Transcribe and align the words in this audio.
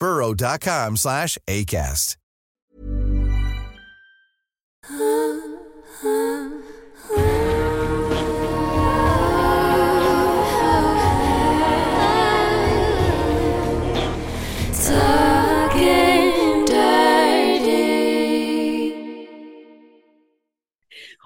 burrow.com 0.00 0.96
slash 0.96 1.38
ACAST. 1.46 2.18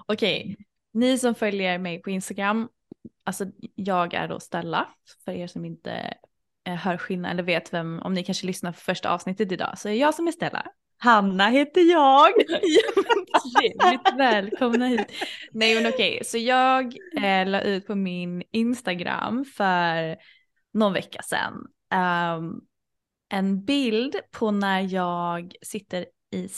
Okej, 0.05 0.57
ni 0.93 1.17
som 1.17 1.35
följer 1.35 1.77
mig 1.77 2.01
på 2.01 2.09
Instagram, 2.09 2.69
alltså 3.23 3.45
jag 3.75 4.13
är 4.13 4.27
då 4.27 4.39
Stella, 4.39 4.87
för 5.25 5.31
er 5.31 5.47
som 5.47 5.65
inte 5.65 6.17
hör 6.65 6.97
skillnad 6.97 7.31
eller 7.31 7.43
vet 7.43 7.73
vem, 7.73 7.99
om 7.99 8.13
ni 8.13 8.23
kanske 8.23 8.47
lyssnar 8.47 8.71
på 8.71 8.79
första 8.79 9.09
avsnittet 9.09 9.51
idag, 9.51 9.79
så 9.79 9.89
är 9.89 9.93
jag 9.93 10.13
som 10.13 10.27
är 10.27 10.31
Stella. 10.31 10.65
Hanna 10.97 11.49
heter 11.49 11.91
jag. 11.91 12.31
Trevligt, 13.57 14.17
välkomna 14.17 14.87
hit. 14.87 15.07
Nej 15.51 15.75
men 15.75 15.93
okej, 15.93 16.21
så 16.25 16.37
jag 16.37 16.97
eh, 17.23 17.47
la 17.47 17.61
ut 17.61 17.87
på 17.87 17.95
min 17.95 18.43
Instagram 18.51 19.45
för 19.45 20.17
någon 20.73 20.93
vecka 20.93 21.21
sedan 21.21 21.67
um, 22.37 22.61
en 23.29 23.65
bild 23.65 24.15
på 24.31 24.51
när 24.51 24.93
jag 24.93 25.55
sitter 25.61 26.05
i, 26.31 26.49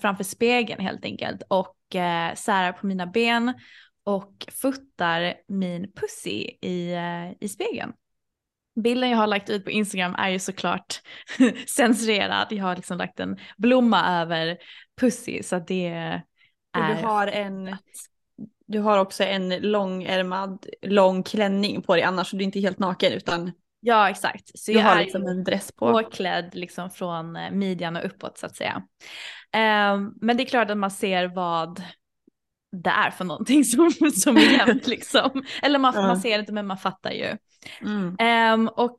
framför 0.00 0.24
spegeln 0.24 0.80
helt 0.80 1.04
enkelt 1.04 1.42
och 1.48 1.96
eh, 1.96 2.34
särar 2.34 2.72
på 2.72 2.86
mina 2.86 3.06
ben 3.06 3.54
och 4.04 4.46
fotar 4.52 5.34
min 5.48 5.92
pussy 5.92 6.50
i, 6.60 6.92
eh, 6.92 7.32
i 7.40 7.48
spegeln. 7.48 7.92
Bilden 8.82 9.10
jag 9.10 9.18
har 9.18 9.26
lagt 9.26 9.50
ut 9.50 9.64
på 9.64 9.70
Instagram 9.70 10.14
är 10.14 10.28
ju 10.28 10.38
såklart 10.38 11.00
censurerad. 11.66 12.46
Jag 12.50 12.64
har 12.64 12.76
liksom 12.76 12.98
lagt 12.98 13.20
en 13.20 13.36
blomma 13.56 14.20
över 14.22 14.56
pussy 15.00 15.42
så 15.42 15.56
att 15.56 15.66
det 15.66 15.86
är... 15.88 16.22
Du 16.72 17.06
har 17.06 17.26
en... 17.26 17.76
Du 18.66 18.78
har 18.80 18.98
också 18.98 19.24
en 19.24 19.48
långärmad, 19.48 20.66
lång 20.82 21.22
klänning 21.22 21.82
på 21.82 21.94
dig 21.94 22.04
annars 22.04 22.34
är 22.34 22.38
du 22.38 22.44
inte 22.44 22.60
helt 22.60 22.78
naken 22.78 23.12
utan 23.12 23.52
Ja 23.80 24.10
exakt. 24.10 24.58
Så 24.58 24.70
du 24.72 24.78
jag 24.78 24.84
har 24.84 24.96
är 24.96 25.04
liksom 25.04 25.26
en 25.26 25.44
dress 25.44 25.72
på. 25.72 25.92
påklädd 25.92 26.54
liksom 26.54 26.90
från 26.90 27.36
eh, 27.36 27.50
midjan 27.50 27.96
och 27.96 28.04
uppåt 28.04 28.38
så 28.38 28.46
att 28.46 28.56
säga. 28.56 28.82
Ehm, 29.52 30.12
men 30.20 30.36
det 30.36 30.42
är 30.42 30.46
klart 30.46 30.70
att 30.70 30.76
man 30.76 30.90
ser 30.90 31.26
vad 31.26 31.82
det 32.84 32.90
är 32.90 33.10
för 33.10 33.24
någonting 33.24 33.64
som, 33.64 33.90
som 34.14 34.36
är 34.36 34.40
jämnt 34.52 34.86
liksom. 34.86 35.44
Eller 35.62 35.78
man, 35.78 35.94
Ja. 35.94 36.02
man 36.02 36.20
ser 36.20 36.38
inte 36.38 36.52
men 36.52 36.66
man 36.66 36.78
fattar 36.78 37.10
ju. 37.10 37.36
Mm. 37.82 38.16
Ehm, 38.18 38.68
och 38.68 38.96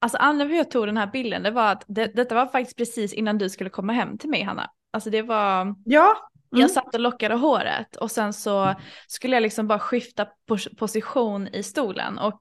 alltså 0.00 0.18
anledningen 0.18 0.50
till 0.50 0.60
att 0.60 0.66
jag 0.66 0.70
tog 0.80 0.88
den 0.88 0.96
här 0.96 1.06
bilden 1.06 1.42
det 1.42 1.50
var 1.50 1.72
att 1.72 1.84
det, 1.88 2.06
detta 2.06 2.34
var 2.34 2.46
faktiskt 2.46 2.76
precis 2.76 3.12
innan 3.12 3.38
du 3.38 3.50
skulle 3.50 3.70
komma 3.70 3.92
hem 3.92 4.18
till 4.18 4.30
mig 4.30 4.42
Hanna. 4.42 4.70
Alltså 4.92 5.10
det 5.10 5.22
var, 5.22 5.74
Ja. 5.84 6.16
Mm. 6.52 6.60
jag 6.60 6.70
satt 6.70 6.94
och 6.94 7.00
lockade 7.00 7.34
håret 7.34 7.96
och 7.96 8.10
sen 8.10 8.32
så 8.32 8.74
skulle 9.06 9.36
jag 9.36 9.42
liksom 9.42 9.66
bara 9.68 9.78
skifta 9.78 10.26
pos- 10.48 10.76
position 10.78 11.48
i 11.48 11.62
stolen 11.62 12.18
och 12.18 12.38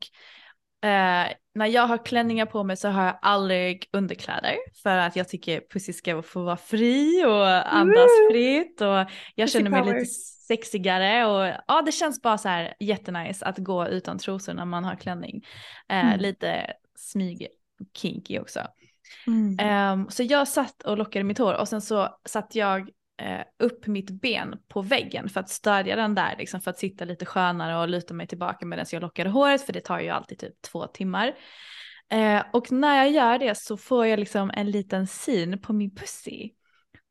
eh, 0.90 1.28
när 1.56 1.66
jag 1.68 1.88
har 1.88 2.06
klänningar 2.06 2.46
på 2.46 2.64
mig 2.64 2.78
så 2.78 2.88
har 2.90 3.06
jag 3.06 3.20
aldrig 3.22 3.90
underkläder 3.94 4.56
för 4.84 4.98
att 4.98 5.16
jag 5.16 5.30
tycker 5.30 5.62
pussy 5.74 5.94
ska 5.94 6.22
få 6.22 6.44
vara 6.44 6.58
fri 6.58 7.26
och 7.26 7.74
andas 7.74 7.96
Woo! 7.98 8.32
fritt 8.32 8.82
och 8.82 8.88
jag 8.88 9.08
Pussy 9.48 9.58
känner 9.60 9.70
mig 9.72 9.82
power. 9.82 9.94
lite 10.00 10.06
sexigare 10.54 11.26
och 11.26 11.64
ja 11.68 11.82
det 11.82 11.92
känns 11.92 12.22
bara 12.22 12.38
så 12.38 12.50
här 12.50 12.74
jättenice 12.80 13.46
att 13.46 13.58
gå 13.58 13.88
utan 13.88 14.18
trosor 14.18 14.54
när 14.54 14.66
man 14.66 14.86
har 14.86 14.96
klänning. 14.96 15.46
Eh, 15.90 16.04
Mm. 16.06 16.20
Lite 16.20 16.74
smyg 16.96 17.48
kinky 17.94 18.40
också. 18.40 18.60
Mm. 19.28 19.58
Ehm, 19.60 20.10
så 20.10 20.24
jag 20.24 20.48
satt 20.48 20.84
och 20.84 20.98
lockade 20.98 21.24
mitt 21.24 21.38
hår 21.38 21.54
och 21.54 21.68
sen 21.68 21.82
så 21.82 22.10
satt 22.26 22.56
jag 22.56 22.90
eh, 23.22 23.42
upp 23.60 23.88
mitt 23.88 24.10
ben 24.10 24.60
på 24.68 24.82
väggen 24.82 25.30
för 25.30 25.40
att 25.40 25.50
stödja 25.50 25.96
den 25.96 26.16
där, 26.16 26.36
liksom 26.38 26.62
för 26.62 26.72
att 26.72 26.80
sitta 26.80 27.06
lite 27.06 27.26
skönare 27.26 27.78
och 27.78 27.90
luta 27.90 28.14
mig 28.14 28.28
tillbaka 28.28 28.66
medan 28.66 28.86
jag 28.92 29.02
lockade 29.02 29.30
håret 29.30 29.66
för 29.66 29.74
det 29.74 29.82
tar 29.82 30.00
ju 30.00 30.10
alltid 30.10 30.40
typ 30.40 30.62
två 30.62 30.88
timmar. 30.88 31.34
Eh, 32.10 32.44
och 32.54 32.72
när 32.72 32.98
jag 32.98 33.12
gör 33.12 33.40
det 33.40 33.58
så 33.58 33.78
får 33.78 34.08
jag 34.08 34.20
liksom 34.20 34.52
en 34.54 34.72
liten 34.72 35.08
syn 35.08 35.62
på 35.62 35.74
min 35.74 35.96
pussy. 35.96 36.50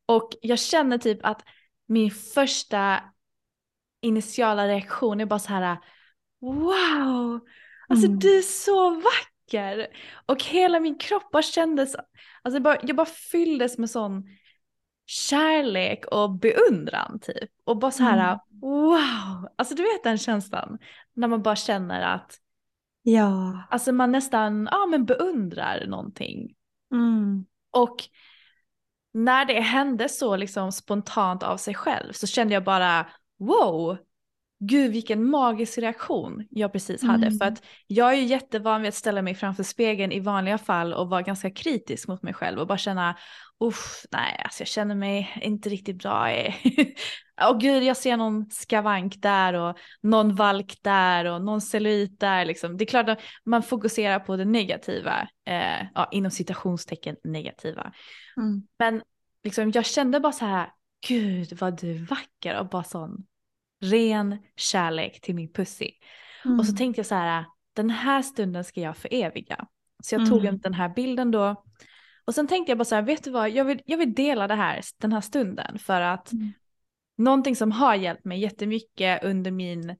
Och 0.05 0.29
jag 0.41 0.59
känner 0.59 0.97
typ 0.97 1.19
att 1.23 1.41
min 1.87 2.11
första 2.11 3.03
initiala 4.03 4.67
reaktion 4.67 5.21
är 5.21 5.25
bara 5.25 5.39
så 5.39 5.49
här 5.49 5.77
wow, 6.41 7.39
alltså 7.89 8.07
Mm. 8.07 8.19
du 8.19 8.37
är 8.37 8.41
så 8.41 8.89
vacker. 8.89 9.87
Och 10.25 10.43
hela 10.43 10.79
min 10.79 10.97
kropp 10.97 11.31
bara 11.31 11.41
kändes, 11.43 11.95
alltså 11.95 12.55
jag 12.55 12.63
bara, 12.63 12.77
jag 12.83 12.95
bara 12.95 13.05
fylldes 13.31 13.77
med 13.77 13.89
sån 13.89 14.23
kärlek 15.05 16.05
och 16.05 16.31
beundran 16.31 17.19
typ. 17.19 17.49
Och 17.63 17.77
bara 17.77 17.91
så 17.91 18.03
här 18.03 18.17
Mm. 18.27 18.39
wow, 18.61 19.49
alltså 19.55 19.75
du 19.75 19.83
vet 19.83 20.03
den 20.03 20.17
känslan 20.17 20.77
när 21.13 21.27
man 21.27 21.41
bara 21.41 21.55
känner 21.55 22.01
att 22.01 22.39
Ja. 23.05 23.63
alltså 23.69 23.91
man 23.91 24.11
nästan 24.11 24.67
ja, 24.71 24.85
men 24.85 25.05
beundrar 25.05 25.85
någonting. 25.87 26.55
Mm. 26.91 27.45
Och 27.71 27.95
när 29.13 29.45
det 29.45 29.59
hände 29.59 30.09
så 30.09 30.35
liksom 30.35 30.71
spontant 30.71 31.43
av 31.43 31.57
sig 31.57 31.73
själv 31.75 32.13
så 32.13 32.27
kände 32.27 32.53
jag 32.53 32.63
bara 32.63 33.07
wow, 33.45 33.97
gud 34.59 34.91
vilken 34.91 35.29
magisk 35.29 35.77
reaktion 35.77 36.47
jag 36.49 36.71
precis 36.71 37.03
hade. 37.03 37.27
Mm. 37.27 37.39
För 37.39 37.45
att 37.45 37.63
jag 37.87 38.13
är 38.13 38.17
ju 38.17 38.23
jättevan 38.23 38.81
vid 38.81 38.89
att 38.89 38.95
ställa 38.95 39.21
mig 39.21 39.35
framför 39.35 39.63
spegeln 39.63 40.11
i 40.11 40.19
vanliga 40.19 40.57
fall 40.57 40.93
och 40.93 41.09
vara 41.09 41.21
ganska 41.21 41.51
kritisk 41.51 42.07
mot 42.07 42.23
mig 42.23 42.33
själv 42.33 42.59
och 42.59 42.67
bara 42.67 42.77
känna 42.77 43.17
uff, 43.59 44.05
nej 44.11 44.41
alltså 44.43 44.61
jag 44.61 44.67
känner 44.67 44.95
mig 44.95 45.39
inte 45.41 45.69
riktigt 45.69 45.97
bra. 45.97 46.29
Åh 47.41 47.57
gud 47.57 47.83
jag 47.83 47.97
ser 47.97 48.17
någon 48.17 48.49
skavank 48.49 49.21
där 49.21 49.53
och 49.53 49.77
någon 50.01 50.35
valk 50.35 50.77
där 50.81 51.25
och 51.25 51.41
någon 51.41 51.61
cellulit 51.61 52.19
där 52.19 52.45
liksom. 52.45 52.77
Det 52.77 52.83
är 52.83 52.85
klart 52.85 53.09
att 53.09 53.21
man 53.45 53.63
fokuserar 53.63 54.19
på 54.19 54.35
det 54.35 54.45
negativa, 54.45 55.27
eh, 55.47 55.87
ja, 55.95 56.09
inom 56.11 56.31
citationstecken 56.31 57.15
negativa. 57.23 57.93
Mm. 58.37 58.67
Men 58.79 59.01
liksom, 59.43 59.71
jag 59.71 59.85
kände 59.85 60.19
bara 60.19 60.33
så 60.33 60.45
här, 60.45 60.69
gud 61.07 61.59
vad 61.59 61.81
du 61.81 61.95
är 61.95 62.05
vacker 62.05 62.59
och 62.59 62.69
bara 62.69 62.83
sån 62.83 63.25
ren 63.83 64.37
kärlek 64.55 65.21
till 65.21 65.35
min 65.35 65.53
pussy. 65.53 65.91
Mm. 66.45 66.59
Och 66.59 66.65
så 66.65 66.73
tänkte 66.75 66.99
jag 66.99 67.05
så 67.05 67.15
här, 67.15 67.45
den 67.75 67.89
här 67.89 68.21
stunden 68.21 68.63
ska 68.63 68.81
jag 68.81 68.97
föreviga. 68.97 69.67
Så 70.03 70.15
jag 70.15 70.29
tog 70.29 70.39
Mm. 70.39 70.53
en- 70.53 70.59
den 70.59 70.73
här 70.73 70.89
bilden 70.89 71.31
då 71.31 71.63
Och 72.25 72.35
sen 72.35 72.47
tänkte 72.47 72.71
jag 72.71 72.77
bara 72.77 72.85
så 72.85 72.95
här, 72.95 73.01
vet 73.01 73.23
du 73.23 73.31
vad, 73.31 73.49
jag 73.49 73.65
vill, 73.65 73.81
jag 73.85 73.97
vill 73.97 74.13
dela 74.13 74.47
det 74.47 74.55
här, 74.55 74.81
den 74.97 75.13
här 75.13 75.21
stunden 75.21 75.79
för 75.79 76.01
att 76.01 76.31
Mm. 76.31 76.51
någonting 77.17 77.55
som 77.55 77.71
har 77.71 77.95
hjälpt 77.95 78.25
mig 78.25 78.39
jättemycket 78.39 79.23
under 79.23 79.51
min, 79.51 79.95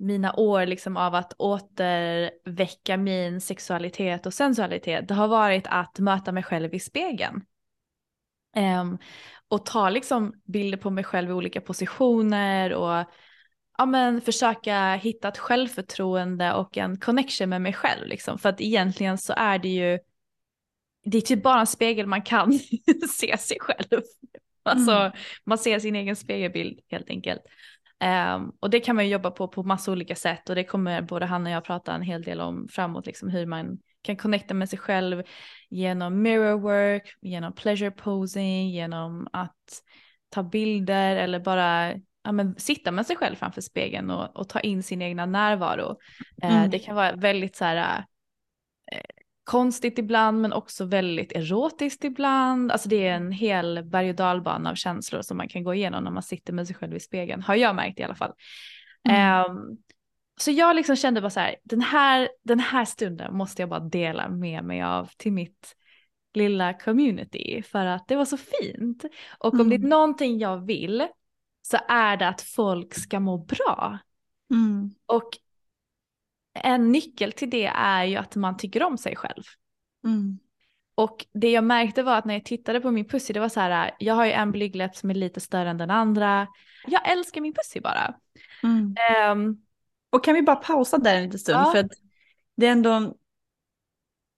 mina 0.00 0.32
år 0.34 0.66
liksom 0.66 0.96
av 0.96 1.14
att 1.14 1.32
återväcka 1.38 2.96
min 2.96 3.40
sexualitet 3.40 4.26
och 4.26 4.34
sensualitet, 4.34 5.08
det 5.08 5.14
har 5.14 5.28
varit 5.28 5.66
att 5.66 5.98
möta 5.98 6.32
mig 6.32 6.42
själv 6.42 6.74
i 6.74 6.80
spegeln. 6.80 7.44
Ehm, 8.58 8.98
och 9.48 9.66
ta 9.66 9.90
liksom 9.90 10.34
bilder 10.44 10.78
på 10.78 10.90
mig 10.90 11.04
själv 11.04 11.30
i 11.30 11.32
olika 11.32 11.60
positioner 11.60 12.72
och 12.72 13.04
ja, 13.78 13.86
men, 13.86 14.20
försöka 14.20 14.94
hitta 14.94 15.28
ett 15.28 15.38
självförtroende 15.38 16.52
och 16.54 16.78
en 16.78 17.00
connection 17.00 17.48
med 17.48 17.62
mig 17.62 17.72
själv. 17.72 18.06
Liksom. 18.06 18.38
För 18.38 18.48
att 18.48 18.60
egentligen 18.60 19.18
så 19.18 19.32
är 19.36 19.58
det 19.58 19.68
ju, 19.68 19.98
det 21.04 21.16
är 21.18 21.22
typ 21.22 21.42
bara 21.42 21.60
en 21.60 21.66
spegel 21.66 22.06
man 22.06 22.22
kan 22.22 22.52
se 23.10 23.38
sig 23.38 23.56
själv. 23.60 24.02
Alltså 24.62 24.92
Mm. 24.92 25.12
man 25.44 25.58
ser 25.58 25.78
sin 25.78 25.96
egen 25.96 26.16
spegelbild 26.16 26.80
helt 26.88 27.10
enkelt. 27.10 27.40
Ehm, 28.00 28.52
och 28.60 28.70
det 28.70 28.80
kan 28.80 28.96
man 28.96 29.04
ju 29.04 29.12
jobba 29.12 29.30
på 29.30 29.48
på 29.48 29.62
massa 29.62 29.92
olika 29.92 30.14
sätt 30.14 30.48
och 30.48 30.54
det 30.54 30.64
kommer 30.64 31.02
både 31.02 31.26
han 31.26 31.46
och 31.46 31.52
jag 31.52 31.64
prata 31.64 31.94
en 31.94 32.02
hel 32.02 32.22
del 32.22 32.40
om 32.40 32.68
framåt, 32.70 33.06
liksom 33.06 33.28
hur 33.28 33.46
man 33.46 33.78
kan 34.08 34.16
connecta 34.16 34.54
med 34.54 34.68
sig 34.68 34.78
själv 34.78 35.22
genom 35.70 36.22
mirror 36.22 36.58
work, 36.58 37.16
genom 37.20 37.52
pleasure 37.52 37.90
posing, 37.90 38.70
genom 38.70 39.28
att 39.32 39.82
ta 40.30 40.42
bilder 40.42 41.16
eller 41.16 41.40
bara 41.40 41.94
ja, 42.24 42.32
men, 42.32 42.54
sitta 42.58 42.90
med 42.90 43.06
sig 43.06 43.16
själv 43.16 43.36
framför 43.36 43.60
spegeln 43.60 44.10
och, 44.10 44.36
och 44.36 44.48
ta 44.48 44.60
in 44.60 44.82
sin 44.82 45.02
egna 45.02 45.26
närvaro. 45.26 45.96
Eh, 46.42 46.56
Mm. 46.56 46.70
Det 46.70 46.78
kan 46.78 46.96
vara 46.96 47.12
väldigt 47.12 47.56
så 47.56 47.64
här 47.64 48.04
eh, 48.92 49.00
konstigt 49.44 49.98
ibland 49.98 50.40
men 50.40 50.52
också 50.52 50.84
väldigt 50.84 51.32
erotiskt 51.32 52.04
ibland. 52.04 52.72
Alltså 52.72 52.88
det 52.88 53.06
är 53.06 53.14
en 53.14 53.32
hel 53.32 53.84
berg 53.84 54.10
och 54.10 54.16
dalbana 54.16 54.70
av 54.70 54.74
känslor 54.74 55.22
som 55.22 55.36
man 55.36 55.48
kan 55.48 55.64
gå 55.64 55.74
igenom 55.74 56.04
när 56.04 56.10
man 56.10 56.22
sitter 56.22 56.52
med 56.52 56.66
sig 56.66 56.76
själv 56.76 56.96
i 56.96 57.00
spegeln. 57.00 57.42
Har 57.42 57.54
jag 57.54 57.76
märkt 57.76 58.00
i 58.00 58.02
alla 58.02 58.14
fall. 58.14 58.32
Mm. 59.08 59.20
Ehm, 59.20 59.58
så 60.38 60.50
jag 60.50 60.76
liksom 60.76 60.96
kände 60.96 61.20
bara 61.20 61.30
så 61.30 61.40
här, 61.40 61.56
den 61.64 61.80
här, 61.80 62.28
den 62.42 62.60
här 62.60 62.84
stunden 62.84 63.36
måste 63.36 63.62
jag 63.62 63.68
bara 63.68 63.80
dela 63.80 64.28
med 64.28 64.64
mig 64.64 64.82
av 64.82 65.10
till 65.16 65.32
mitt 65.32 65.74
lilla 66.34 66.74
community 66.74 67.62
för 67.62 67.86
att 67.86 68.08
det 68.08 68.16
var 68.16 68.24
så 68.24 68.36
fint. 68.36 69.04
Och 69.38 69.54
om 69.54 69.68
det 69.68 69.74
är 69.74 69.78
Mm. 69.78 69.90
någonting 69.90 70.38
jag 70.38 70.66
vill 70.66 71.06
så 71.62 71.78
är 71.88 72.16
det 72.16 72.28
att 72.28 72.42
folk 72.42 72.94
ska 72.94 73.20
må 73.20 73.38
bra. 73.38 73.98
Mm. 74.50 74.94
Och 75.06 75.28
en 76.54 76.92
nyckel 76.92 77.32
till 77.32 77.50
det 77.50 77.66
är 77.66 78.04
ju 78.04 78.16
att 78.16 78.36
man 78.36 78.56
tycker 78.56 78.82
om 78.82 78.98
sig 78.98 79.16
själv. 79.16 79.42
Mm. 80.04 80.38
Och 80.94 81.26
det 81.32 81.50
jag 81.50 81.64
märkte 81.64 82.02
var 82.02 82.16
att 82.18 82.24
när 82.24 82.34
jag 82.34 82.44
tittade 82.44 82.80
på 82.80 82.90
min 82.90 83.08
pussy, 83.08 83.32
det 83.32 83.40
var 83.40 83.48
så 83.48 83.60
här, 83.60 83.90
jag 83.98 84.14
har 84.14 84.24
ju 84.24 84.32
en 84.32 84.52
blygdläpp 84.52 84.96
som 84.96 85.10
är 85.10 85.14
lite 85.14 85.40
större 85.40 85.70
än 85.70 85.78
den 85.78 85.90
andra. 85.90 86.46
Jag 86.86 87.10
älskar 87.12 87.40
min 87.40 87.54
pussy 87.54 87.80
bara. 87.80 88.14
Mm. 88.62 88.94
Och 90.10 90.24
kan 90.24 90.34
vi 90.34 90.42
bara 90.42 90.56
pausa 90.56 90.98
där 90.98 91.14
en 91.14 91.22
liten 91.22 91.38
stund? 91.38 91.58
Ja. 91.58 91.72
För 91.72 91.78
att 91.78 91.90
det 92.56 92.66
är 92.66 92.72
ändå... 92.72 93.14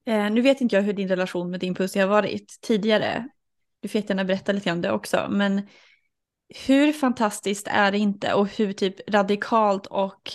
Eh, 0.06 0.30
nu 0.30 0.40
vet 0.40 0.60
inte 0.60 0.76
jag 0.76 0.82
hur 0.82 0.92
din 0.92 1.08
relation 1.08 1.50
med 1.50 1.60
din 1.60 1.74
pussy 1.74 2.00
har 2.00 2.08
varit 2.08 2.58
tidigare. 2.60 3.28
Du 3.80 3.88
får 3.88 3.98
jättegärna 3.98 4.24
berätta 4.24 4.52
lite 4.52 4.72
om 4.72 4.80
det 4.80 4.92
också. 4.92 5.26
Men 5.30 5.62
hur 6.66 6.92
fantastiskt 6.92 7.68
är 7.70 7.92
det 7.92 7.98
inte 7.98 8.34
och 8.34 8.48
hur 8.48 8.72
typ 8.72 9.10
radikalt 9.10 9.86
och 9.86 10.32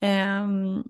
ehm, 0.00 0.82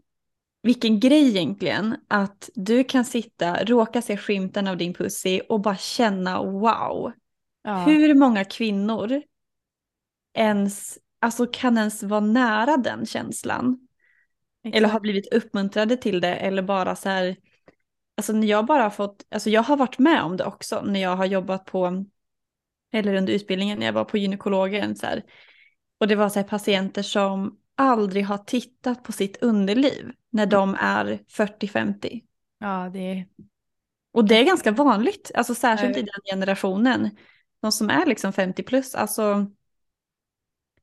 vilken 0.62 1.00
grej 1.00 1.28
egentligen 1.28 1.96
att 2.08 2.50
du 2.54 2.84
kan 2.84 3.04
sitta, 3.04 3.64
råka 3.64 4.02
se 4.02 4.16
skymten 4.16 4.68
av 4.68 4.76
din 4.76 4.94
pussy 4.94 5.40
och 5.40 5.60
bara 5.60 5.76
känna 5.76 6.42
wow. 6.42 7.12
ja. 7.62 7.84
Hur 7.84 8.14
många 8.14 8.44
kvinnor 8.44 9.22
ens, 10.34 10.98
alltså 11.18 11.46
kan 11.46 11.78
ens 11.78 12.02
vara 12.02 12.20
nära 12.20 12.76
den 12.76 13.06
känslan? 13.06 13.88
Eller 14.72 14.88
har 14.88 15.00
blivit 15.00 15.32
uppmuntrade 15.32 15.96
till 15.96 16.20
det 16.20 16.34
eller 16.36 16.62
bara 16.62 16.96
så 16.96 17.08
här, 17.08 17.36
alltså 18.16 18.32
när 18.32 18.46
jag 18.46 18.66
bara 18.66 18.82
har 18.82 18.90
fått, 18.90 19.26
alltså 19.30 19.50
jag 19.50 19.62
har 19.62 19.76
varit 19.76 19.98
med 19.98 20.22
om 20.22 20.36
det 20.36 20.44
också 20.44 20.82
när 20.82 21.00
jag 21.00 21.16
har 21.16 21.26
jobbat 21.26 21.64
på, 21.64 22.04
eller 22.92 23.14
under 23.14 23.32
utbildningen 23.32 23.78
när 23.78 23.86
jag 23.86 23.92
var 23.92 24.04
på 24.04 24.18
gynekologen 24.18 24.96
så 24.96 25.06
här. 25.06 25.24
Och 25.98 26.08
det 26.08 26.16
var 26.16 26.28
så 26.28 26.38
här 26.38 26.46
patienter 26.46 27.02
som 27.02 27.58
aldrig 27.74 28.24
har 28.24 28.38
tittat 28.38 29.02
på 29.02 29.12
sitt 29.12 29.42
underliv 29.42 30.10
när 30.30 30.46
de 30.46 30.76
är 30.80 31.20
40-50. 31.28 32.22
Ja, 32.58 32.90
det 32.92 32.98
är... 32.98 33.26
Och 34.12 34.24
det 34.24 34.34
är 34.38 34.44
ganska 34.44 34.70
vanligt, 34.70 35.30
alltså 35.34 35.54
särskilt 35.54 35.96
i 35.96 36.02
den 36.02 36.20
generationen. 36.30 37.10
De 37.60 37.72
som 37.72 37.90
är 37.90 38.06
liksom 38.06 38.32
50 38.32 38.62
plus, 38.62 38.94
alltså. 38.94 39.50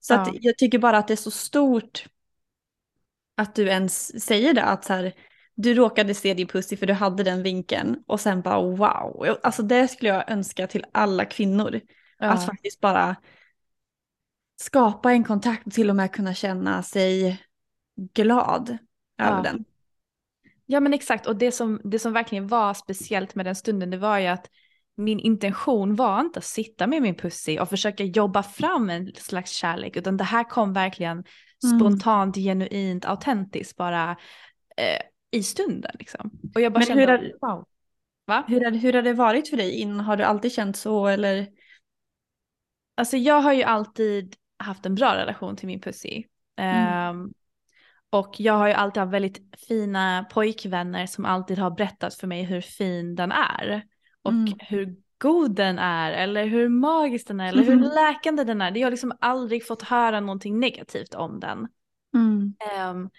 Så 0.08 0.14
Ja. 0.14 0.22
att 0.22 0.30
jag 0.42 0.58
tycker 0.58 0.80
bara 0.80 0.98
att 0.98 1.08
det 1.08 1.14
är 1.14 1.18
så 1.18 1.32
stort 1.32 2.06
att 3.36 3.56
du 3.56 3.68
ens 3.68 4.24
säger 4.26 4.54
det, 4.54 4.64
att 4.64 4.86
så 4.86 4.94
här, 4.94 5.14
du 5.56 5.74
råkade 5.74 6.14
se 6.14 6.34
din 6.34 6.48
pussy 6.48 6.78
för 6.78 6.86
du 6.86 6.94
hade 6.94 7.24
den 7.24 7.44
vinkeln 7.44 8.04
och 8.08 8.20
sen 8.20 8.42
bara 8.42 8.62
wow. 8.62 9.38
Alltså 9.44 9.64
det 9.64 9.88
skulle 9.88 10.10
jag 10.10 10.32
önska 10.32 10.68
till 10.68 10.86
alla 10.92 11.26
kvinnor. 11.26 11.82
Ja. 12.20 12.28
Att 12.28 12.46
faktiskt 12.46 12.80
bara 12.80 13.16
skapa 14.62 15.12
en 15.12 15.24
kontakt 15.24 15.68
och 15.68 15.74
till 15.74 15.90
och 15.90 15.96
med 15.96 16.12
kunna 16.12 16.34
känna 16.34 16.84
sig 16.84 17.42
glad 18.14 18.78
över 19.18 19.38
Ja. 19.38 19.42
den. 19.42 19.66
Ja 20.66 20.80
men 20.80 20.94
exakt 20.94 21.28
och 21.28 21.36
det 21.36 21.52
som, 21.52 21.82
det 21.84 22.00
som 22.00 22.14
verkligen 22.14 22.48
var 22.48 22.74
speciellt 22.74 23.36
med 23.36 23.46
den 23.46 23.56
stunden 23.56 23.90
det 23.90 23.98
var 23.98 24.20
ju 24.20 24.28
att 24.28 24.50
min 24.98 25.20
intention 25.20 25.96
var 25.96 26.20
inte 26.20 26.40
att 26.40 26.46
sitta 26.46 26.88
med 26.88 27.02
min 27.02 27.16
pussy 27.16 27.60
och 27.60 27.70
försöka 27.70 28.04
jobba 28.04 28.44
fram 28.44 28.90
en 28.90 29.12
slags 29.16 29.52
kärlek 29.52 29.98
utan 29.98 30.18
det 30.18 30.24
här 30.24 30.44
kom 30.44 30.74
verkligen 30.74 31.24
Mm. 31.64 31.80
spontant, 31.80 32.36
genuint, 32.36 33.06
autentiskt 33.06 33.76
bara 33.78 34.12
eh, 34.78 35.02
i 35.32 35.44
stunden 35.44 35.92
liksom. 36.00 36.32
Och 36.56 36.62
jag 36.62 36.74
bara 36.74 36.80
Men 36.80 36.88
kände 36.88 37.02
hur 37.02 37.10
är- 37.10 37.34
wow. 37.42 37.66
Va? 38.26 38.44
Hur, 38.48 38.66
har- 38.66 38.72
hur 38.72 38.94
har 38.94 39.02
det 39.02 39.14
varit 39.14 39.50
för 39.50 39.58
dig 39.58 39.72
innan? 39.72 40.00
Har 40.00 40.18
du 40.18 40.24
alltid 40.24 40.52
känt 40.52 40.78
så 40.78 41.08
eller? 41.08 41.48
Alltså 42.98 43.18
jag 43.18 43.42
har 43.42 43.54
ju 43.54 43.64
alltid 43.64 44.36
haft 44.60 44.86
en 44.86 44.96
bra 44.96 45.16
relation 45.16 45.56
till 45.56 45.68
min 45.68 45.82
pussy. 45.82 46.24
Mm. 46.56 46.88
Ehm, 46.88 47.30
och 48.10 48.36
jag 48.38 48.54
har 48.54 48.68
ju 48.68 48.74
alltid 48.74 49.02
haft 49.02 49.14
väldigt 49.14 49.56
fina 49.68 50.26
pojkvänner 50.32 51.06
som 51.06 51.26
alltid 51.26 51.60
har 51.60 51.72
berättat 51.72 52.16
för 52.16 52.28
mig 52.28 52.44
hur 52.44 52.62
fin 52.62 53.16
den 53.16 53.32
är. 53.32 53.84
Och 54.26 54.32
Mm. 54.32 54.54
hur 54.60 54.96
god 55.18 55.56
den 55.56 55.80
är 55.80 56.12
eller 56.12 56.46
hur 56.46 56.70
magisk 56.70 57.28
den 57.28 57.40
är 57.40 57.50
eller 57.50 57.64
hur 57.64 57.76
Mhm. 57.76 57.90
läkande 57.96 58.44
den 58.44 58.62
är. 58.62 58.78
Jag 58.78 58.86
har 58.86 58.92
liksom 58.92 59.14
aldrig 59.22 59.68
fått 59.68 59.82
höra 59.82 60.20
någonting 60.20 60.60
negativt 60.60 61.14
om 61.14 61.40
den. 61.40 61.68
Mm. 62.16 62.54
Ehm, 62.74 63.10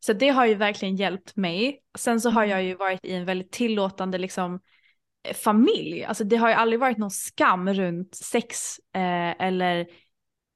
så 0.00 0.12
det 0.12 0.28
har 0.28 0.46
ju 0.46 0.54
verkligen 0.54 0.96
hjälpt 0.96 1.36
mig. 1.36 1.80
Sen 1.98 2.20
så 2.20 2.30
har 2.30 2.42
Mm. 2.42 2.50
jag 2.50 2.64
ju 2.64 2.74
varit 2.74 3.04
i 3.04 3.12
en 3.12 3.24
väldigt 3.24 3.52
tillåtande 3.52 4.18
liksom, 4.18 4.60
eh, 5.28 5.34
familj. 5.34 6.04
Alltså 6.04 6.24
det 6.24 6.36
har 6.36 6.48
ju 6.48 6.54
aldrig 6.54 6.80
varit 6.80 6.98
någon 6.98 7.10
skam 7.10 7.74
runt 7.74 8.14
sex 8.14 8.78
eh, 8.94 9.42
eller 9.46 9.78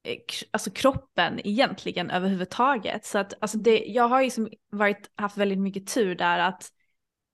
eh, 0.04 0.18
alltså 0.50 0.70
kroppen 0.70 1.40
egentligen 1.46 2.10
överhuvudtaget. 2.10 3.04
Så 3.04 3.18
att 3.18 3.34
alltså 3.40 3.58
det, 3.58 3.78
jag 3.86 4.08
har 4.08 4.22
ju 4.22 4.30
som 4.30 4.48
varit, 4.70 5.10
haft 5.16 5.36
väldigt 5.36 5.58
mycket 5.58 5.94
tur 5.94 6.14
där 6.14 6.38
att 6.38 6.68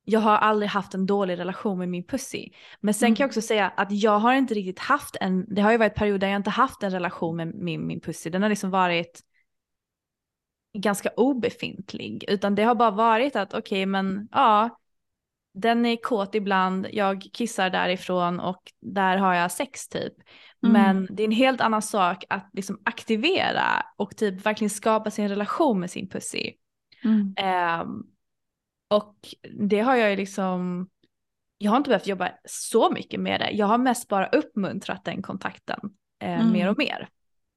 jag 0.05 0.21
har 0.21 0.37
aldrig 0.37 0.71
haft 0.71 0.95
en 0.95 1.07
dålig 1.07 1.39
relation 1.39 1.79
med 1.79 1.89
min 1.89 2.05
pussy. 2.05 2.49
Men 2.81 2.95
sen 2.95 3.09
kan 3.15 3.23
jag 3.25 3.27
Mm. 3.27 3.29
också 3.29 3.41
säga 3.41 3.69
att 3.69 3.93
jag 3.93 4.19
har 4.19 4.35
inte 4.35 4.55
riktigt 4.55 4.79
haft 4.79 5.17
en, 5.21 5.55
det 5.55 5.63
har 5.63 5.73
ju 5.73 5.79
varit 5.79 5.95
perioder 5.95 6.19
där 6.19 6.29
jag 6.29 6.39
inte 6.39 6.51
haft 6.51 6.83
en 6.83 6.91
relation 6.91 7.37
med 7.37 7.55
min, 7.55 7.87
min 7.87 8.01
pussy. 8.01 8.31
Den 8.31 8.43
har 8.43 8.49
liksom 8.49 8.71
varit 8.71 9.21
ganska 10.79 11.11
obefintlig. 11.17 12.25
Utan 12.29 12.55
det 12.55 12.63
har 12.63 12.75
bara 12.75 12.91
varit 12.91 13.37
att 13.37 13.55
okej 13.55 13.87
men 13.87 14.29
ja, 14.33 14.79
den 15.55 15.87
är 15.87 15.97
kåt 15.97 16.35
ibland, 16.35 16.87
jag 16.93 17.23
kissar 17.33 17.71
därifrån 17.71 18.41
och 18.41 18.73
där 18.81 19.17
har 19.17 19.35
jag 19.35 19.53
sex 19.53 19.89
typ. 19.89 20.13
Mm. 20.67 20.73
Men 20.73 21.09
det 21.11 21.23
är 21.23 21.25
en 21.25 21.33
helt 21.33 21.61
annan 21.61 21.83
sak 21.83 22.25
att 22.29 22.51
liksom 22.53 22.81
aktivera 22.85 23.87
och 23.97 24.17
typ 24.17 24.47
verkligen 24.47 24.71
skapa 24.71 25.11
sin 25.11 25.29
relation 25.29 25.81
med 25.81 25.91
sin 25.91 26.09
pussy. 26.09 26.53
Mm. 27.05 27.35
Ehm, 27.37 28.03
och 28.89 29.17
det 29.61 29.81
har 29.81 29.97
jag 29.97 30.11
ju 30.11 30.17
liksom, 30.17 30.89
jag 31.59 31.71
har 31.71 31.77
inte 31.77 31.89
behövt 31.89 32.07
jobba 32.07 32.31
så 32.45 32.91
mycket 32.91 33.21
med 33.21 33.41
det. 33.41 33.51
Jag 33.51 33.67
har 33.67 33.79
mest 33.79 34.09
bara 34.09 34.27
uppmuntrat 34.27 35.05
den 35.05 35.23
kontakten 35.23 35.81
eh, 36.23 36.41
Mm. 36.41 36.53
mer 36.53 36.69
och 36.69 36.79
mer. 36.79 37.09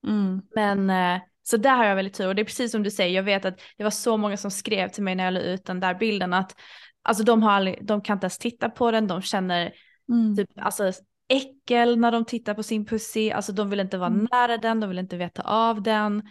Mm. 0.08 0.42
Men 0.56 0.90
eh, 0.90 1.22
så 1.44 1.58
där 1.58 1.76
har 1.78 1.86
jag 1.86 1.96
väldigt 1.96 2.14
tur 2.14 2.28
och 2.28 2.36
det 2.36 2.42
är 2.42 2.46
precis 2.46 2.72
som 2.72 2.84
du 2.84 2.92
säger, 2.92 3.16
jag 3.16 3.24
vet 3.24 3.46
att 3.46 3.60
det 3.78 3.84
var 3.84 3.92
så 3.92 4.18
många 4.18 4.38
som 4.38 4.52
skrev 4.52 4.88
till 4.90 5.04
mig 5.04 5.16
när 5.16 5.24
jag 5.24 5.34
la 5.34 5.40
ut 5.40 5.66
den 5.66 5.80
där 5.80 5.94
bilden 5.96 6.34
att 6.34 6.56
alltså 7.02 7.24
de, 7.24 7.44
har 7.44 7.52
aldrig, 7.52 7.86
de 7.86 8.02
kan 8.02 8.16
inte 8.16 8.26
ens 8.26 8.38
titta 8.38 8.70
på 8.70 8.92
den, 8.92 9.08
de 9.08 9.22
känner 9.22 9.74
Mm. 10.10 10.36
typ 10.36 10.50
alltså 10.56 10.92
äckel 11.28 12.00
när 12.00 12.12
de 12.12 12.26
tittar 12.26 12.54
på 12.54 12.64
sin 12.64 12.86
pussy, 12.86 13.32
alltså 13.32 13.52
de 13.52 13.70
vill 13.70 13.80
inte 13.80 13.98
vara 13.98 14.10
Mm. 14.10 14.28
nära 14.32 14.58
den, 14.58 14.80
de 14.80 14.90
vill 14.90 15.00
inte 15.00 15.18
veta 15.18 15.42
av 15.42 15.82
den. 15.82 16.24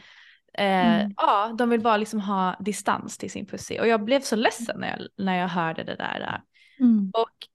Eh, 0.58 1.00
Mm. 1.00 1.14
Ja, 1.16 1.54
de 1.58 1.70
vill 1.70 1.80
bara 1.80 1.96
liksom 1.96 2.20
ha 2.20 2.56
distans 2.60 3.18
till 3.18 3.30
sin 3.30 3.46
pussy 3.46 3.78
och 3.78 3.86
jag 3.86 4.04
blev 4.04 4.20
så 4.20 4.36
ledsen 4.36 4.80
när 4.80 4.88
jag, 4.88 5.08
när 5.16 5.38
jag 5.38 5.48
hörde 5.48 5.84
det 5.84 5.96
där. 5.96 6.42
Mm. 6.80 7.10
Och 7.14 7.48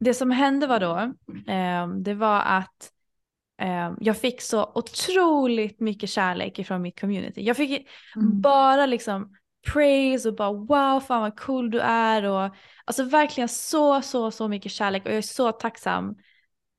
det 0.00 0.14
som 0.14 0.30
hände 0.30 0.66
var 0.66 0.80
då, 0.80 0.96
eh, 1.52 1.88
det 1.88 2.14
var 2.14 2.40
att 2.40 2.90
eh, 3.60 3.92
jag 4.00 4.18
fick 4.18 4.42
så 4.42 4.72
otroligt 4.74 5.80
mycket 5.80 6.10
kärlek 6.10 6.58
ifrån 6.58 6.82
mitt 6.82 7.00
community. 7.00 7.42
Jag 7.42 7.56
fick 7.56 7.88
mm. 8.16 8.40
bara 8.40 8.86
liksom 8.86 9.36
praise 9.72 10.28
och 10.28 10.34
bara 10.34 10.52
wow 10.52 11.00
fan 11.00 11.20
vad 11.20 11.40
cool 11.40 11.70
du 11.70 11.80
är 11.80 12.24
och 12.24 12.54
alltså 12.84 13.04
verkligen 13.04 13.48
så 13.48 14.02
så 14.02 14.30
så 14.30 14.48
mycket 14.48 14.72
kärlek 14.72 15.04
och 15.04 15.10
jag 15.10 15.18
är 15.18 15.22
så 15.22 15.52
tacksam 15.52 16.14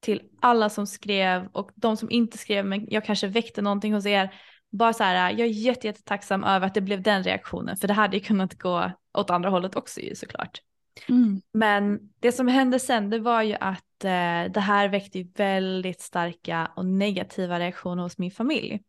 till 0.01 0.22
alla 0.41 0.69
som 0.69 0.88
skrev 0.88 1.48
och 1.53 1.72
de 1.75 1.98
som 1.98 2.12
inte 2.12 2.38
skrev 2.38 2.65
men 2.65 2.88
jag 2.89 3.05
kanske 3.05 3.27
väckte 3.27 3.62
någonting 3.62 3.93
hos 3.93 4.05
er. 4.05 4.34
Bara 4.77 4.94
så 4.94 5.03
här, 5.03 5.32
jag 5.32 5.39
är 5.39 5.46
jätte, 5.46 5.88
jättetacksam 5.88 6.44
över 6.44 6.67
att 6.67 6.74
det 6.74 6.82
blev 6.82 7.01
den 7.01 7.24
reaktionen 7.24 7.77
för 7.77 7.88
det 7.88 7.94
hade 7.94 8.17
ju 8.17 8.24
kunnat 8.24 8.60
gå 8.60 8.91
åt 9.13 9.29
andra 9.29 9.50
hållet 9.50 9.75
också 9.75 10.00
ju 10.01 10.15
såklart. 10.15 10.62
Mm. 11.10 11.41
Men 11.53 12.00
det 12.20 12.32
som 12.32 12.48
hände 12.48 12.79
sen 12.79 13.10
det 13.10 13.20
var 13.20 13.41
ju 13.41 13.53
att 13.53 14.03
eh, 14.03 14.51
det 14.51 14.60
här 14.60 14.88
väckte 14.89 15.27
väldigt 15.36 16.01
starka 16.01 16.72
och 16.75 16.86
negativa 16.86 17.60
reaktioner 17.60 18.03
hos 18.03 18.17
min 18.17 18.32
familj. 18.32 18.82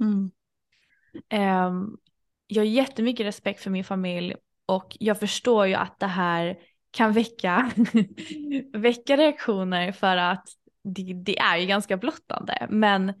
Mm. 0.00 0.30
Um, 1.66 1.98
jag 2.46 2.60
har 2.60 2.66
jättemycket 2.66 3.26
respekt 3.26 3.62
för 3.62 3.70
min 3.70 3.84
familj 3.84 4.34
och 4.66 4.96
jag 5.00 5.20
förstår 5.20 5.66
ju 5.66 5.74
att 5.74 5.98
det 5.98 6.06
här 6.06 6.58
kan 6.90 7.12
väcka, 7.12 7.70
väcka 8.72 9.16
reaktioner 9.16 9.92
för 9.92 10.16
att 10.16 10.48
det, 10.84 11.12
det, 11.12 11.38
är 11.38 11.56
ju 11.56 11.66
ganska 11.66 11.96
blottande. 11.96 12.66
Men 12.70 13.12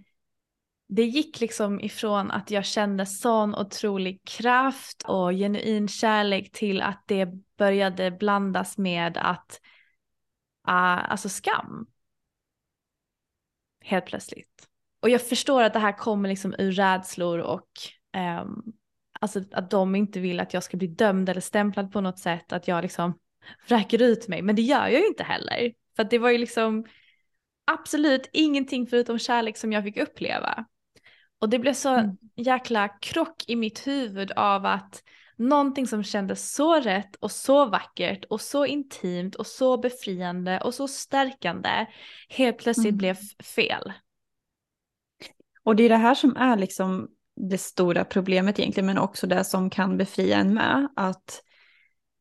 det 0.88 1.04
gick 1.04 1.40
liksom 1.40 1.80
ifrån 1.80 2.30
att 2.30 2.50
jag 2.50 2.64
kände 2.64 3.06
sån 3.06 3.54
otrolig 3.54 4.24
kraft 4.24 5.02
och 5.02 5.32
genuin 5.32 5.88
kärlek 5.88 6.52
till 6.52 6.82
att 6.82 7.02
det 7.06 7.28
började 7.58 8.10
blandas 8.10 8.78
med 8.78 9.18
att, 9.20 9.60
uh, 10.68 11.10
alltså 11.12 11.28
skam. 11.28 11.86
Helt 13.84 14.06
plötsligt. 14.06 14.68
Och 15.02 15.10
jag 15.10 15.28
förstår 15.28 15.62
att 15.62 15.72
det 15.72 15.78
här 15.78 15.92
kommer 15.92 16.28
liksom 16.28 16.54
ur 16.58 16.72
rädslor 16.72 17.38
och 17.38 17.68
um, 18.40 18.72
alltså 19.20 19.42
att 19.52 19.70
de 19.70 19.94
inte 19.94 20.20
vill 20.20 20.40
att 20.40 20.54
jag 20.54 20.62
ska 20.62 20.76
bli 20.76 20.86
dömd 20.86 21.28
eller 21.28 21.40
stämplad 21.40 21.92
på 21.92 22.00
något 22.00 22.18
sätt, 22.18 22.52
att 22.52 22.68
jag 22.68 22.82
liksom 22.82 23.18
vräker 23.68 24.02
ut 24.02 24.28
mig. 24.28 24.42
Men 24.42 24.56
det 24.56 24.62
gör 24.62 24.86
jag 24.88 25.00
ju 25.00 25.06
inte 25.06 25.24
heller. 25.24 25.72
För 25.96 26.02
att 26.02 26.10
det 26.10 26.18
var 26.18 26.30
ju 26.30 26.38
liksom 26.38 26.84
absolut 27.64 28.30
ingenting 28.32 28.86
förutom 28.86 29.18
kärlek 29.18 29.56
som 29.56 29.72
jag 29.72 29.84
fick 29.84 29.96
uppleva. 29.96 30.66
Och 31.38 31.48
det 31.48 31.58
blev 31.58 31.74
så 31.74 31.94
mm. 31.94 32.16
jäkla 32.36 32.88
krock 32.88 33.44
i 33.46 33.56
mitt 33.56 33.86
huvud 33.86 34.32
av 34.32 34.66
att 34.66 35.02
någonting 35.36 35.86
som 35.86 36.04
kändes 36.04 36.52
så 36.52 36.80
rätt 36.80 37.16
och 37.16 37.30
så 37.30 37.66
vackert 37.66 38.24
och 38.24 38.40
så 38.40 38.66
intimt 38.66 39.34
och 39.34 39.46
så 39.46 39.78
befriande 39.78 40.60
och 40.60 40.74
så 40.74 40.88
stärkande 40.88 41.86
helt 42.28 42.58
plötsligt 42.58 42.86
mm. 42.86 42.98
blev 42.98 43.16
fel. 43.56 43.92
Och 45.62 45.76
det 45.76 45.82
är 45.82 45.88
det 45.88 45.96
här 45.96 46.14
som 46.14 46.36
är 46.36 46.56
liksom 46.56 47.08
det 47.36 47.58
stora 47.58 48.04
problemet 48.04 48.58
egentligen, 48.58 48.86
men 48.86 48.98
också 48.98 49.26
det 49.26 49.44
som 49.44 49.70
kan 49.70 49.96
befria 49.96 50.36
en 50.36 50.54
med. 50.54 50.88
Att 50.96 51.42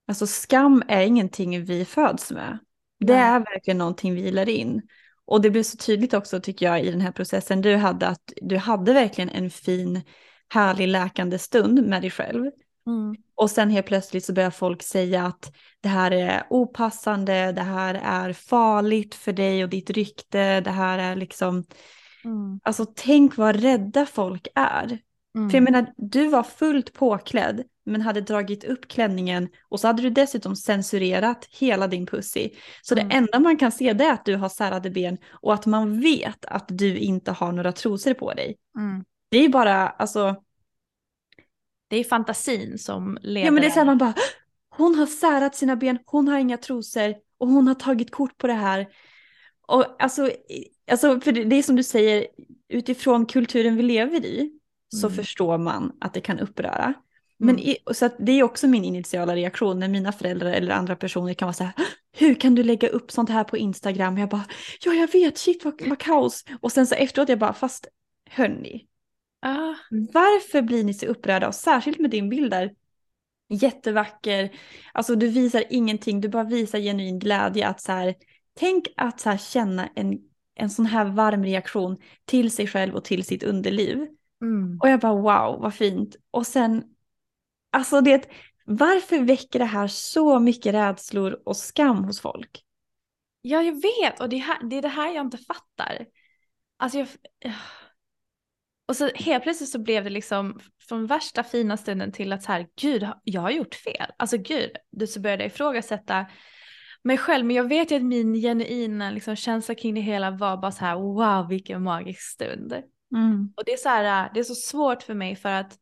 alltså 0.07 0.27
skam 0.27 0.83
är 0.87 1.01
ingenting 1.01 1.65
vi 1.65 1.85
föds 1.85 2.31
med. 2.31 2.59
Det 2.99 3.13
är 3.13 3.39
verkligen 3.39 3.77
någonting 3.77 4.15
vi 4.15 4.31
lär 4.31 4.49
in. 4.49 4.81
Och 5.27 5.41
det 5.41 5.49
blev 5.49 5.63
så 5.63 5.77
tydligt 5.77 6.13
också 6.13 6.39
tycker 6.39 6.65
jag 6.65 6.83
i 6.83 6.91
den 6.91 7.01
här 7.01 7.11
processen 7.11 7.61
du 7.61 7.75
hade 7.75 8.07
att 8.07 8.33
du 8.41 8.57
hade 8.57 8.93
verkligen 8.93 9.29
en 9.29 9.49
fin, 9.49 10.01
härlig 10.49 10.87
läkande 10.87 11.39
stund 11.39 11.87
med 11.87 12.01
dig 12.01 12.11
själv. 12.11 12.51
Mm. 12.87 13.15
Och 13.35 13.51
sen 13.51 13.69
helt 13.69 13.85
plötsligt 13.85 14.25
så 14.25 14.33
börjar 14.33 14.51
folk 14.51 14.83
säga 14.83 15.25
att 15.25 15.51
det 15.81 15.89
här 15.89 16.11
är 16.11 16.43
opassande, 16.49 17.51
det 17.51 17.61
här 17.61 18.01
är 18.03 18.33
farligt 18.33 19.15
för 19.15 19.33
dig 19.33 19.63
och 19.63 19.69
ditt 19.69 19.89
rykte, 19.89 20.61
det 20.61 20.71
här 20.71 20.97
är 20.97 21.15
liksom 21.15 21.65
Mm. 22.25 22.59
Alltså 22.63 22.85
tänk 22.95 23.37
vad 23.37 23.55
rädda 23.55 24.05
folk 24.05 24.47
är. 24.55 24.99
Mm. 25.35 25.49
För 25.49 25.57
jag 25.57 25.63
menar, 25.63 25.93
du 25.97 26.27
var 26.27 26.43
fullt 26.43 26.93
påklädd 26.93 27.63
men 27.85 28.01
hade 28.01 28.21
dragit 28.21 28.63
upp 28.63 28.87
klänningen 28.87 29.49
och 29.69 29.79
så 29.79 29.87
hade 29.87 30.01
du 30.01 30.09
dessutom 30.09 30.55
censurerat 30.55 31.47
hela 31.51 31.87
din 31.87 32.05
pussy. 32.05 32.49
Så 32.81 32.95
mm. 32.95 33.09
det 33.09 33.15
enda 33.15 33.39
man 33.39 33.57
kan 33.57 33.71
se 33.71 33.93
det 33.93 34.03
är 34.03 34.13
att 34.13 34.25
du 34.25 34.35
har 34.35 34.49
särade 34.49 34.89
ben 34.89 35.17
och 35.31 35.53
att 35.53 35.65
man 35.65 36.01
vet 36.01 36.45
att 36.45 36.65
du 36.67 36.97
inte 36.97 37.31
har 37.31 37.51
några 37.51 37.71
trosor 37.71 38.13
på 38.13 38.33
dig. 38.33 38.57
Mm. 38.77 39.03
Det 39.29 39.37
är 39.37 39.49
bara, 39.49 39.89
alltså... 39.89 40.35
Det 41.87 41.97
är 41.97 42.03
fantasin 42.03 42.77
som 42.77 43.17
leder. 43.21 43.45
Ja 43.45 43.51
men 43.51 43.61
det 43.61 43.67
är 43.67 43.71
så 43.71 43.79
här 43.79 43.85
man 43.85 43.97
bara, 43.97 44.13
hon 44.69 44.95
har 44.95 45.05
särat 45.05 45.55
sina 45.55 45.75
ben, 45.75 45.99
hon 46.05 46.27
har 46.27 46.39
inga 46.39 46.57
trosor 46.57 47.15
och 47.37 47.47
hon 47.47 47.67
har 47.67 47.75
tagit 47.75 48.11
kort 48.11 48.37
på 48.37 48.47
det 48.47 48.53
här. 48.53 48.87
Och 49.67 50.03
alltså, 50.03 50.31
alltså 50.91 51.19
för 51.19 51.31
det 51.31 51.55
är 51.55 51.63
som 51.63 51.75
du 51.75 51.83
säger, 51.83 52.27
utifrån 52.69 53.25
kulturen 53.25 53.75
vi 53.75 53.83
lever 53.83 54.25
i 54.25 54.51
så 54.89 55.07
mm. 55.07 55.17
förstår 55.17 55.57
man 55.57 55.97
att 56.01 56.13
det 56.13 56.21
kan 56.21 56.39
uppröra. 56.39 56.93
Men 57.37 57.55
mm. 57.55 57.61
i, 57.61 57.77
så 57.93 58.09
det 58.19 58.31
är 58.31 58.43
också 58.43 58.67
min 58.67 58.83
initiala 58.83 59.35
reaktion 59.35 59.79
när 59.79 59.87
mina 59.87 60.11
föräldrar 60.11 60.51
eller 60.51 60.71
andra 60.71 60.95
personer 60.95 61.33
kan 61.33 61.45
vara 61.45 61.53
så 61.53 61.63
här, 61.63 61.73
hur 62.11 62.35
kan 62.35 62.55
du 62.55 62.63
lägga 62.63 62.87
upp 62.87 63.11
sånt 63.11 63.29
här 63.29 63.43
på 63.43 63.57
Instagram? 63.57 64.17
Jag 64.17 64.29
bara, 64.29 64.45
ja 64.81 64.93
jag 64.93 65.11
vet, 65.11 65.37
shit 65.37 65.65
vad, 65.65 65.81
vad 65.87 65.99
kaos. 65.99 66.43
Och 66.61 66.71
sen 66.71 66.87
så 66.87 66.95
efteråt 66.95 67.29
jag 67.29 67.39
bara, 67.39 67.53
fast 67.53 67.87
hörni, 68.29 68.87
ah. 69.41 69.75
varför 69.89 70.61
blir 70.61 70.83
ni 70.83 70.93
så 70.93 71.05
upprörda? 71.05 71.47
Och 71.47 71.55
särskilt 71.55 71.99
med 71.99 72.09
din 72.09 72.29
bild 72.29 72.51
där, 72.51 72.71
jättevacker, 73.49 74.51
alltså 74.93 75.15
du 75.15 75.27
visar 75.27 75.63
ingenting, 75.69 76.21
du 76.21 76.29
bara 76.29 76.43
visar 76.43 76.79
genuin 76.79 77.19
glädje 77.19 77.67
att 77.67 77.81
så 77.81 77.91
här, 77.91 78.15
tänk 78.59 78.87
att 78.97 79.19
så 79.19 79.29
här 79.29 79.37
känna 79.37 79.89
en, 79.95 80.19
en 80.55 80.69
sån 80.69 80.85
här 80.85 81.05
varm 81.05 81.43
reaktion 81.43 81.97
till 82.25 82.51
sig 82.51 82.67
själv 82.67 82.95
och 82.95 83.03
till 83.03 83.23
sitt 83.23 83.43
underliv. 83.43 84.07
Mm. 84.41 84.79
Och 84.81 84.89
jag 84.89 84.99
bara 84.99 85.15
wow, 85.15 85.61
vad 85.61 85.73
fint. 85.73 86.15
Och 86.31 86.47
sen, 86.47 86.83
alltså 87.75 88.01
det, 88.01 88.29
varför 88.65 89.19
väcker 89.19 89.59
det 89.59 89.65
här 89.65 89.87
så 89.87 90.39
mycket 90.39 90.73
rädslor 90.73 91.41
och 91.45 91.57
skam 91.57 92.03
hos 92.03 92.21
folk? 92.21 92.63
Ja, 93.41 93.61
jag 93.61 93.81
vet 93.81 94.19
och 94.19 94.29
det, 94.29 94.37
här, 94.37 94.63
det 94.69 94.75
är 94.75 94.81
det 94.81 94.87
här 94.87 95.15
jag 95.15 95.25
inte 95.25 95.37
fattar. 95.37 96.05
Alltså 96.77 96.99
jag... 96.99 97.07
Och 98.87 98.95
så 98.95 99.09
helt 99.15 99.43
plötsligt 99.43 99.69
så 99.69 99.79
blev 99.79 100.03
det 100.03 100.09
liksom 100.09 100.59
från 100.89 101.07
värsta 101.07 101.43
fina 101.43 101.77
stunden 101.77 102.11
till 102.11 102.33
att 102.33 102.43
så 102.43 102.51
här, 102.51 102.67
gud, 102.81 103.07
jag 103.23 103.41
har 103.41 103.51
gjort 103.51 103.75
fel. 103.75 104.11
Alltså 104.17 104.37
gud, 104.37 104.71
du 104.91 105.07
så 105.07 105.19
började 105.19 105.45
ifrågasätta 105.45 106.25
mig 107.03 107.17
själv. 107.17 107.45
Men 107.45 107.55
jag 107.55 107.69
vet 107.69 107.91
ju 107.91 107.95
att 107.95 108.03
min 108.03 108.33
genuina 108.33 109.11
liksom, 109.11 109.35
känsla 109.35 109.75
kring 109.75 109.93
det 109.95 110.01
hela 110.01 110.31
var 110.31 110.57
bara 110.57 110.71
så 110.71 110.85
här, 110.85 110.95
wow 110.95 111.47
vilken 111.49 111.83
magisk 111.83 112.21
stund. 112.21 112.73
Mm. 113.15 113.53
Och 113.57 113.63
det 113.65 113.73
är 113.73 113.77
så 113.77 113.89
här, 113.89 114.31
det 114.33 114.39
är 114.39 114.43
så 114.43 114.55
svårt 114.55 115.03
för 115.03 115.13
mig 115.13 115.35
för 115.35 115.49
att 115.49 115.77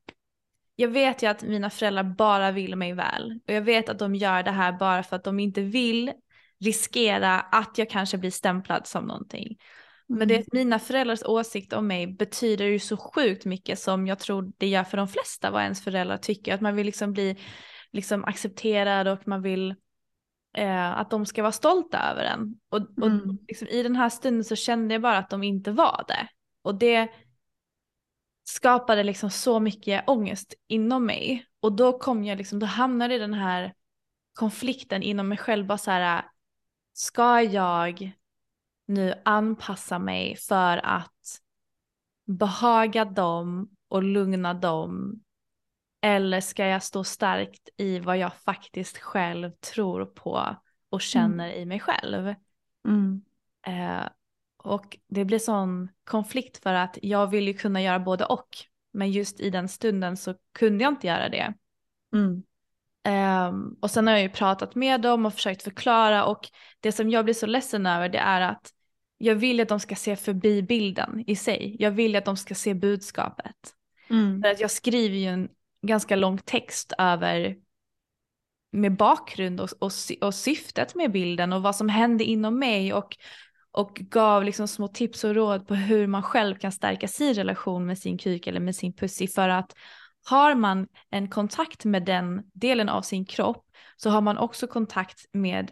jag 0.75 0.88
vet 0.88 1.24
ju 1.24 1.27
att 1.27 1.44
mina 1.44 1.70
föräldrar 1.70 2.03
bara 2.03 2.51
vill 2.51 2.75
mig 2.75 2.94
väl. 2.94 3.39
Och 3.48 3.53
jag 3.53 3.62
vet 3.62 3.89
att 3.89 4.00
de 4.00 4.15
gör 4.15 4.44
det 4.44 4.51
här 4.51 4.72
bara 4.72 5.03
för 5.03 5.15
att 5.15 5.24
de 5.24 5.39
inte 5.39 5.62
vill 5.62 6.12
riskera 6.60 7.39
att 7.39 7.77
jag 7.77 7.89
kanske 7.89 8.18
blir 8.18 8.32
stämplad 8.32 8.88
som 8.88 9.06
någonting. 9.06 9.58
Men 10.08 10.27
det 10.27 10.36
mm. 10.36 10.46
mina 10.51 10.80
föräldrars 10.80 11.24
åsikt 11.24 11.74
om 11.74 11.88
mig 11.88 12.08
betyder 12.08 12.65
ju 12.65 12.80
så 12.80 12.98
sjukt 12.98 13.46
mycket 13.46 13.80
som 13.80 14.08
jag 14.08 14.20
tror 14.20 14.51
det 14.58 14.68
gör 14.68 14.84
för 14.84 14.98
de 14.98 15.08
flesta 15.08 15.51
vad 15.51 15.63
ens 15.63 15.84
föräldrar 15.84 16.18
tycker. 16.18 16.53
Att 16.53 16.62
man 16.62 16.75
vill 16.75 16.86
liksom 16.86 17.13
bli 17.13 17.38
liksom 17.92 18.24
accepterad 18.24 19.08
och 19.08 19.27
man 19.27 19.42
vill 19.42 19.75
eh, 20.58 21.00
att 21.00 21.10
de 21.10 21.25
ska 21.25 21.42
vara 21.42 21.51
stolta 21.51 22.12
över 22.12 22.24
en. 22.24 22.56
Och, 22.70 22.82
och 23.01 23.08
mm. 23.08 23.38
liksom, 23.48 23.68
i 23.68 23.84
den 23.84 23.96
här 23.96 24.10
stunden 24.10 24.44
så 24.44 24.56
kände 24.56 24.94
jag 24.94 25.01
bara 25.01 25.18
att 25.18 25.30
de 25.30 25.44
inte 25.44 25.72
var 25.72 26.06
det. 26.08 26.27
Och 26.62 26.75
det 26.75 27.10
skapade 28.43 29.03
liksom 29.03 29.29
så 29.29 29.59
mycket 29.59 30.09
ångest 30.09 30.53
inom 30.67 31.05
mig. 31.05 31.45
Och 31.59 31.71
då 31.71 32.00
kom 32.00 32.23
jag 32.23 32.38
liksom, 32.38 32.59
då 32.59 32.65
hamnade 32.65 33.15
i 33.15 33.19
den 33.19 33.33
här 33.33 33.73
konflikten 34.33 35.03
inom 35.03 35.27
mig 35.27 35.38
själv. 35.38 35.65
Bara 35.65 35.77
så 35.77 35.91
här, 35.91 36.25
ska 36.93 37.41
jag 37.41 38.12
nu 38.88 39.13
anpassa 39.25 40.00
mig 40.00 40.35
för 40.35 40.77
att 40.77 41.39
behaga 42.25 43.05
dem 43.05 43.69
och 43.88 44.03
lugna 44.03 44.53
dem? 44.53 45.19
Eller 46.01 46.41
ska 46.41 46.65
jag 46.65 46.83
stå 46.83 47.03
starkt 47.03 47.69
i 47.77 48.00
vad 48.00 48.17
jag 48.17 48.33
faktiskt 48.33 48.97
själv 48.97 49.51
tror 49.51 50.05
på 50.05 50.55
och 50.89 51.01
känner 51.01 51.47
mm. 51.47 51.62
i 51.62 51.65
mig 51.65 51.79
själv? 51.79 52.35
Mm. 52.88 53.21
Eh, 53.67 54.09
och 54.63 54.98
det 55.08 55.25
blir 55.25 55.39
sån 55.39 55.89
konflikt 56.03 56.63
för 56.63 56.74
att 56.74 56.98
jag 57.01 57.27
vill 57.27 57.48
ju 57.48 57.53
kunna 57.53 57.82
göra 57.82 58.00
både 58.00 58.25
och. 58.25 58.50
Men 58.93 59.12
just 59.12 59.39
i 59.39 59.50
den 59.50 59.70
stunden 59.70 60.17
så 60.17 60.36
kunde 60.53 60.84
jag 60.84 60.91
inte 60.91 61.08
göra 61.08 61.29
det. 61.29 61.53
Mm. 62.13 62.43
Um, 63.50 63.77
och 63.82 63.91
sen 63.91 64.08
har 64.08 64.13
jag 64.13 64.22
ju 64.22 64.29
pratat 64.29 64.75
med 64.75 65.01
dem 65.01 65.25
och 65.25 65.34
försökt 65.34 65.63
förklara 65.63 66.25
och 66.25 66.50
det 66.79 66.91
som 66.91 67.10
jag 67.10 67.25
blir 67.25 67.34
så 67.34 67.46
ledsen 67.46 67.86
över 67.86 68.10
det 68.10 68.17
är 68.17 68.41
att 68.41 68.72
jag 69.17 69.36
vill 69.36 69.60
att 69.60 69.70
de 69.70 69.79
ska 69.79 69.96
se 69.96 70.15
förbi 70.15 70.62
bilden 70.62 71.24
i 71.27 71.36
sig. 71.36 71.75
Jag 71.79 71.91
vill 71.91 72.15
att 72.15 72.25
de 72.25 72.38
ska 72.38 72.55
se 72.55 72.74
budskapet. 72.74 73.55
Mm. 74.10 74.41
För 74.41 74.50
att 74.50 74.60
jag 74.60 74.72
skriver 74.72 75.17
ju 75.17 75.27
en 75.27 75.50
ganska 75.82 76.15
lång 76.15 76.38
text 76.38 76.93
över 76.98 77.55
med 78.72 78.98
bakgrund 78.98 79.62
och, 79.62 79.70
och, 79.79 79.91
och 80.22 80.36
syftet 80.36 80.96
med 80.96 81.12
bilden 81.12 81.53
och 81.53 81.62
vad 81.62 81.75
som 81.75 81.89
hände 81.89 82.24
inom 82.24 82.60
mig 82.60 82.93
och, 82.93 83.17
och 83.74 83.94
gav 83.96 84.44
liksom 84.44 84.68
små 84.68 84.88
tips 84.88 85.24
och 85.24 85.36
råd 85.36 85.68
på 85.68 85.75
hur 85.75 86.08
man 86.08 86.24
själv 86.24 86.56
kan 86.56 86.72
stärka 86.72 87.08
sin 87.08 87.34
relation 87.34 87.86
med 87.86 87.98
sin 88.00 88.18
kuk 88.18 88.48
eller 88.48 88.60
med 88.60 88.75
sin 88.75 88.94
pussy 88.94 89.27
för 89.27 89.50
att 89.50 89.75
har 90.25 90.56
man 90.56 90.88
en 91.10 91.30
kontakt 91.30 91.86
med 91.86 92.06
den 92.06 92.44
delen 92.53 92.89
av 92.89 93.01
sin 93.01 93.25
kropp 93.25 93.65
så 93.98 94.10
har 94.10 94.22
man 94.22 94.38
också 94.38 94.68
kontakt 94.68 95.25
med 95.32 95.72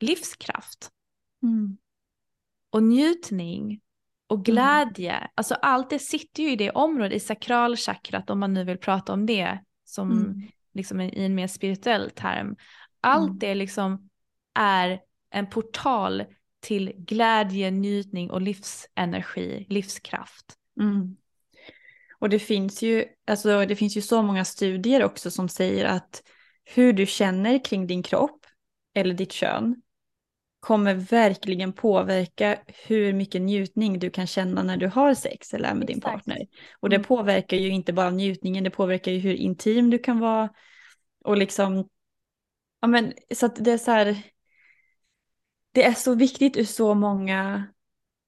livskraft. 0.00 0.90
Mm. 1.42 1.76
Och 2.70 2.82
njutning 2.82 3.80
och 4.26 4.36
mm. 4.36 4.44
glädje. 4.44 5.12
Mm. 5.12 5.28
Alltså 5.34 5.54
allt 5.54 5.90
det 5.90 5.98
sitter 5.98 6.42
ju 6.42 6.50
i 6.50 6.56
det 6.56 6.70
området, 6.70 7.12
i 7.12 7.20
sakralchakrat 7.20 8.30
om 8.30 8.40
man 8.40 8.54
nu 8.54 8.64
vill 8.64 8.78
prata 8.78 9.12
om 9.12 9.26
det 9.26 9.58
som 9.84 10.10
mm. 10.10 10.42
liksom 10.74 11.00
i 11.00 11.24
en 11.24 11.34
mer 11.34 11.46
spirituell 11.46 12.10
term. 12.10 12.56
Allt 13.00 13.28
mm. 13.28 13.38
det 13.38 13.54
liksom 13.54 14.10
är 14.54 15.00
en 15.30 15.46
portal 15.46 16.24
till 16.60 16.92
glädje, 16.96 17.70
njutning 17.70 18.30
och 18.30 18.40
livsenergi, 18.40 19.66
livskraft. 19.68 20.54
Mm. 20.80 21.16
Och 22.18 22.28
det 22.28 22.38
finns, 22.38 22.82
ju, 22.82 23.04
alltså, 23.26 23.66
det 23.66 23.76
finns 23.76 23.96
ju 23.96 24.02
så 24.02 24.22
många 24.22 24.44
studier 24.44 25.04
också 25.04 25.30
som 25.30 25.48
säger 25.48 25.84
att 25.84 26.22
hur 26.64 26.92
du 26.92 27.06
känner 27.06 27.64
kring 27.64 27.86
din 27.86 28.02
kropp 28.02 28.46
eller 28.94 29.14
ditt 29.14 29.32
kön 29.32 29.82
kommer 30.60 30.94
verkligen 30.94 31.72
påverka 31.72 32.58
hur 32.86 33.12
mycket 33.12 33.42
njutning 33.42 33.98
du 33.98 34.10
kan 34.10 34.26
känna 34.26 34.62
när 34.62 34.76
du 34.76 34.86
har 34.86 35.14
sex 35.14 35.54
eller 35.54 35.68
är 35.68 35.74
med 35.74 35.90
Exakt. 35.90 35.94
din 35.94 36.00
partner. 36.00 36.46
Och 36.80 36.88
det 36.88 36.96
mm. 36.96 37.04
påverkar 37.04 37.56
ju 37.56 37.68
inte 37.68 37.92
bara 37.92 38.10
njutningen, 38.10 38.64
det 38.64 38.70
påverkar 38.70 39.12
ju 39.12 39.18
hur 39.18 39.34
intim 39.34 39.90
du 39.90 39.98
kan 39.98 40.18
vara. 40.18 40.48
Och 41.24 41.36
liksom, 41.36 41.88
ja 42.80 42.88
men 42.88 43.12
så 43.34 43.46
att 43.46 43.64
det 43.64 43.72
är 43.72 43.78
så 43.78 43.90
här, 43.90 44.22
det 45.72 45.84
är 45.84 45.92
så 45.92 46.14
viktigt 46.14 46.56
ur 46.56 46.64
så 46.64 46.94
många 46.94 47.66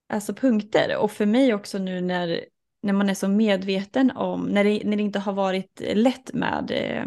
alltså, 0.09 0.33
punkter. 0.33 0.97
Och 0.97 1.11
för 1.11 1.25
mig 1.25 1.53
också 1.53 1.77
nu 1.77 2.01
när, 2.01 2.45
när 2.81 2.93
man 2.93 3.09
är 3.09 3.13
så 3.13 3.27
medveten 3.27 4.11
om, 4.11 4.45
när 4.45 4.63
det, 4.63 4.81
när 4.83 4.97
det 4.97 5.03
inte 5.03 5.19
har 5.19 5.33
varit 5.33 5.81
lätt 5.93 6.33
med 6.33 6.71
eh, 6.71 7.05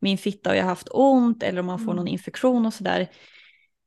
min 0.00 0.18
fitta 0.18 0.50
och 0.50 0.56
jag 0.56 0.62
har 0.62 0.68
haft 0.68 0.88
ont 0.90 1.42
eller 1.42 1.60
om 1.60 1.66
man 1.66 1.78
får 1.78 1.84
mm. 1.84 1.96
någon 1.96 2.08
infektion 2.08 2.66
och 2.66 2.74
sådär 2.74 3.08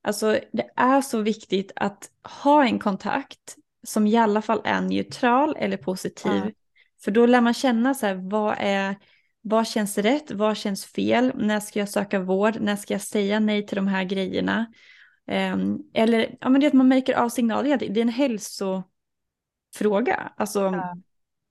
Alltså 0.04 0.40
det 0.52 0.70
är 0.76 1.02
så 1.02 1.22
viktigt 1.22 1.72
att 1.76 2.10
ha 2.44 2.66
en 2.66 2.80
kontakt 2.80 3.56
som 3.88 4.08
i 4.08 4.18
alla 4.18 4.42
fall 4.42 4.62
är 4.64 4.82
neutral 4.82 5.56
eller 5.60 5.78
positiv. 5.78 6.32
Ja. 6.46 6.52
För 7.04 7.12
då 7.12 7.26
lär 7.26 7.42
man 7.42 7.54
känna 7.54 7.94
så 7.94 8.06
här, 8.06 8.16
vad, 8.16 8.56
är, 8.58 8.96
vad 9.42 9.68
känns 9.68 9.98
rätt, 9.98 10.32
vad 10.32 10.58
känns 10.58 10.86
fel, 10.86 11.32
när 11.36 11.60
ska 11.60 11.80
jag 11.80 11.90
söka 11.90 12.20
vård, 12.20 12.58
när 12.60 12.76
ska 12.76 12.94
jag 12.94 13.02
säga 13.02 13.40
nej 13.40 13.68
till 13.68 13.76
de 13.76 13.88
här 13.88 14.04
grejerna. 14.04 14.66
Um, 15.32 15.84
eller 15.94 16.38
ja, 16.42 16.50
men 16.50 16.62
det 16.62 16.66
är 16.66 16.68
att 16.68 16.74
man 16.74 16.88
märker 16.88 17.14
av 17.14 17.30
signaler, 17.30 17.78
det 17.78 17.86
är 17.86 18.02
en 18.02 18.10
hälsofråga. 18.10 18.84
Alltså, 20.38 20.60
ja. 20.60 20.98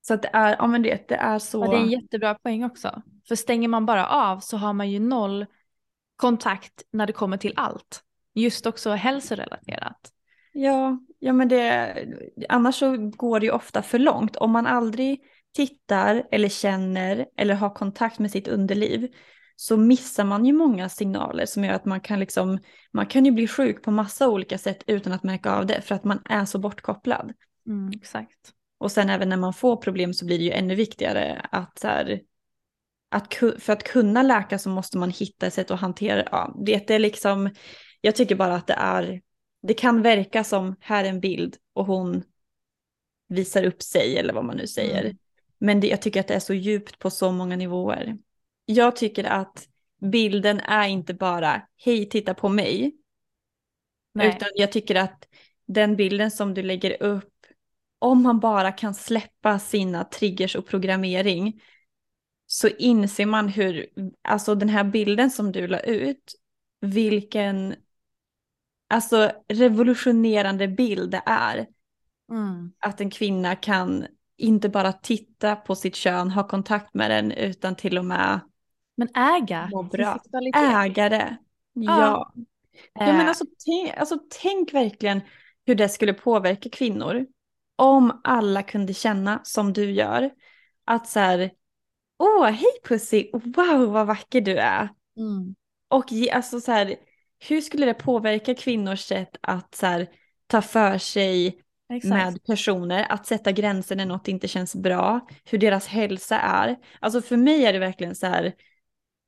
Så 0.00 0.14
att 0.14 0.22
det 0.22 0.30
är, 0.32 0.56
ja 0.58 0.66
men 0.66 0.82
det, 0.82 1.08
det 1.08 1.14
är 1.14 1.38
så. 1.38 1.64
Ja, 1.64 1.70
det 1.70 1.76
är 1.76 1.80
en 1.80 1.90
jättebra 1.90 2.34
poäng 2.34 2.64
också. 2.64 3.02
För 3.28 3.34
stänger 3.34 3.68
man 3.68 3.86
bara 3.86 4.06
av 4.06 4.40
så 4.40 4.56
har 4.56 4.72
man 4.72 4.90
ju 4.90 5.00
noll 5.00 5.46
kontakt 6.16 6.82
när 6.90 7.06
det 7.06 7.12
kommer 7.12 7.36
till 7.36 7.52
allt 7.56 8.02
just 8.34 8.66
också 8.66 8.90
hälsorelaterat. 8.90 10.12
Ja, 10.52 10.98
ja 11.18 11.32
men 11.32 11.48
det, 11.48 11.94
annars 12.48 12.74
så 12.74 12.96
går 12.96 13.40
det 13.40 13.46
ju 13.46 13.52
ofta 13.52 13.82
för 13.82 13.98
långt. 13.98 14.36
Om 14.36 14.50
man 14.50 14.66
aldrig 14.66 15.20
tittar 15.52 16.26
eller 16.30 16.48
känner 16.48 17.26
eller 17.36 17.54
har 17.54 17.70
kontakt 17.70 18.18
med 18.18 18.30
sitt 18.30 18.48
underliv 18.48 19.08
så 19.56 19.76
missar 19.76 20.24
man 20.24 20.44
ju 20.44 20.52
många 20.52 20.88
signaler 20.88 21.46
som 21.46 21.64
gör 21.64 21.72
att 21.72 21.84
man 21.84 22.00
kan 22.00 22.20
liksom, 22.20 22.58
man 22.92 23.06
kan 23.06 23.24
ju 23.24 23.30
bli 23.30 23.48
sjuk 23.48 23.82
på 23.82 23.90
massa 23.90 24.28
olika 24.28 24.58
sätt 24.58 24.84
utan 24.86 25.12
att 25.12 25.22
märka 25.22 25.52
av 25.52 25.66
det 25.66 25.82
för 25.82 25.94
att 25.94 26.04
man 26.04 26.22
är 26.24 26.44
så 26.44 26.58
bortkopplad. 26.58 27.32
Mm, 27.66 27.90
exakt. 27.94 28.52
Och 28.78 28.92
sen 28.92 29.10
även 29.10 29.28
när 29.28 29.36
man 29.36 29.54
får 29.54 29.76
problem 29.76 30.14
så 30.14 30.26
blir 30.26 30.38
det 30.38 30.44
ju 30.44 30.50
ännu 30.50 30.74
viktigare 30.74 31.46
att 31.50 31.78
så 31.78 31.88
här, 31.88 32.20
att 33.10 33.34
för 33.34 33.70
att 33.70 33.82
kunna 33.82 34.22
läka 34.22 34.58
så 34.58 34.70
måste 34.70 34.98
man 34.98 35.10
hitta 35.10 35.46
ett 35.46 35.54
sätt 35.54 35.70
att 35.70 35.80
hantera 35.80 36.28
ja, 36.30 36.56
det. 36.64 36.90
är 36.90 36.98
liksom, 36.98 37.50
jag 38.00 38.16
tycker 38.16 38.34
bara 38.34 38.54
att 38.54 38.66
det 38.66 38.76
är, 38.78 39.22
det 39.62 39.74
kan 39.74 40.02
verka 40.02 40.44
som 40.44 40.76
här 40.80 41.04
är 41.04 41.08
en 41.08 41.20
bild 41.20 41.56
och 41.72 41.86
hon 41.86 42.22
visar 43.28 43.64
upp 43.64 43.82
sig 43.82 44.16
eller 44.16 44.32
vad 44.32 44.44
man 44.44 44.56
nu 44.56 44.66
säger. 44.66 45.04
Mm. 45.04 45.16
Men 45.58 45.80
det, 45.80 45.86
jag 45.86 46.02
tycker 46.02 46.20
att 46.20 46.28
det 46.28 46.34
är 46.34 46.40
så 46.40 46.54
djupt 46.54 46.98
på 46.98 47.10
så 47.10 47.32
många 47.32 47.56
nivåer. 47.56 48.18
Jag 48.64 48.96
tycker 48.96 49.24
att 49.24 49.68
bilden 50.00 50.60
är 50.60 50.88
inte 50.88 51.14
bara 51.14 51.62
hej 51.76 52.08
titta 52.08 52.34
på 52.34 52.48
mig. 52.48 52.94
Nej. 54.14 54.28
Utan 54.28 54.48
jag 54.54 54.72
tycker 54.72 54.94
att 54.94 55.28
den 55.66 55.96
bilden 55.96 56.30
som 56.30 56.54
du 56.54 56.62
lägger 56.62 57.02
upp, 57.02 57.32
om 57.98 58.22
man 58.22 58.40
bara 58.40 58.72
kan 58.72 58.94
släppa 58.94 59.58
sina 59.58 60.04
triggers 60.04 60.56
och 60.56 60.66
programmering 60.66 61.62
så 62.46 62.68
inser 62.68 63.26
man 63.26 63.48
hur, 63.48 63.86
alltså 64.22 64.54
den 64.54 64.68
här 64.68 64.84
bilden 64.84 65.30
som 65.30 65.52
du 65.52 65.66
la 65.66 65.80
ut, 65.80 66.34
vilken 66.80 67.74
alltså 68.88 69.32
revolutionerande 69.48 70.68
bild 70.68 71.10
det 71.10 71.22
är. 71.26 71.66
Mm. 72.30 72.72
Att 72.78 73.00
en 73.00 73.10
kvinna 73.10 73.56
kan 73.56 74.06
inte 74.36 74.68
bara 74.68 74.92
titta 74.92 75.56
på 75.56 75.74
sitt 75.74 75.96
kön, 75.96 76.30
ha 76.30 76.48
kontakt 76.48 76.94
med 76.94 77.10
den, 77.10 77.32
utan 77.32 77.76
till 77.76 77.98
och 77.98 78.04
med 78.04 78.40
men 78.96 79.08
äga 79.14 79.68
må 79.72 79.82
bra. 79.82 80.20
Äga 80.54 81.08
det. 81.08 81.36
Ja. 81.72 82.32
Ja, 82.94 83.06
men 83.06 83.28
alltså, 83.28 83.44
tänk, 83.66 83.96
alltså 83.96 84.18
tänk 84.42 84.74
verkligen 84.74 85.20
hur 85.66 85.74
det 85.74 85.88
skulle 85.88 86.14
påverka 86.14 86.68
kvinnor. 86.70 87.26
Om 87.76 88.20
alla 88.24 88.62
kunde 88.62 88.94
känna 88.94 89.40
som 89.44 89.72
du 89.72 89.90
gör. 89.90 90.30
Att 90.84 91.08
så 91.08 91.20
här, 91.20 91.50
åh 92.18 92.44
hej 92.44 92.72
pussy, 92.88 93.30
wow 93.32 93.92
vad 93.92 94.06
vacker 94.06 94.40
du 94.40 94.56
är. 94.56 94.88
Mm. 95.16 95.54
Och 95.88 96.12
ge, 96.12 96.30
alltså 96.30 96.60
så 96.60 96.72
här, 96.72 96.96
hur 97.48 97.60
skulle 97.60 97.86
det 97.86 97.94
påverka 97.94 98.54
kvinnors 98.54 99.00
sätt 99.00 99.36
att 99.40 99.74
så 99.74 99.86
här, 99.86 100.08
ta 100.46 100.62
för 100.62 100.98
sig 100.98 101.62
Exakt. 101.92 102.14
med 102.14 102.44
personer, 102.44 103.06
att 103.08 103.26
sätta 103.26 103.52
gränser 103.52 103.96
när 103.96 104.06
något 104.06 104.28
inte 104.28 104.48
känns 104.48 104.74
bra, 104.74 105.20
hur 105.44 105.58
deras 105.58 105.86
hälsa 105.86 106.38
är. 106.38 106.76
Alltså 107.00 107.22
för 107.22 107.36
mig 107.36 107.66
är 107.66 107.72
det 107.72 107.78
verkligen 107.78 108.14
så 108.14 108.26
här, 108.26 108.52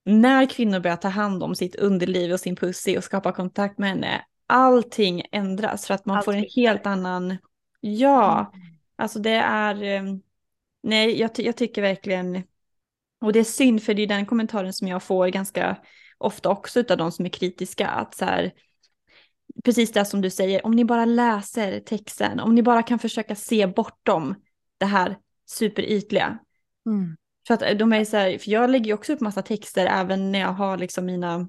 när 0.05 0.47
kvinnor 0.47 0.81
börjar 0.81 0.97
ta 0.97 1.09
hand 1.09 1.43
om 1.43 1.55
sitt 1.55 1.77
underliv 1.77 2.33
och 2.33 2.41
sin 2.41 2.57
pussy 2.57 2.99
och 2.99 3.05
skapa 3.05 3.33
kontakt 3.33 3.79
med 3.79 3.89
henne, 3.89 4.25
allting 4.47 5.23
ändras 5.33 5.87
för 5.87 5.95
att 5.95 6.07
man 6.07 6.17
Allt 6.17 6.25
får 6.25 6.33
en 6.33 6.47
helt 6.57 6.87
annan, 6.87 7.37
ja, 7.81 8.53
mm. 8.55 8.67
alltså 8.97 9.19
det 9.19 9.35
är, 9.35 9.83
ehm, 9.83 10.23
nej 10.83 11.21
jag, 11.21 11.31
jag 11.37 11.57
tycker 11.57 11.83
verkligen, 11.83 12.43
och 13.21 13.33
det 13.33 13.39
är 13.39 13.45
synd 13.45 13.83
för 13.83 13.95
det 13.95 14.03
är 14.03 14.07
den 14.07 14.27
kommentaren 14.27 14.73
som 14.73 14.89
jag 14.89 15.03
får 15.03 15.29
ganska 15.29 15.77
ofta 16.19 16.49
också 16.49 16.85
av 16.91 16.97
de 16.97 17.13
som 17.13 17.25
är 17.25 17.31
kritiska, 17.31 17.89
att 17.89 18.15
så 18.15 18.25
här, 18.25 18.53
precis 19.65 19.93
det 19.93 20.05
som 20.05 20.21
du 20.21 20.31
säger, 20.31 20.67
om 20.67 20.73
ni 20.73 20.85
bara 20.85 21.05
läser 21.05 21.81
texten, 21.81 22.41
om 22.41 22.55
ni 22.55 22.63
bara 22.63 22.83
kan 22.83 22.99
försöka 22.99 23.35
se 23.35 23.67
bortom 23.67 24.35
det 24.79 24.87
här 24.87 25.19
superytliga. 25.47 26.39
Mm. 26.87 27.17
För 27.47 27.55
att 27.55 27.79
de 27.79 27.93
är 27.93 28.05
så 28.05 28.17
här, 28.17 28.39
för 28.39 28.51
jag 28.51 28.71
lägger 28.71 28.87
ju 28.87 28.95
också 28.95 29.13
upp 29.13 29.21
massa 29.21 29.43
texter 29.43 29.87
även 29.87 30.33
när 30.33 30.39
jag 30.39 30.53
har 30.53 30.79
liksom 30.79 31.07
mina 31.07 31.49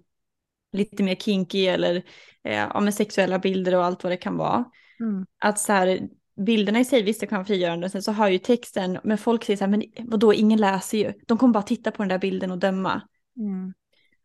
lite 0.71 1.03
mer 1.03 1.15
kinky 1.15 1.65
eller 1.65 1.95
eh, 2.43 2.55
ja, 2.73 2.79
med 2.79 2.93
sexuella 2.93 3.39
bilder 3.39 3.75
och 3.75 3.86
allt 3.86 4.03
vad 4.03 4.12
det 4.12 4.17
kan 4.17 4.38
vara. 4.38 4.65
Mm. 4.99 5.25
Att 5.39 5.60
så 5.60 5.73
här, 5.73 6.10
bilderna 6.45 6.79
i 6.79 6.86
sig, 6.86 7.03
visst 7.03 7.19
det 7.19 7.27
kan 7.27 7.38
vara 7.38 7.45
frigörande, 7.45 7.89
sen 7.89 8.03
så 8.03 8.12
har 8.12 8.29
ju 8.29 8.38
texten, 8.38 8.99
men 9.03 9.17
folk 9.17 9.43
säger 9.43 9.58
så 9.58 9.63
här, 9.63 9.71
men 9.71 9.84
vadå, 9.99 10.34
ingen 10.34 10.60
läser 10.60 10.97
ju, 10.97 11.13
de 11.27 11.38
kommer 11.38 11.53
bara 11.53 11.63
titta 11.63 11.91
på 11.91 12.03
den 12.03 12.10
där 12.10 12.19
bilden 12.19 12.51
och 12.51 12.58
döma. 12.58 13.01
Mm. 13.38 13.73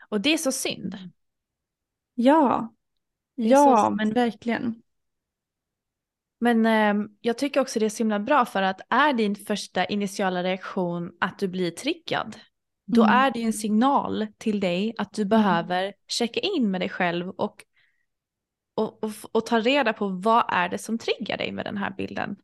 Och 0.09 0.21
det 0.21 0.33
är 0.33 0.39
så 0.39 0.53
synd. 0.53 0.99
Ja, 2.15 2.75
ja 3.35 3.77
så 3.77 3.91
men 3.91 4.13
verkligen. 4.13 4.83
Men 6.41 6.67
eh, 6.67 7.07
jag 7.21 7.39
tycker 7.39 7.61
också 7.61 7.79
det 7.79 7.85
är 7.85 7.91
så 7.91 7.99
himla 7.99 8.19
bra 8.19 8.45
för 8.45 8.63
att 8.63 8.81
är 8.91 9.13
din 9.13 9.35
första 9.35 9.85
initiala 9.85 10.43
reaktion 10.43 11.13
att 11.21 11.39
du 11.39 11.49
blir 11.49 11.71
triggad, 11.71 12.37
då 12.87 13.03
mm. 13.03 13.15
är 13.15 13.31
det 13.31 13.43
en 13.43 13.53
signal 13.53 14.27
till 14.39 14.61
dig 14.61 14.95
att 14.99 15.13
du 15.13 15.23
mm. 15.23 15.29
behöver 15.29 15.93
checka 16.09 16.41
in 16.41 16.71
med 16.71 16.81
dig 16.81 16.89
själv 16.89 17.29
och, 17.29 17.65
och, 18.75 19.05
och, 19.05 19.13
och, 19.33 19.47
ta 19.47 19.61
reda 19.61 19.93
på 19.93 20.09
vad 20.09 20.45
är 20.49 20.69
det 20.69 20.79
som 20.79 20.99
triggar 20.99 21.37
dig 21.37 21.53
med 21.53 21.65
den 21.65 21.77
här 21.77 21.91
bilden. 21.91 22.37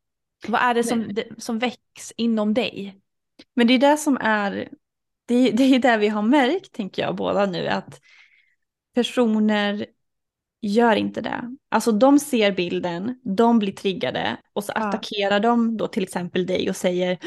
Vad 0.48 0.60
är 0.60 0.74
det 0.74 0.84
som, 0.84 1.16
som 1.38 1.58
väcks 1.58 2.12
inom 2.16 2.54
dig? 2.54 3.00
Men 3.54 3.66
det 3.66 3.74
är 3.74 3.78
det 3.78 3.96
som 3.96 4.18
är 4.20 4.68
det, 5.26 5.50
det 5.50 5.62
är 5.62 5.78
det 5.78 5.96
vi 5.96 6.08
har 6.08 6.22
märkt, 6.22 6.72
tänker 6.72 7.02
jag 7.02 7.16
båda 7.16 7.46
nu, 7.46 7.66
att 7.66 8.00
personer 8.94 9.86
gör 10.66 10.96
inte 10.96 11.20
det. 11.20 11.56
Alltså 11.68 11.92
de 11.92 12.18
ser 12.18 12.52
bilden, 12.52 13.20
de 13.22 13.58
blir 13.58 13.72
triggade 13.72 14.36
och 14.52 14.64
så 14.64 14.72
ja. 14.74 14.88
attackerar 14.88 15.40
de 15.40 15.76
då 15.76 15.88
till 15.88 16.02
exempel 16.02 16.46
dig 16.46 16.68
och 16.68 16.76
säger 16.76 17.18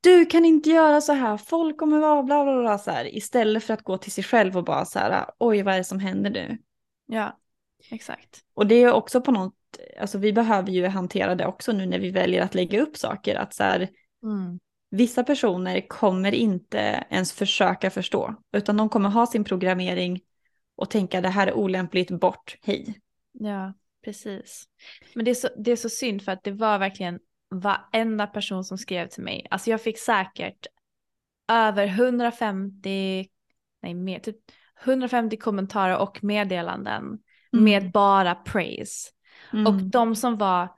du 0.00 0.26
kan 0.26 0.44
inte 0.44 0.70
göra 0.70 1.00
så 1.00 1.12
här, 1.12 1.36
folk 1.36 1.78
kommer 1.78 1.98
vara 1.98 2.22
bla 2.22 2.44
bla 2.44 2.60
bla 2.60 2.78
så 2.78 2.90
här. 2.90 3.16
Istället 3.16 3.64
för 3.64 3.74
att 3.74 3.82
gå 3.82 3.98
till 3.98 4.12
sig 4.12 4.24
själv 4.24 4.56
och 4.56 4.64
bara 4.64 4.84
så 4.84 4.98
här, 4.98 5.24
oj 5.38 5.62
vad 5.62 5.74
är 5.74 5.78
det 5.78 5.84
som 5.84 5.98
händer 5.98 6.30
nu? 6.30 6.58
Ja, 7.06 7.38
exakt. 7.90 8.40
Och 8.54 8.66
det 8.66 8.74
är 8.74 8.92
också 8.92 9.20
på 9.20 9.32
något, 9.32 9.54
alltså 10.00 10.18
vi 10.18 10.32
behöver 10.32 10.70
ju 10.70 10.86
hantera 10.86 11.34
det 11.34 11.46
också 11.46 11.72
nu 11.72 11.86
när 11.86 11.98
vi 11.98 12.10
väljer 12.10 12.42
att 12.42 12.54
lägga 12.54 12.80
upp 12.82 12.96
saker. 12.96 13.36
Att 13.36 13.54
så 13.54 13.62
här, 13.62 13.88
Mm. 14.22 14.58
vissa 14.90 15.24
personer 15.24 15.88
kommer 15.88 16.34
inte 16.34 17.04
ens 17.10 17.32
försöka 17.32 17.90
förstå, 17.90 18.34
utan 18.56 18.76
de 18.76 18.88
kommer 18.88 19.08
ha 19.08 19.26
sin 19.26 19.44
programmering 19.44 20.20
och 20.76 20.90
tänka 20.90 21.20
det 21.20 21.28
här 21.28 21.46
är 21.46 21.52
olämpligt, 21.54 22.10
bort, 22.10 22.56
hej. 22.62 23.00
Ja, 23.32 23.74
precis. 24.04 24.64
Men 25.14 25.24
det 25.24 25.30
är, 25.30 25.34
så, 25.34 25.48
det 25.56 25.72
är 25.72 25.76
så 25.76 25.88
synd 25.88 26.22
för 26.22 26.32
att 26.32 26.44
det 26.44 26.52
var 26.52 26.78
verkligen 26.78 27.18
varenda 27.50 28.26
person 28.26 28.64
som 28.64 28.78
skrev 28.78 29.08
till 29.08 29.22
mig. 29.22 29.46
Alltså 29.50 29.70
jag 29.70 29.82
fick 29.82 29.98
säkert 29.98 30.66
över 31.48 31.86
150, 31.86 33.28
nej 33.82 33.94
mer, 33.94 34.18
typ 34.18 34.36
150 34.84 35.36
kommentarer 35.36 35.98
och 35.98 36.24
meddelanden 36.24 37.18
Mm. 37.54 37.64
med 37.64 37.92
bara 37.92 38.34
praise. 38.34 39.10
Mm. 39.52 39.66
Och 39.66 39.82
de 39.82 40.16
som 40.16 40.36
var, 40.36 40.68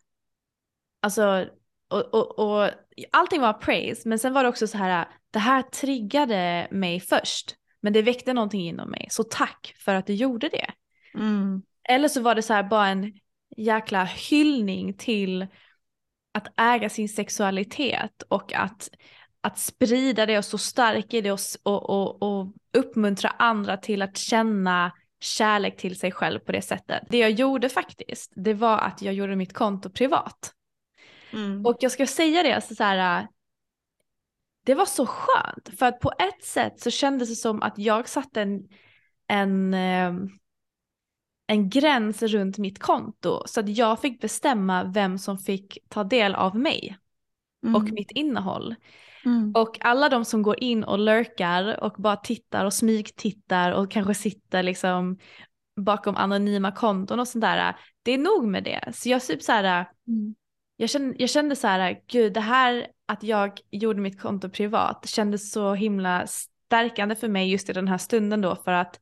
alltså, 1.00 1.46
och, 1.88 2.14
och, 2.14 2.38
och 2.38 2.70
allting 3.12 3.40
var 3.40 3.52
praise, 3.52 4.09
men 4.09 4.18
sen 4.18 4.32
var 4.32 4.42
det 4.42 4.48
också 4.48 4.66
så 4.66 4.78
här, 4.78 5.09
det 5.30 5.38
här 5.38 5.62
triggade 5.62 6.68
mig 6.70 7.00
först, 7.00 7.56
men 7.87 7.92
det 7.92 8.03
väckte 8.03 8.33
någonting 8.33 8.68
inom 8.68 8.90
mig, 8.90 9.07
så 9.11 9.25
tack 9.25 9.75
för 9.79 9.94
att 9.94 10.07
du 10.07 10.14
gjorde 10.14 10.49
det. 10.49 10.70
Mm. 11.14 11.62
Eller 11.88 12.09
så 12.09 12.20
var 12.20 12.35
det 12.35 12.42
så 12.42 12.53
här 12.53 12.62
bara 12.62 12.88
en 12.88 13.12
jäkla 13.57 14.05
hyllning 14.05 14.94
till 14.94 15.46
att 16.35 16.61
äga 16.61 16.88
sin 16.88 17.09
sexualitet 17.09 18.22
och 18.29 18.53
att, 18.53 18.90
att 19.40 19.59
sprida 19.59 20.27
det 20.27 20.38
och 20.38 20.44
stå 20.44 20.59
stark 20.59 21.14
i 21.14 21.20
det 21.20 21.33
och, 21.33 21.40
och, 21.62 21.90
och, 21.90 22.22
och 22.22 22.55
uppmuntra 22.77 23.29
andra 23.29 23.77
till 23.77 24.03
att 24.03 24.16
känna 24.16 24.92
kärlek 25.20 25.77
till 25.77 25.99
sig 25.99 26.12
själv 26.12 26.38
på 26.38 26.53
det 26.53 26.62
sättet. 26.62 27.03
Det 27.11 27.18
jag 27.18 27.31
gjorde 27.31 27.68
faktiskt, 27.68 28.33
det 28.37 28.55
var 28.55 28.79
att 28.79 29.03
jag 29.03 29.14
gjorde 29.14 29.37
mitt 29.37 29.55
konto 29.55 29.90
privat. 29.90 30.53
Mm. 31.33 31.66
Och 31.66 31.77
jag 31.81 31.92
ska 31.92 32.07
säga 32.07 32.42
det, 32.42 32.53
alltså 32.53 32.75
så 32.75 32.85
här, 32.85 33.27
det 34.66 34.74
var 34.74 34.87
så 34.87 35.07
skönt 35.07 35.79
för 35.79 35.87
att 35.87 36.00
på 36.00 36.12
ett 36.18 36.44
sätt 36.44 36.81
så 36.81 36.90
kändes 36.90 37.29
det 37.29 37.37
som 37.37 37.62
att 37.62 37.79
jag 37.79 38.09
satte 38.09 38.42
en, 38.42 38.68
en, 39.26 39.74
ehm, 39.74 40.29
en 41.46 41.68
gräns 41.68 42.22
runt 42.22 42.59
mitt 42.59 42.79
konto 42.79 43.42
så 43.46 43.61
att 43.61 43.68
jag 43.68 44.00
fick 44.00 44.20
bestämma 44.20 44.85
vem 44.85 45.18
som 45.18 45.38
fick 45.38 45.79
ta 45.88 46.05
del 46.05 46.35
av 46.35 46.57
mig 46.57 46.98
och 47.74 47.83
Mm. 47.83 47.94
mitt 47.94 48.11
innehåll. 48.11 48.74
Mm. 49.24 49.52
Och 49.57 49.79
alla 49.81 50.09
de 50.09 50.24
som 50.24 50.42
går 50.42 50.62
in 50.62 50.85
och 50.85 50.98
lurkar 50.98 51.85
och 51.85 51.94
bara 51.98 52.16
tittar 52.16 52.64
och 52.64 52.74
smygtittar 52.74 53.72
och 53.72 53.90
kanske 53.90 54.14
sitter 54.14 54.62
liksom 54.62 55.18
bakom 55.76 56.16
anonyma 56.16 56.72
konton 56.72 57.20
och 57.20 57.29
sånt 57.29 57.42
där, 57.42 57.76
det 58.02 58.12
är 58.12 58.18
nog 58.18 58.46
med 58.46 58.64
det. 58.64 58.90
Så 58.94 59.09
jag 59.09 59.22
typ 59.22 59.42
så 59.42 59.52
här, 59.52 59.88
Mm. 60.09 60.35
jag 60.76 60.90
kände, 60.90 61.16
jag 61.18 61.31
kände 61.31 61.57
så 61.57 61.66
här, 61.66 62.00
gud 62.07 62.33
det 62.33 62.40
här 62.40 62.87
att 63.07 63.23
jag 63.23 63.61
gjorde 63.71 64.01
mitt 64.01 64.21
konto 64.21 64.49
privat 64.49 65.09
kändes 65.09 65.53
så 65.53 65.75
himla 65.75 66.27
stärkande 66.27 67.14
för 67.14 67.29
mig 67.29 67.51
just 67.51 67.71
i 67.71 67.73
den 67.73 67.88
här 67.88 67.99
stunden 67.99 68.40
då 68.40 68.57
för 68.57 68.73
att 68.73 69.01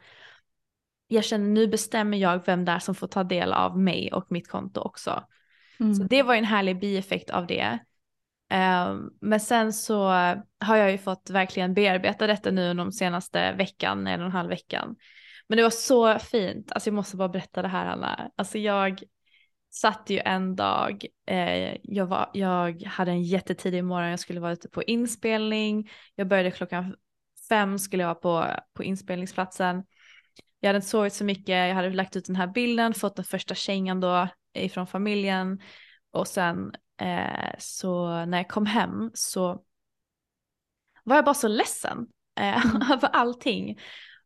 jag 1.09 1.25
känner 1.25 1.47
nu 1.47 1.67
bestämmer 1.67 2.19
jag 2.19 2.47
vem 2.47 2.65
det 2.65 2.73
är 2.73 2.79
som 2.79 2.95
får 2.95 3.07
ta 3.07 3.25
del 3.25 3.53
av 3.53 3.79
mig 3.79 4.13
och 4.13 4.27
mitt 4.29 4.49
konto 4.49 4.81
också. 4.81 5.25
Mm. 5.81 5.95
Så 5.95 6.03
det 6.03 6.23
var 6.23 6.35
ju 6.35 6.39
en 6.39 6.45
härlig 6.45 6.81
bieffekt 6.81 7.31
av 7.31 7.47
det. 7.47 7.79
Ehm, 8.51 9.11
men 9.21 9.41
sen 9.41 9.73
så 9.73 10.09
har 10.61 10.77
jag 10.77 10.93
ju 10.93 10.99
fått 10.99 11.31
verkligen 11.31 11.75
bearbeta 11.75 12.27
detta 12.27 12.51
nu 12.51 12.75
de 12.75 12.93
senaste 12.93 13.53
veckan, 13.53 14.07
en 14.07 14.21
och 14.21 14.27
en 14.27 14.33
halv 14.33 14.49
veckan. 14.49 14.97
Men 15.49 15.57
det 15.57 15.63
var 15.63 15.71
så 15.71 16.19
fint, 16.19 16.73
alltså 16.73 16.89
jag 16.89 16.95
måste 16.95 17.17
bara 17.17 17.29
berätta 17.29 17.63
det 17.63 17.69
här 17.69 17.87
Anna. 17.87 18.31
Alltså 18.37 18.59
jag 18.59 19.03
satt 19.75 20.11
ju 20.11 20.19
en 20.19 20.57
dag, 20.57 21.07
eh, 21.27 21.77
jag, 21.83 22.07
var, 22.07 22.31
jag 22.33 22.83
hade 22.83 23.11
en 23.11 23.23
jättetidig 23.23 23.85
morgon, 23.85 24.11
jag 24.11 24.21
skulle 24.21 24.41
vara 24.41 24.53
ute 24.53 24.69
på 24.69 24.83
inspelning. 24.83 25.91
Jag 26.15 26.29
började 26.29 26.51
klockan 26.51 26.97
fem 27.49 27.79
skulle 27.79 28.03
jag 28.03 28.09
vara 28.23 28.47
på, 28.55 28.61
på 28.73 28.85
inspelningsplatsen. 28.85 29.85
Jag 30.61 30.69
hade 30.69 30.77
inte 30.77 30.89
sovit 30.89 31.13
så 31.13 31.25
mycket, 31.25 31.69
jag 31.69 31.75
hade 31.75 31.91
lagt 31.91 32.17
ut 32.17 32.25
den 32.25 32.37
här 32.37 32.47
bilden, 32.47 32.95
fått 32.95 33.17
den 33.17 33.25
första 33.25 33.55
kängan 33.55 34.01
då 34.01 34.29
ifrån 34.55 34.87
familjen. 34.87 35.61
Och 36.11 36.29
sen 36.29 36.73
eh, 37.01 37.55
så 37.59 38.25
när 38.25 38.39
jag 38.39 38.49
kom 38.49 38.67
hem 38.67 39.11
så 39.15 39.65
var 41.05 41.17
jag 41.17 41.25
bara 41.25 41.35
så 41.35 41.49
ledsen 41.49 42.07
eh, 42.41 42.67
Mm. 42.67 42.83
över 42.93 43.09
allting. 43.09 43.79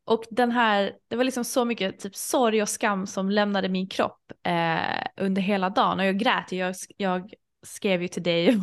Och 0.08 0.24
den 0.30 0.50
här, 0.50 0.92
det 1.08 1.16
var 1.16 1.24
liksom 1.24 1.44
så 1.44 1.64
mycket 1.64 1.98
typ 1.98 2.16
sorg 2.16 2.62
och 2.62 2.68
skam 2.68 3.06
som 3.06 3.30
lämnade 3.30 3.68
min 3.68 3.88
kropp 3.88 4.32
eh, 4.46 5.24
under 5.24 5.42
hela 5.42 5.70
dagen. 5.70 5.98
Och 5.98 6.06
jag 6.06 6.18
grät 6.18 6.52
ju, 6.52 6.58
jag, 6.58 6.74
jag 6.96 7.32
skrev 7.66 8.02
ju 8.02 8.08
till 8.08 8.22
dig 8.22 8.48
och 8.48 8.54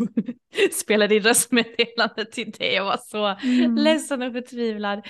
spelade 0.74 1.16
in 1.16 1.24
röstmeddelande 1.24 2.26
till 2.32 2.52
dig. 2.52 2.74
Jag 2.74 2.86
var 2.86 3.00
så 3.02 3.26
Mm. 3.26 3.76
ledsen 3.76 4.22
och 4.22 4.34
förtvivlad. 4.34 5.06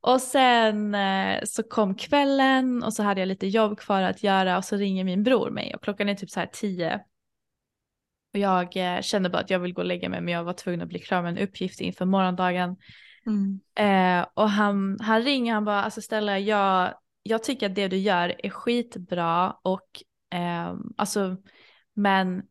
Och 0.00 0.20
sen 0.20 0.94
eh, 0.94 1.40
så 1.44 1.62
kom 1.62 1.94
kvällen 1.94 2.82
och 2.82 2.92
så 2.92 3.02
hade 3.02 3.20
jag 3.20 3.28
lite 3.28 3.46
jobb 3.46 3.78
kvar 3.78 4.02
att 4.02 4.22
göra 4.22 4.56
och 4.56 4.64
så 4.64 4.76
ringer 4.76 5.04
min 5.04 5.22
bror 5.22 5.50
mig 5.50 5.74
och 5.74 5.82
klockan 5.82 6.08
är 6.08 6.14
typ 6.14 6.30
så 6.30 6.40
här 6.40 6.50
tio. 6.52 7.00
Och 8.32 8.38
jag 8.38 8.76
eh, 8.76 9.00
kände 9.00 9.30
bara 9.30 9.38
att 9.38 9.50
jag 9.50 9.58
vill 9.58 9.74
gå 9.74 9.82
och 9.82 9.88
lägga 9.88 10.08
mig 10.08 10.20
men 10.20 10.34
jag 10.34 10.44
var 10.44 10.52
tvungen 10.52 10.82
att 10.82 10.88
bli 10.88 10.98
klar 10.98 11.22
med 11.22 11.30
en 11.38 11.48
uppgift 11.48 11.80
inför 11.80 12.04
morgondagen. 12.04 12.76
Mm. 13.26 13.60
Eh, 13.74 14.26
och 14.34 14.50
han, 14.50 14.98
han 15.00 15.22
ringer, 15.22 15.54
han 15.54 15.64
bara, 15.64 15.82
alltså 15.82 16.00
Stella, 16.00 16.38
jag, 16.38 16.94
jag 17.22 17.42
tycker 17.42 17.66
att 17.66 17.74
det 17.74 17.88
du 17.88 17.96
gör 17.96 18.34
är 18.38 18.50
skitbra 18.50 19.56
och 19.62 20.02
eh, 20.34 20.74
alltså, 20.96 21.36
men 21.94 22.42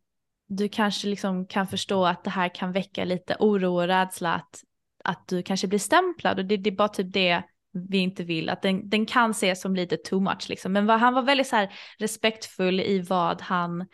du 0.47 0.69
kanske 0.69 1.07
liksom 1.07 1.47
kan 1.47 1.67
förstå 1.67 2.05
att 2.05 2.23
det 2.23 2.29
här 2.29 2.55
kan 2.55 2.71
väcka 2.71 3.05
lite 3.05 3.35
oro 3.39 3.75
och 3.75 3.87
rädsla 3.87 4.33
att, 4.33 4.63
att 5.03 5.27
du 5.27 5.43
kanske 5.43 5.67
blir 5.67 5.79
stämplad 5.79 6.39
och 6.39 6.45
det, 6.45 6.57
det 6.57 6.69
är 6.69 6.75
bara 6.75 6.87
typ 6.87 7.13
det 7.13 7.43
vi 7.89 7.97
inte 7.97 8.23
vill, 8.23 8.49
att 8.49 8.61
den, 8.61 8.89
den 8.89 9.05
kan 9.05 9.31
ses 9.31 9.61
som 9.61 9.75
lite 9.75 9.97
too 9.97 10.19
much 10.19 10.49
liksom. 10.49 10.73
Men 10.73 10.85
vad, 10.85 10.99
han 10.99 11.13
var 11.13 11.21
väldigt 11.21 11.47
så 11.47 11.55
här 11.55 11.73
respektfull 11.97 12.79
i 12.79 13.01
vad 13.01 13.41
han 13.41 13.85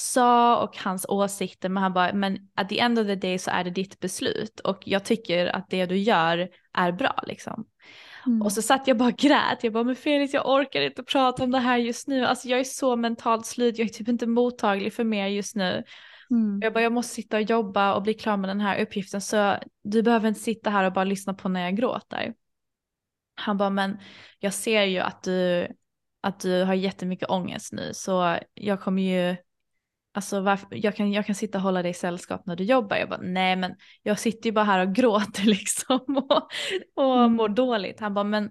sa 0.00 0.62
och 0.62 0.76
hans 0.76 1.06
åsikter, 1.08 1.68
men 1.68 1.82
han 1.82 1.92
bara, 1.92 2.12
men 2.12 2.38
at 2.54 2.68
the 2.68 2.80
end 2.80 2.98
of 2.98 3.06
the 3.06 3.14
day 3.14 3.38
så 3.38 3.50
är 3.50 3.64
det 3.64 3.70
ditt 3.70 4.00
beslut 4.00 4.60
och 4.60 4.82
jag 4.84 5.04
tycker 5.04 5.46
att 5.46 5.70
det 5.70 5.86
du 5.86 5.96
gör 5.96 6.48
är 6.72 6.92
bra 6.92 7.22
liksom. 7.26 7.66
Mm. 8.26 8.42
Och 8.42 8.52
så 8.52 8.62
satt 8.62 8.88
jag 8.88 8.96
bara 8.96 9.08
och 9.08 9.18
grät, 9.18 9.64
jag 9.64 9.72
bara, 9.72 9.84
men 9.84 9.96
Felix 9.96 10.34
jag 10.34 10.48
orkar 10.48 10.80
inte 10.80 11.02
prata 11.02 11.44
om 11.44 11.50
det 11.50 11.58
här 11.58 11.76
just 11.76 12.08
nu, 12.08 12.24
alltså 12.24 12.48
jag 12.48 12.60
är 12.60 12.64
så 12.64 12.96
mentalt 12.96 13.46
slut, 13.46 13.78
jag 13.78 13.88
är 13.88 13.92
typ 13.92 14.08
inte 14.08 14.26
mottaglig 14.26 14.92
för 14.92 15.04
mer 15.04 15.26
just 15.26 15.56
nu. 15.56 15.84
Mm. 16.30 16.60
Jag 16.62 16.72
bara, 16.72 16.82
jag 16.82 16.92
måste 16.92 17.14
sitta 17.14 17.36
och 17.36 17.42
jobba 17.42 17.94
och 17.94 18.02
bli 18.02 18.14
klar 18.14 18.36
med 18.36 18.50
den 18.50 18.60
här 18.60 18.82
uppgiften 18.82 19.20
så 19.20 19.56
du 19.82 20.02
behöver 20.02 20.28
inte 20.28 20.40
sitta 20.40 20.70
här 20.70 20.84
och 20.84 20.92
bara 20.92 21.04
lyssna 21.04 21.34
på 21.34 21.48
när 21.48 21.60
jag 21.60 21.76
gråter. 21.76 22.34
Han 23.34 23.56
bara, 23.56 23.70
men 23.70 23.98
jag 24.38 24.54
ser 24.54 24.82
ju 24.82 24.98
att 24.98 25.22
du, 25.22 25.68
att 26.20 26.40
du 26.40 26.64
har 26.64 26.74
jättemycket 26.74 27.30
ångest 27.30 27.72
nu 27.72 27.90
så 27.94 28.38
jag 28.54 28.80
kommer 28.80 29.02
ju, 29.02 29.36
alltså 30.14 30.40
varför, 30.40 30.68
jag, 30.70 30.96
kan, 30.96 31.12
jag 31.12 31.26
kan 31.26 31.34
sitta 31.34 31.58
och 31.58 31.62
hålla 31.62 31.82
dig 31.82 31.90
i 31.90 31.94
sällskap 31.94 32.46
när 32.46 32.56
du 32.56 32.64
jobbar. 32.64 32.96
Jag 32.96 33.08
bara, 33.08 33.20
nej 33.22 33.56
men 33.56 33.74
jag 34.02 34.18
sitter 34.18 34.48
ju 34.48 34.52
bara 34.52 34.64
här 34.64 34.86
och 34.86 34.94
gråter 34.94 35.42
liksom 35.42 36.00
och, 36.28 36.48
och 36.94 37.18
Mm. 37.18 37.32
mår 37.32 37.48
dåligt. 37.48 38.00
Han 38.00 38.14
bara, 38.14 38.24
men 38.24 38.50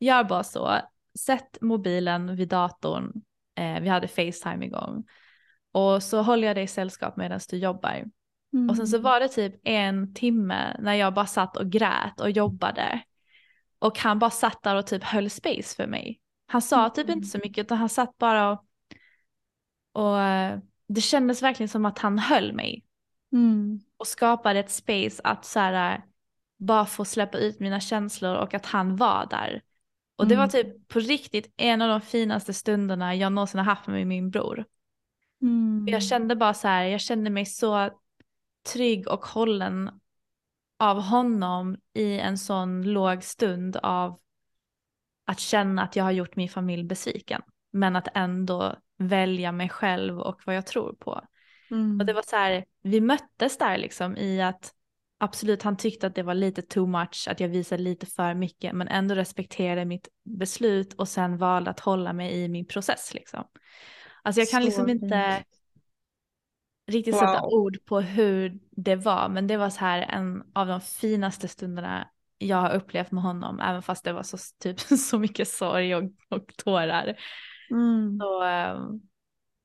gör 0.00 0.24
bara 0.24 0.44
så, 0.44 0.78
sätt 1.18 1.58
mobilen 1.60 2.36
vid 2.36 2.48
datorn, 2.48 3.12
eh, 3.58 3.80
vi 3.80 3.88
hade 3.88 4.08
Facetime 4.08 4.66
igång. 4.66 5.04
Och 5.72 6.02
så 6.02 6.22
håller 6.22 6.46
jag 6.46 6.56
dig 6.56 6.64
i 6.64 6.68
sällskap 6.68 7.16
medan 7.16 7.40
du 7.50 7.56
jobbar. 7.56 8.04
Mm. 8.52 8.70
Och 8.70 8.76
sen 8.76 8.86
så 8.86 8.98
var 8.98 9.20
det 9.20 9.28
typ 9.28 9.54
en 9.64 10.14
timme 10.14 10.76
när 10.80 10.94
jag 10.94 11.14
bara 11.14 11.26
satt 11.26 11.56
och 11.56 11.70
grät 11.70 12.20
och 12.20 12.30
jobbade. 12.30 13.00
Och 13.78 13.98
han 13.98 14.18
bara 14.18 14.30
satt 14.30 14.62
där 14.62 14.76
och 14.76 14.86
typ 14.86 15.04
höll 15.04 15.30
space 15.30 15.76
för 15.76 15.86
mig. 15.86 16.20
Han 16.46 16.62
sa 16.62 16.90
typ 16.90 17.08
inte 17.08 17.26
så 17.28 17.38
mycket 17.38 17.64
utan 17.64 17.78
han 17.78 17.88
satt 17.88 18.18
bara 18.18 18.50
och, 18.50 18.64
och 19.92 20.20
eh, 20.20 20.58
det 20.88 21.00
kändes 21.00 21.42
verkligen 21.42 21.68
som 21.68 21.86
att 21.86 21.98
han 21.98 22.18
höll 22.18 22.52
mig. 22.52 22.84
Mm. 23.32 23.80
Och 23.96 24.06
skapade 24.06 24.60
ett 24.60 24.70
space 24.70 25.22
att 25.24 25.44
så 25.44 25.60
här, 25.60 26.04
bara 26.58 26.86
få 26.86 27.04
släppa 27.04 27.38
ut 27.38 27.60
mina 27.60 27.80
känslor 27.80 28.34
och 28.36 28.54
att 28.54 28.66
han 28.66 28.96
var 28.96 29.26
där. 29.30 29.62
Och 30.16 30.28
det 30.28 30.36
var 30.36 30.44
Mm. 30.44 30.50
typ 30.50 30.88
på 30.88 30.98
riktigt 30.98 31.54
en 31.56 31.82
av 31.82 31.88
de 31.88 32.00
finaste 32.00 32.54
stunderna 32.54 33.14
jag 33.14 33.32
någonsin 33.32 33.58
har 33.58 33.64
haft 33.64 33.86
med 33.86 34.06
min 34.06 34.30
bror. 34.30 34.64
Mm. 35.42 35.86
Jag 35.88 36.02
kände 36.02 36.36
bara 36.36 36.54
så 36.54 36.68
här, 36.68 36.84
jag 36.84 37.00
kände 37.00 37.30
mig 37.30 37.46
så 37.46 37.90
trygg 38.72 39.08
och 39.08 39.26
hållen 39.26 39.90
av 40.78 41.00
honom 41.00 41.76
i 41.94 42.18
en 42.18 42.38
sån 42.38 42.82
låg 42.82 43.24
stund 43.24 43.76
av 43.76 44.20
att 45.26 45.40
känna 45.40 45.82
att 45.82 45.96
jag 45.96 46.04
har 46.04 46.10
gjort 46.10 46.36
min 46.36 46.48
familj 46.48 46.84
besviken. 46.84 47.42
Men 47.72 47.96
att 47.96 48.08
ändå 48.14 48.76
välja 48.98 49.52
mig 49.52 49.68
själv 49.68 50.18
och 50.20 50.40
vad 50.46 50.56
jag 50.56 50.66
tror 50.66 50.92
på. 50.92 51.20
Mm. 51.70 51.98
Och 52.00 52.06
det 52.06 52.12
var 52.12 52.22
så 52.22 52.36
här, 52.36 52.64
vi 52.82 53.00
möttes 53.00 53.58
där 53.58 53.78
liksom 53.78 54.16
i 54.16 54.42
att 54.42 54.72
absolut 55.18 55.62
han 55.62 55.76
tyckte 55.76 56.06
att 56.06 56.14
det 56.14 56.22
var 56.22 56.34
lite 56.34 56.62
too 56.62 56.86
much, 56.86 57.28
att 57.30 57.40
jag 57.40 57.48
visade 57.48 57.82
lite 57.82 58.06
för 58.06 58.34
mycket 58.34 58.72
men 58.74 58.88
ändå 58.88 59.14
respekterade 59.14 59.84
mitt 59.84 60.08
beslut 60.24 60.92
och 60.94 61.08
sen 61.08 61.36
valde 61.38 61.70
att 61.70 61.80
hålla 61.80 62.12
mig 62.12 62.32
i 62.44 62.48
min 62.48 62.66
process 62.66 63.14
liksom. 63.14 63.44
Alltså 64.22 64.40
jag 64.40 64.50
kan 64.50 64.60
Så 64.60 64.66
liksom 64.66 64.88
inte 64.88 65.36
fint. 65.36 65.46
riktigt 66.86 67.14
Wow. 67.14 67.20
sätta 67.20 67.42
ord 67.46 67.78
på 67.84 68.00
hur 68.00 68.58
det 68.70 68.96
var 68.96 69.28
men 69.28 69.46
det 69.46 69.56
var 69.56 69.70
så 69.70 69.80
här 69.80 69.98
en 70.02 70.42
av 70.54 70.66
de 70.66 70.80
finaste 70.80 71.48
stunderna 71.48 72.08
jag 72.38 72.56
har 72.56 72.74
upplevt 72.74 73.10
med 73.10 73.22
honom 73.22 73.60
även 73.60 73.82
fast 73.82 74.04
det 74.04 74.12
var 74.12 74.22
så, 74.22 74.36
typ, 74.60 74.80
så 74.98 75.18
mycket 75.18 75.48
sorg 75.48 75.94
och, 75.94 76.04
och 76.28 76.56
tårar. 76.56 77.16
Mm. 77.70 78.18
Så 78.20 78.42
ehm, 78.42 79.00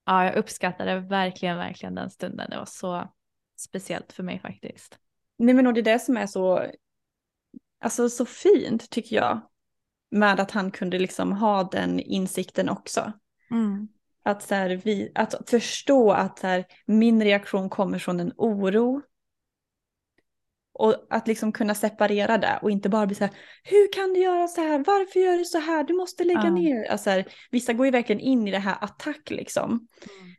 ja, 0.05 0.25
jag 0.25 0.35
uppskattade 0.35 0.99
verkligen, 0.99 1.57
verkligen 1.57 1.95
den 1.95 2.09
stunden. 2.09 2.49
Det 2.49 2.57
var 2.57 2.65
så 2.65 3.07
speciellt 3.57 4.13
för 4.13 4.23
mig 4.23 4.39
faktiskt. 4.39 4.99
Nej 5.37 5.55
men 5.55 5.67
och 5.67 5.73
det 5.73 5.79
är 5.79 5.93
det 5.93 5.99
som 5.99 6.17
är 6.17 6.27
så, 6.27 6.65
alltså 7.79 8.09
så 8.09 8.25
fint 8.25 8.89
tycker 8.89 9.15
jag. 9.15 9.41
Med 10.11 10.39
att 10.39 10.51
han 10.51 10.71
kunde 10.71 10.99
liksom 10.99 11.31
ha 11.31 11.63
den 11.63 11.99
insikten 11.99 12.69
också. 12.69 13.13
Att, 14.23 14.43
så 14.43 14.55
här, 14.55 14.69
vi, 14.69 15.11
att 15.15 15.49
förstå 15.49 16.11
att 16.11 16.39
så 16.39 16.47
här, 16.47 16.65
min 16.85 17.23
reaktion 17.23 17.69
kommer 17.69 17.99
från 17.99 18.19
en 18.19 18.33
oro. 18.37 19.01
Och 20.75 20.95
att 21.09 21.27
liksom 21.27 21.51
kunna 21.51 21.75
separera 21.75 22.37
det 22.37 22.59
och 22.61 22.71
inte 22.71 22.89
bara 22.89 23.05
bli 23.05 23.15
så 23.15 23.23
här, 23.23 23.33
hur 23.63 23.93
kan 23.93 24.13
du 24.13 24.19
göra 24.19 24.47
så 24.47 24.61
här, 24.61 24.83
varför 24.87 25.19
gör 25.19 25.37
du 25.37 25.45
så 25.45 25.59
här, 25.59 25.83
du 25.83 25.93
måste 25.93 26.23
lägga 26.23 26.43
Ja. 26.43 26.49
ner. 26.49 26.91
Alltså, 26.91 27.03
så 27.03 27.09
här, 27.09 27.25
vissa 27.51 27.73
går 27.73 27.85
ju 27.85 27.91
verkligen 27.91 28.19
in 28.19 28.47
i 28.47 28.51
det 28.51 28.59
här 28.59 28.77
attack 28.81 29.29
liksom. 29.29 29.87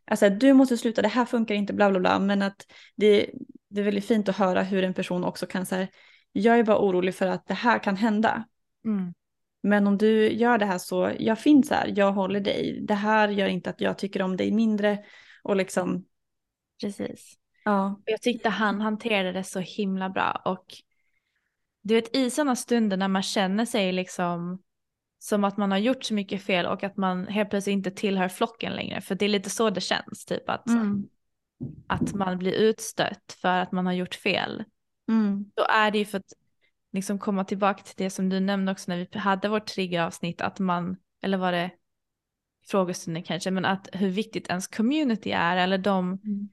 Alltså 0.05 0.29
du 0.29 0.53
måste 0.53 0.77
sluta, 0.79 1.03
det 1.03 1.09
här 1.09 1.25
funkar 1.25 1.55
inte, 1.55 1.73
bla 1.73 1.90
bla 1.90 2.01
bla. 2.01 2.18
Men 2.18 2.42
att 2.42 2.66
det, 2.97 3.31
det 3.68 3.81
är 3.81 3.85
väldigt 3.85 4.05
fint 4.05 4.29
att 4.29 4.37
höra 4.37 4.62
hur 4.62 4.85
en 4.85 4.94
person 4.94 5.25
också 5.25 5.47
kan 5.47 5.66
säga, 5.66 5.88
jag 6.33 6.59
är 6.59 6.64
bara 6.64 6.79
orolig 6.79 7.14
för 7.14 7.27
att 7.27 7.47
det 7.47 7.55
här 7.55 7.79
kan 7.79 7.97
hända. 7.97 8.44
Mm. 8.85 9.14
Men 9.62 9.87
om 9.87 9.99
du 9.99 10.33
gör 10.33 10.59
det 10.59 10.66
här 10.66 10.79
så, 10.79 11.12
jag 11.18 11.38
finns 11.38 11.70
här, 11.70 11.92
jag 11.97 12.12
håller 12.12 12.40
dig. 12.40 12.81
Det 12.83 12.94
här 12.94 13.29
gör 13.29 13.47
inte 13.47 13.70
att 13.70 13.81
jag 13.81 13.99
tycker 13.99 14.23
om 14.23 14.37
dig 14.37 14.53
mindre. 14.53 14.99
Och 15.42 15.57
liksom, 15.57 16.05
Precis. 16.83 17.35
Ja. 17.64 18.00
Jag 18.05 18.22
tyckte 18.22 18.48
han 18.48 18.81
hanterade 18.81 19.33
det 19.33 19.44
så 19.44 19.61
himla 19.61 20.11
bra 20.11 20.42
och 20.44 20.64
du 21.83 21.94
vet 21.94 22.16
i 22.16 22.31
sådana 22.31 22.57
stunder 22.57 22.96
när 22.96 23.09
man 23.09 23.22
känner 23.22 23.64
sig 23.64 23.92
liksom 23.92 24.62
som 25.18 25.44
att 25.44 25.57
man 25.57 25.70
har 25.70 25.79
gjort 25.79 26.05
så 26.05 26.14
mycket 26.14 26.42
fel 26.42 26.66
och 26.66 26.85
att 26.85 26.96
man 26.96 27.27
helt 27.27 27.50
plötsligt 27.50 27.72
inte 27.72 27.90
tillhör 27.90 28.29
flocken 28.29 28.72
längre. 28.72 29.00
För 29.00 29.14
det 29.14 29.24
är 29.24 29.29
lite 29.29 29.50
så 29.50 29.70
det 29.70 29.81
känns, 29.81 30.24
typ 30.24 30.48
att, 30.48 30.68
Mm. 30.68 31.09
att 31.87 32.14
man 32.14 32.38
blir 32.38 32.53
utstött 32.53 33.38
för 33.40 33.59
att 33.59 33.72
man 33.72 33.87
har 33.87 33.92
gjort 33.92 34.14
fel. 34.14 34.64
Mm. 35.09 35.50
Då 35.55 35.62
är 35.64 35.90
det 35.90 35.98
ju 35.98 36.05
för 36.05 36.18
att 36.18 36.33
liksom 36.92 37.18
komma 37.18 37.44
tillbaka 37.44 37.83
till 37.83 37.94
det 38.05 38.11
som 38.11 38.29
du 38.29 38.40
nämnde 38.40 38.72
också 38.72 38.90
när 38.90 39.09
vi 39.12 39.18
hade 39.18 39.48
vårt 39.48 39.66
triggeravsnitt, 39.66 40.40
att 40.40 40.59
man, 40.59 40.96
eller 41.22 41.38
var 41.38 41.53
det 41.53 41.70
frågestunden 42.66 43.22
kanske, 43.22 43.50
men 43.50 43.64
att 43.64 43.88
hur 43.92 44.09
viktigt 44.11 44.48
ens 44.48 44.68
community 44.68 45.31
är 45.31 45.57
eller 45.57 45.79
de, 45.79 46.20
Mm. 46.24 46.48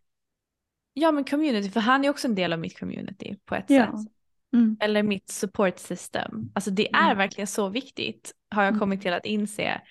Ja 0.94 1.12
men 1.12 1.24
community, 1.24 1.70
för 1.70 1.80
han 1.80 2.06
är 2.06 2.10
också 2.10 2.28
en 2.28 2.36
del 2.36 2.54
av 2.54 2.60
mitt 2.60 2.80
community 2.80 3.38
på 3.46 3.56
ett 3.56 3.66
Ja. 3.68 3.86
sätt. 3.86 4.12
Mm. 4.54 4.78
Eller 4.80 5.04
mitt 5.04 5.30
support 5.30 5.80
system. 5.80 6.52
Alltså 6.56 6.72
det 6.72 6.90
är 6.94 7.06
Mm. 7.06 7.18
verkligen 7.18 7.48
så 7.48 7.70
viktigt, 7.70 8.32
har 8.50 8.64
jag 8.64 8.70
Mm. 8.70 8.80
kommit 8.80 9.02
till 9.02 9.14
att 9.14 9.26
inse, 9.26 9.82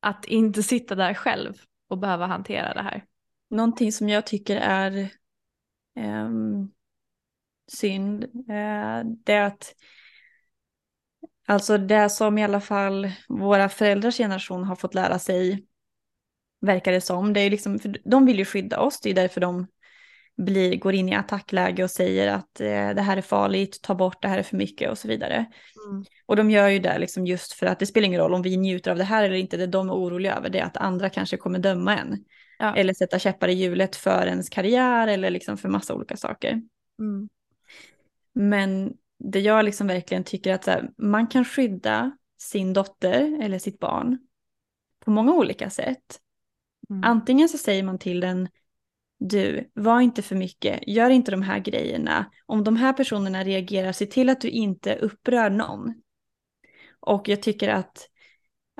att 0.00 0.24
inte 0.24 0.62
sitta 0.62 0.94
där 0.94 1.14
själv 1.14 1.54
och 1.88 1.98
behöva 1.98 2.26
hantera 2.26 2.74
det 2.74 2.82
här. 2.82 3.04
Någonting 3.50 3.92
som 3.92 4.08
jag 4.08 4.26
tycker 4.26 4.56
är 4.56 5.10
ehm, 5.96 6.70
synd, 7.72 8.24
eh, 8.24 9.02
det 9.24 9.32
är 9.32 9.42
att 9.42 9.74
alltså 11.46 11.78
det 11.78 12.10
som 12.10 12.38
i 12.38 12.44
alla 12.44 12.60
fall 12.60 13.10
våra 13.28 13.68
föräldrars 13.68 14.16
generation 14.16 14.64
har 14.64 14.76
fått 14.76 14.94
lära 14.94 15.18
sig, 15.18 15.66
verkar 16.60 16.92
det 16.92 17.00
som, 17.00 17.32
det 17.32 17.40
är 17.40 17.50
liksom, 17.50 17.78
för 17.78 17.96
de 18.04 18.26
vill 18.26 18.38
ju 18.38 18.44
skydda 18.44 18.80
oss, 18.80 19.00
det 19.00 19.10
är 19.10 19.14
därför 19.14 19.40
de 19.40 19.66
blir, 20.38 20.76
går 20.76 20.94
in 20.94 21.08
i 21.08 21.14
attackläge 21.14 21.84
och 21.84 21.90
säger 21.90 22.28
att 22.28 22.60
eh, 22.60 22.90
det 22.90 23.02
här 23.02 23.16
är 23.16 23.22
farligt, 23.22 23.82
ta 23.82 23.94
bort 23.94 24.22
det 24.22 24.28
här 24.28 24.38
är 24.38 24.42
för 24.42 24.56
mycket 24.56 24.90
och 24.90 24.98
så 24.98 25.08
vidare. 25.08 25.46
Och 26.26 26.36
de 26.36 26.50
gör 26.50 26.68
ju 26.68 26.78
det 26.78 26.98
liksom 26.98 27.26
just 27.26 27.52
för 27.52 27.66
att 27.66 27.78
det 27.78 27.86
spelar 27.86 28.06
ingen 28.06 28.20
roll 28.20 28.34
om 28.34 28.42
vi 28.42 28.56
njuter 28.56 28.90
av 28.90 28.96
det 28.96 29.04
här 29.04 29.24
eller 29.24 29.36
inte, 29.36 29.56
det 29.56 29.66
de 29.66 29.88
är 29.88 29.94
oroliga 29.94 30.36
över 30.36 30.48
det 30.48 30.58
är 30.58 30.64
att 30.64 30.76
andra 30.76 31.10
kanske 31.10 31.36
kommer 31.36 31.58
döma 31.58 31.98
en. 31.98 32.24
Ja. 32.58 32.76
Eller 32.76 32.94
sätta 32.94 33.18
käppar 33.18 33.48
i 33.48 33.52
hjulet 33.52 33.96
för 33.96 34.26
ens 34.26 34.48
karriär 34.48 35.08
eller 35.08 35.30
liksom 35.30 35.56
för 35.56 35.68
massa 35.68 35.94
olika 35.94 36.16
saker. 36.16 36.62
Mm. 36.98 37.28
Men 38.32 38.92
det 39.18 39.40
jag 39.40 39.64
liksom 39.64 39.86
verkligen 39.86 40.24
tycker 40.24 40.54
att 40.54 40.66
här, 40.66 40.90
man 40.96 41.26
kan 41.26 41.44
skydda 41.44 42.16
sin 42.38 42.72
dotter 42.72 43.42
eller 43.42 43.58
sitt 43.58 43.78
barn 43.78 44.18
på 45.04 45.10
många 45.10 45.32
olika 45.32 45.70
sätt. 45.70 46.20
Mm. 46.90 47.04
Antingen 47.04 47.48
så 47.48 47.58
säger 47.58 47.82
man 47.82 47.98
till 47.98 48.20
den, 48.20 48.48
du, 49.18 49.70
var 49.74 50.00
inte 50.00 50.22
för 50.22 50.36
mycket, 50.36 50.80
gör 50.86 51.10
inte 51.10 51.30
de 51.30 51.42
här 51.42 51.58
grejerna. 51.58 52.30
Om 52.46 52.64
de 52.64 52.76
här 52.76 52.92
personerna 52.92 53.44
reagerar, 53.44 53.92
se 53.92 54.06
till 54.06 54.28
att 54.28 54.40
du 54.40 54.48
inte 54.48 54.94
upprör 54.94 55.50
någon. 55.50 55.94
Och 57.00 57.28
jag 57.28 57.42
tycker 57.42 57.68
att 57.68 58.08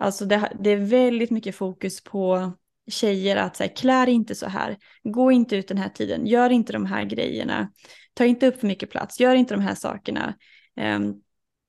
alltså 0.01 0.24
det, 0.24 0.53
det 0.61 0.70
är 0.70 0.77
väldigt 0.77 1.31
mycket 1.31 1.57
fokus 1.57 2.05
på 2.05 2.53
tjejer 2.90 3.37
att 3.37 3.57
så 3.57 3.62
här, 3.62 3.77
klär 3.77 4.09
inte 4.09 4.35
så 4.35 4.46
här, 4.46 4.77
gå 5.03 5.33
inte 5.33 5.57
ut 5.57 5.68
den 5.68 5.79
här 5.79 5.88
tiden, 5.88 6.27
gör 6.27 6.51
inte 6.51 6.72
de 6.72 6.87
här 6.87 7.05
grejerna, 7.05 7.72
ta 8.14 8.24
inte 8.24 8.46
upp 8.46 8.61
för 8.61 8.66
mycket 8.66 8.90
plats, 8.90 9.20
gör 9.20 9.35
inte 9.35 9.55
de 9.55 9.61
här 9.61 9.74
sakerna. 9.74 10.35
Um, 10.81 11.22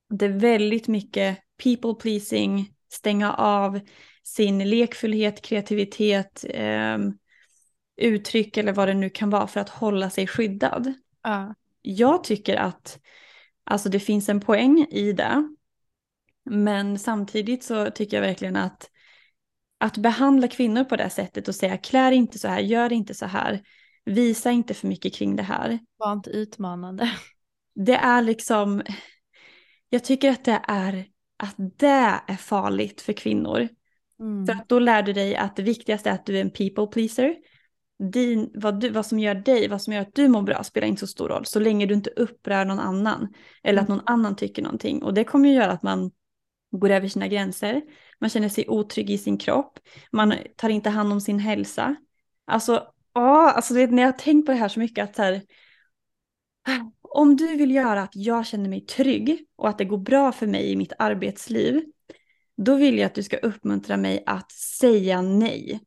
det 0.10 0.26
är 0.26 0.30
väldigt 0.30 0.88
mycket 0.88 1.38
people 1.64 1.94
pleasing, 1.94 2.74
stänga 2.92 3.34
av 3.34 3.80
sin 4.24 4.70
lekfullhet, 4.70 5.42
kreativitet, 5.42 6.46
ehm, 6.50 7.14
uttryck 8.00 8.58
eller 8.58 8.74
vad 8.74 8.88
det 8.88 8.94
nu 8.94 9.10
kan 9.10 9.30
vara 9.30 9.48
för 9.48 9.60
att 9.60 9.70
hålla 9.70 10.10
sig 10.10 10.28
skyddad. 10.28 10.94
Ja. 11.24 11.56
Jag 11.82 12.24
tycker 12.24 12.56
att 12.56 13.00
alltså 13.64 13.90
det 13.90 14.00
finns 14.00 14.30
en 14.30 14.40
poäng 14.40 14.88
i 14.90 15.12
det. 15.14 15.50
Men 16.46 17.00
samtidigt 17.00 17.64
så 17.64 17.92
tycker 17.92 18.18
jag 18.18 18.28
verkligen 18.28 18.56
att 18.56 18.90
att 19.80 19.98
behandla 19.98 20.48
kvinnor 20.48 20.84
på 20.84 20.96
det 20.96 21.10
sättet 21.10 21.48
och 21.48 21.56
säga 21.56 21.78
klär 21.78 22.12
inte 22.12 22.40
så 22.40 22.48
här, 22.48 22.60
gör 22.60 22.94
inte 22.94 23.14
så 23.14 23.26
här, 23.26 23.62
visa 24.06 24.52
inte 24.52 24.74
för 24.74 24.88
mycket 24.88 25.14
kring 25.14 25.36
det 25.36 25.44
här. 25.44 25.80
Var 25.98 26.14
inte 26.14 26.30
utmanande. 26.30 27.12
Det 27.76 27.96
är 27.96 28.22
liksom, 28.22 28.82
jag 29.90 30.04
tycker 30.04 30.32
att 30.32 30.46
det 30.46 30.62
är, 30.68 31.06
att 31.38 31.56
det 31.58 32.22
är 32.28 32.36
farligt 32.36 33.02
för 33.02 33.14
kvinnor. 33.14 33.68
Mm. 34.20 34.46
För 34.46 34.54
att 34.54 34.70
då 34.70 34.80
lär 34.80 35.04
du 35.04 35.14
dig 35.14 35.36
att 35.36 35.56
det 35.56 35.64
viktigaste 35.64 36.10
är 36.10 36.14
att 36.14 36.26
du 36.26 36.38
är 36.38 36.42
en 36.42 36.52
people 36.52 36.88
pleaser. 36.88 37.36
Din, 38.00 38.52
vad, 38.54 38.80
du, 38.80 38.90
vad 38.90 39.06
som 39.06 39.20
gör 39.20 39.36
dig, 39.36 39.68
vad 39.68 39.82
som 39.82 39.94
gör 39.94 40.02
att 40.02 40.16
du 40.16 40.28
mår 40.28 40.42
bra 40.42 40.64
spelar 40.64 40.88
inte 40.88 41.00
så 41.00 41.08
stor 41.08 41.30
roll. 41.30 41.46
Så 41.46 41.60
länge 41.60 41.86
du 41.86 41.94
inte 41.94 42.10
upprör 42.10 42.66
någon 42.66 42.80
annan. 42.80 43.34
Eller 43.64 43.82
att 43.82 43.88
någon 43.88 44.02
annan 44.06 44.36
tycker 44.36 44.62
någonting. 44.62 45.04
Och 45.04 45.14
det 45.14 45.24
kommer 45.24 45.50
ju 45.50 45.56
göra 45.56 45.72
att 45.72 45.84
man 45.84 46.12
går 46.72 46.90
över 46.90 47.08
sina 47.08 47.28
gränser. 47.28 47.82
Man 48.20 48.30
känner 48.30 48.50
sig 48.50 48.68
otrygg 48.68 49.10
i 49.10 49.18
sin 49.18 49.38
kropp. 49.38 49.80
Man 50.12 50.34
tar 50.56 50.70
inte 50.70 50.90
hand 50.90 51.14
om 51.14 51.22
sin 51.22 51.40
hälsa. 51.40 51.96
Alltså, 52.46 52.88
åh, 53.16 53.56
alltså 53.56 53.74
det, 53.74 53.88
när 53.88 54.02
jag 54.02 54.12
har 54.12 54.20
tänkt 54.20 54.46
på 54.46 54.52
det 54.52 54.58
här 54.58 54.70
så 54.70 54.80
mycket 54.80 55.04
att 55.04 55.16
så 55.16 55.22
här, 55.22 55.42
om 57.02 57.36
du 57.36 57.56
vill 57.56 57.72
göra 57.72 58.02
att 58.02 58.16
jag 58.16 58.48
känner 58.48 58.70
mig 58.70 58.86
trygg 58.86 59.46
och 59.56 59.70
att 59.70 59.78
det 59.78 59.86
går 59.86 59.98
bra 59.98 60.32
för 60.32 60.48
mig 60.48 60.72
i 60.72 60.76
mitt 60.76 60.94
arbetsliv, 61.00 61.84
då 62.58 62.76
vill 62.76 62.98
jag 62.98 63.06
att 63.06 63.16
du 63.16 63.24
ska 63.24 63.38
uppmuntra 63.38 63.98
mig 63.98 64.24
att 64.26 64.52
säga 64.52 65.22
nej. 65.22 65.80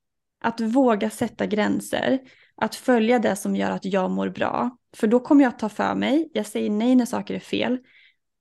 Att 0.42 0.60
våga 0.60 1.10
sätta 1.10 1.46
gränser. 1.46 2.18
Att 2.54 2.74
följa 2.74 3.18
det 3.18 3.36
som 3.36 3.56
gör 3.56 3.70
att 3.70 3.84
jag 3.84 4.10
mår 4.10 4.28
bra. 4.28 4.76
För 4.96 5.06
då 5.06 5.20
kommer 5.20 5.44
jag 5.44 5.48
att 5.48 5.58
ta 5.58 5.68
för 5.68 5.94
mig. 5.94 6.30
Jag 6.34 6.46
säger 6.46 6.70
nej 6.70 6.94
när 6.94 7.06
saker 7.06 7.34
är 7.34 7.40
fel. 7.40 7.78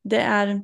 Det 0.03 0.19
är, 0.19 0.61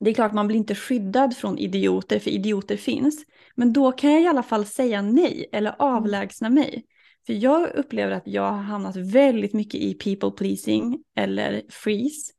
det 0.00 0.10
är 0.10 0.14
klart 0.14 0.32
man 0.32 0.46
blir 0.46 0.56
inte 0.56 0.74
skyddad 0.74 1.36
från 1.36 1.58
idioter, 1.58 2.18
för 2.18 2.30
idioter 2.30 2.76
finns. 2.76 3.24
Men 3.54 3.72
då 3.72 3.92
kan 3.92 4.12
jag 4.12 4.22
i 4.22 4.26
alla 4.26 4.42
fall 4.42 4.66
säga 4.66 5.02
nej 5.02 5.48
eller 5.52 5.74
avlägsna 5.78 6.50
mig. 6.50 6.84
För 7.26 7.32
jag 7.32 7.74
upplever 7.74 8.12
att 8.12 8.26
jag 8.26 8.52
har 8.52 8.62
hamnat 8.62 8.96
väldigt 8.96 9.52
mycket 9.52 9.80
i 9.80 9.94
people 9.94 10.30
pleasing 10.30 10.98
eller 11.16 11.62
freeze. 11.68 12.32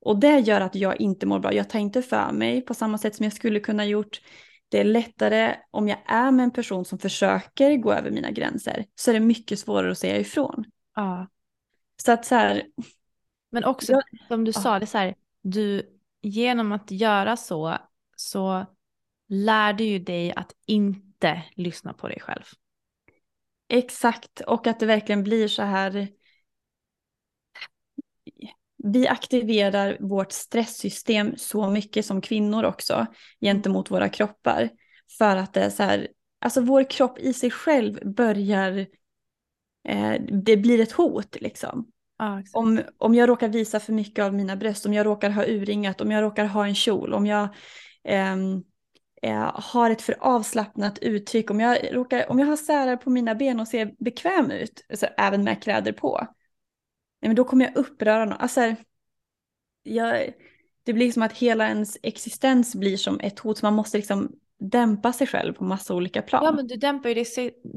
Och 0.00 0.18
det 0.18 0.38
gör 0.38 0.60
att 0.60 0.74
jag 0.74 1.00
inte 1.00 1.26
mår 1.26 1.38
bra. 1.38 1.52
Jag 1.52 1.70
tar 1.70 1.78
inte 1.78 2.02
för 2.02 2.32
mig 2.32 2.60
på 2.60 2.74
samma 2.74 2.98
sätt 2.98 3.14
som 3.14 3.24
jag 3.24 3.32
skulle 3.32 3.60
kunna 3.60 3.86
gjort. 3.86 4.20
Det 4.76 4.80
är 4.80 4.84
lättare 4.84 5.56
om 5.70 5.88
jag 5.88 5.98
är 6.06 6.30
med 6.30 6.44
en 6.44 6.50
person 6.50 6.84
som 6.84 6.98
försöker 6.98 7.76
gå 7.76 7.92
över 7.92 8.10
mina 8.10 8.30
gränser. 8.30 8.84
Så 8.94 9.10
är 9.10 9.14
det 9.14 9.20
mycket 9.20 9.58
svårare 9.58 9.90
att 9.90 9.98
säga 9.98 10.18
ifrån. 10.18 10.64
Ja. 10.94 11.26
Så 12.02 12.12
att 12.12 12.24
så 12.24 12.34
här, 12.34 12.62
Men 13.52 13.64
också 13.64 13.92
Ja. 13.92 14.02
som 14.28 14.44
du 14.44 14.52
Ja. 14.54 14.60
sa, 14.60 14.78
det 14.78 14.84
är 14.84 14.86
så 14.86 14.98
här, 14.98 15.14
du, 15.42 15.82
genom 16.22 16.72
att 16.72 16.90
göra 16.90 17.36
så, 17.36 17.78
så 18.16 18.66
lär 19.28 19.72
du 19.72 19.84
ju 19.84 19.98
dig 19.98 20.32
att 20.32 20.52
inte 20.66 21.42
lyssna 21.54 21.92
på 21.92 22.08
dig 22.08 22.20
själv. 22.20 22.44
exakt. 23.68 24.40
Och 24.40 24.66
att 24.66 24.80
det 24.80 24.86
verkligen 24.86 25.22
blir 25.24 25.48
så 25.48 25.62
här. 25.62 26.08
Vi 28.92 29.08
aktiverar 29.08 29.96
vårt 30.00 30.32
stresssystem 30.32 31.34
så 31.36 31.70
mycket 31.70 32.06
som 32.06 32.20
kvinnor 32.20 32.64
också 32.64 33.06
gentemot 33.40 33.90
våra 33.90 34.08
kroppar. 34.08 34.70
För 35.18 35.36
att 35.36 35.52
det 35.52 35.60
är 35.60 35.70
så 35.70 35.82
här, 35.82 36.08
alltså 36.40 36.60
vår 36.60 36.90
kropp 36.90 37.18
i 37.18 37.32
sig 37.32 37.50
själv 37.50 38.14
börjar, 38.14 38.86
eh, 39.88 40.14
det 40.44 40.56
blir 40.56 40.80
ett 40.80 40.92
hot 40.92 41.36
liksom. 41.40 41.86
Ja, 42.18 42.42
Om, 42.52 42.80
om 42.98 43.14
jag 43.14 43.28
råkar 43.28 43.48
visa 43.48 43.80
för 43.80 43.92
mycket 43.92 44.24
av 44.24 44.34
mina 44.34 44.56
bröst, 44.56 44.86
om 44.86 44.94
jag 44.94 45.06
råkar 45.06 45.30
ha 45.30 45.46
urringat, 45.46 46.00
om 46.00 46.10
jag 46.10 46.22
råkar 46.22 46.44
ha 46.44 46.66
en 46.66 46.74
kjol, 46.74 47.14
om 47.14 47.26
jag 47.26 47.48
ehm, 48.04 48.62
eh, 49.22 49.50
har 49.54 49.90
ett 49.90 50.02
för 50.02 50.16
avslappnat 50.20 50.98
uttryck, 50.98 51.50
om 51.50 51.60
jag, 51.60 51.78
råkar, 51.92 52.30
om 52.30 52.38
jag 52.38 52.46
har 52.46 52.56
särar 52.56 52.96
på 52.96 53.10
mina 53.10 53.34
ben 53.34 53.60
och 53.60 53.68
ser 53.68 53.94
bekväm 53.98 54.50
ut, 54.50 54.86
alltså 54.90 55.06
även 55.06 55.44
med 55.44 55.62
kläder 55.62 55.92
på, 55.92 56.26
nej, 57.20 57.28
men 57.28 57.36
då 57.36 57.44
kommer 57.44 57.64
jag 57.64 57.76
uppröra 57.76 58.24
någon. 58.24 58.38
Alltså, 58.38 58.74
jag, 59.82 60.32
det 60.82 60.92
blir 60.92 61.12
som 61.12 61.22
att 61.22 61.32
hela 61.32 61.68
ens 61.68 61.98
existens 62.02 62.74
blir 62.74 62.96
som 62.96 63.20
ett 63.20 63.38
hot, 63.38 63.58
så 63.58 63.66
man 63.66 63.74
måste 63.74 63.96
liksom 63.98 64.32
dämpa 64.58 65.12
sig 65.12 65.26
själv 65.26 65.52
på 65.52 65.64
massa 65.64 65.94
olika 65.94 66.22
plan. 66.22 66.44
Ja 66.44 66.52
men 66.52 66.66
du 66.66 66.76
dämpar 66.76 67.08
ju 67.08 67.14
dig, 67.14 67.26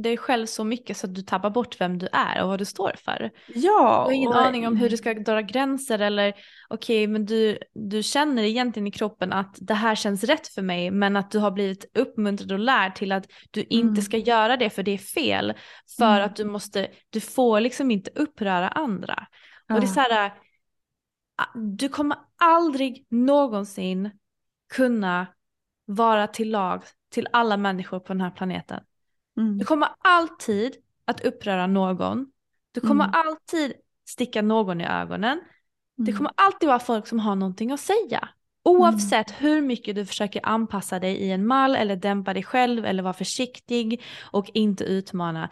dig 0.03 0.17
själv 0.17 0.45
så 0.45 0.63
mycket 0.63 0.97
så 0.97 1.07
att 1.07 1.15
du 1.15 1.21
tappar 1.21 1.49
bort 1.49 1.81
vem 1.81 1.97
du 1.97 2.07
är 2.11 2.41
och 2.43 2.47
vad 2.49 2.59
du 2.59 2.65
står 2.65 2.93
för. 3.05 3.31
ja, 3.47 3.51
Du 3.53 4.05
har 4.05 4.11
ingen 4.11 4.29
och- 4.29 4.45
aning 4.47 4.67
om 4.67 4.75
hur 4.75 4.89
du 4.89 4.97
ska 4.97 5.13
dra 5.13 5.41
gränser 5.41 5.99
eller 5.99 6.33
okej 6.69 7.07
men 7.07 7.25
du, 7.25 7.57
du 7.73 8.03
känner 8.03 8.43
egentligen 8.43 8.87
i 8.87 8.91
kroppen 8.91 9.33
att 9.33 9.55
det 9.61 9.73
här 9.73 9.95
känns 9.95 10.23
rätt 10.23 10.47
för 10.47 10.61
mig 10.61 10.91
men 10.91 11.15
att 11.17 11.31
du 11.31 11.39
har 11.39 11.51
blivit 11.51 11.97
uppmuntrad 11.97 12.51
och 12.51 12.59
lärd 12.59 12.95
till 12.95 13.11
att 13.11 13.25
du 13.51 13.63
inte 13.63 13.89
Mm. 13.89 14.01
ska 14.01 14.17
göra 14.17 14.57
det 14.57 14.69
för 14.69 14.83
det 14.83 14.91
är 14.91 14.97
fel. 14.97 15.53
För 15.97 16.15
Mm. 16.15 16.25
att 16.25 16.35
du 16.35 16.45
måste, 16.45 16.87
du 17.09 17.19
får 17.21 17.59
liksom 17.59 17.91
inte 17.91 18.11
uppröra 18.15 18.67
andra. 18.69 19.27
Och 19.69 19.75
det 19.79 19.85
är 19.85 19.87
Ja. 19.87 19.87
så 19.93 19.99
här, 19.99 20.31
du 21.77 21.89
kommer 21.89 22.17
aldrig 22.41 23.05
någonsin 23.09 24.11
kunna 24.73 25.27
vara 25.93 26.28
till 26.28 26.52
lag 26.52 26.84
till 27.12 27.28
alla 27.34 27.58
människor 27.58 27.99
på 27.99 28.13
den 28.13 28.21
här 28.21 28.32
planeten. 28.32 28.80
Mm. 29.38 29.58
Du 29.58 29.65
kommer 29.65 29.89
alltid 29.99 30.75
att 31.06 31.21
uppröra 31.21 31.67
någon. 31.67 32.32
Du 32.71 32.82
kommer 32.82 33.06
Mm. 33.06 33.15
alltid 33.28 33.73
sticka 34.10 34.41
någon 34.41 34.82
i 34.82 34.86
ögonen. 34.88 35.41
Det 35.97 36.12
Mm. 36.12 36.17
kommer 36.17 36.32
alltid 36.36 36.67
vara 36.69 36.80
folk 36.80 37.08
som 37.08 37.19
har 37.19 37.36
någonting 37.36 37.71
att 37.71 37.80
säga. 37.80 38.30
Oavsett 38.63 39.32
hur 39.41 39.62
mycket 39.62 39.95
du 39.95 40.06
försöker 40.06 40.41
anpassa 40.43 40.99
dig 40.99 41.15
i 41.15 41.32
en 41.32 41.47
mall 41.47 41.75
eller 41.75 41.95
dämpa 41.95 42.34
dig 42.34 42.43
själv 42.43 42.86
eller 42.86 43.04
vara 43.04 43.13
försiktig 43.13 44.02
och 44.32 44.49
inte 44.54 44.84
utmana. 44.84 45.49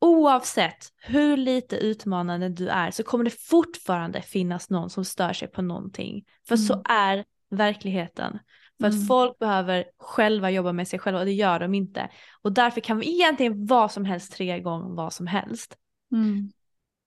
Oavsett 0.00 0.92
hur 0.96 1.36
lite 1.36 1.76
utmanande 1.76 2.48
du 2.48 2.68
är 2.68 2.90
så 2.90 3.02
kommer 3.02 3.24
det 3.24 3.40
fortfarande 3.40 4.22
finnas 4.22 4.70
någon 4.70 4.90
som 4.90 5.04
stör 5.04 5.32
sig 5.32 5.48
på 5.48 5.62
någonting. 5.62 6.24
För 6.48 6.56
så 6.56 6.72
Mm. 6.72 6.84
är 6.88 7.24
verkligheten. 7.50 8.38
För 8.80 8.86
Mm. 8.86 9.00
att 9.00 9.06
folk 9.06 9.38
behöver 9.38 9.84
själva 9.98 10.50
jobba 10.50 10.72
med 10.72 10.88
sig 10.88 10.98
själva 10.98 11.20
och 11.20 11.26
det 11.26 11.32
gör 11.32 11.60
de 11.60 11.74
inte. 11.74 12.10
Och 12.42 12.52
därför 12.52 12.80
kan 12.80 12.98
vi 12.98 13.14
egentligen 13.14 13.66
vad 13.66 13.92
som 13.92 14.04
helst 14.04 14.32
trigga 14.32 14.56
igång 14.56 14.94
vad 14.94 15.12
som 15.12 15.26
helst. 15.26 15.76
Mm. 16.12 16.52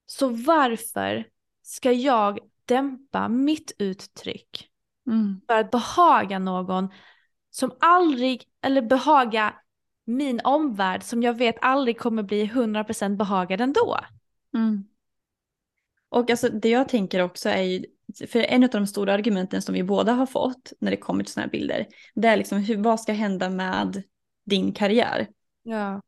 Så 0.05 0.29
varför 0.29 1.25
ska 1.61 1.91
jag 1.91 2.39
dämpa 2.65 3.27
mitt 3.27 3.75
uttryck 3.77 4.69
Mm. 5.07 5.41
för 5.47 5.59
att 5.59 5.71
behaga 5.71 6.39
någon 6.39 6.89
som 7.49 7.75
aldrig, 7.79 8.43
eller 8.61 8.81
behaga 8.81 9.53
min 10.05 10.41
omvärld 10.43 11.03
som 11.03 11.23
jag 11.23 11.37
vet 11.37 11.55
aldrig 11.61 11.99
kommer 11.99 12.23
bli 12.23 12.45
100% 12.45 13.17
behagad 13.17 13.61
ändå. 13.61 13.99
Mm. 14.55 14.83
Och 16.09 16.29
alltså 16.29 16.49
det 16.49 16.69
jag 16.69 16.89
tänker 16.89 17.19
också 17.19 17.49
är 17.49 17.61
ju, 17.61 17.85
för 18.27 18.39
en 18.39 18.63
av 18.63 18.69
de 18.69 18.87
stora 18.87 19.13
argumenten 19.13 19.61
som 19.61 19.73
vi 19.73 19.83
båda 19.83 20.13
har 20.13 20.25
fått 20.25 20.73
när 20.79 20.91
det 20.91 20.97
kommer 20.97 21.23
till 21.23 21.33
sådana 21.33 21.45
här 21.45 21.51
bilder, 21.51 21.87
det 22.15 22.27
är 22.27 22.37
liksom 22.37 22.57
hur, 22.57 22.77
vad 22.77 22.99
ska 22.99 23.13
hända 23.13 23.49
med 23.49 24.03
din 24.45 24.73
karriär? 24.73 25.27
Ja. 25.63 26.01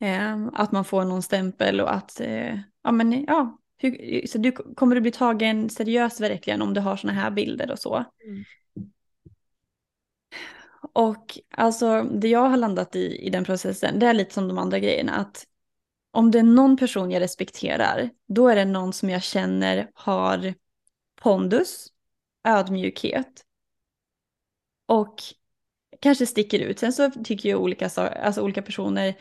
Eh, 0.00 0.46
att 0.52 0.72
man 0.72 0.84
får 0.84 1.04
någon 1.04 1.22
stämpel 1.22 1.80
och 1.80 1.94
att, 1.94 2.20
eh, 2.20 2.58
ja 2.82 2.92
men 2.92 3.24
ja, 3.24 3.58
hur, 3.78 4.26
så 4.26 4.38
du 4.38 4.52
kommer 4.52 4.94
du 4.94 5.00
bli 5.00 5.10
tagen 5.10 5.70
seriöst 5.70 6.20
verkligen 6.20 6.62
om 6.62 6.74
du 6.74 6.80
har 6.80 6.96
sådana 6.96 7.20
här 7.20 7.30
bilder 7.30 7.70
och 7.70 7.78
så. 7.78 8.04
Mm. 8.26 8.44
Och 10.92 11.38
alltså 11.50 12.02
det 12.02 12.28
jag 12.28 12.48
har 12.48 12.56
landat 12.56 12.96
i 12.96 13.26
i 13.26 13.30
den 13.30 13.44
processen, 13.44 13.98
det 13.98 14.06
är 14.06 14.14
lite 14.14 14.34
som 14.34 14.48
de 14.48 14.58
andra 14.58 14.78
grejerna, 14.78 15.12
att 15.12 15.46
om 16.10 16.30
det 16.30 16.38
är 16.38 16.42
någon 16.42 16.76
person 16.76 17.10
jag 17.10 17.20
respekterar, 17.20 18.10
då 18.28 18.48
är 18.48 18.56
det 18.56 18.64
någon 18.64 18.92
som 18.92 19.10
jag 19.10 19.22
känner 19.22 19.90
har 19.94 20.54
pondus, 21.22 21.92
ödmjukhet 22.44 23.44
och 24.86 25.22
kanske 26.00 26.26
sticker 26.26 26.58
ut. 26.58 26.78
Sen 26.78 26.92
så 26.92 27.10
tycker 27.10 27.48
jag 27.48 27.60
olika, 27.60 27.90
alltså 27.96 28.42
olika 28.42 28.62
personer 28.62 29.14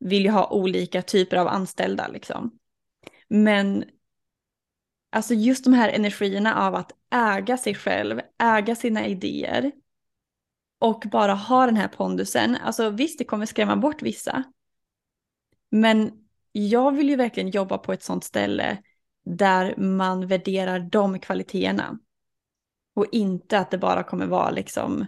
vill 0.00 0.24
ju 0.24 0.30
ha 0.30 0.50
olika 0.50 1.02
typer 1.02 1.36
av 1.36 1.48
anställda 1.48 2.08
liksom. 2.08 2.58
Men 3.28 3.84
alltså 5.10 5.34
just 5.34 5.64
de 5.64 5.72
här 5.72 5.88
energierna 5.88 6.66
av 6.66 6.74
att 6.74 6.92
äga 7.10 7.56
sig 7.56 7.74
själv, 7.74 8.20
äga 8.42 8.76
sina 8.76 9.06
idéer 9.06 9.72
och 10.78 11.02
bara 11.12 11.34
ha 11.34 11.66
den 11.66 11.76
här 11.76 11.88
pondusen. 11.88 12.56
Alltså 12.56 12.90
visst, 12.90 13.18
det 13.18 13.24
kommer 13.24 13.46
skrämma 13.46 13.76
bort 13.76 14.02
vissa. 14.02 14.42
Men 15.70 16.12
jag 16.52 16.92
vill 16.92 17.08
ju 17.08 17.16
verkligen 17.16 17.50
jobba 17.50 17.78
på 17.78 17.92
ett 17.92 18.02
sånt 18.02 18.24
ställe 18.24 18.82
där 19.24 19.76
man 19.76 20.26
värderar 20.26 20.80
de 20.80 21.18
kvaliteterna. 21.18 21.98
Och 22.94 23.06
inte 23.12 23.58
att 23.58 23.70
det 23.70 23.78
bara 23.78 24.02
kommer 24.02 24.26
vara 24.26 24.50
liksom, 24.50 25.06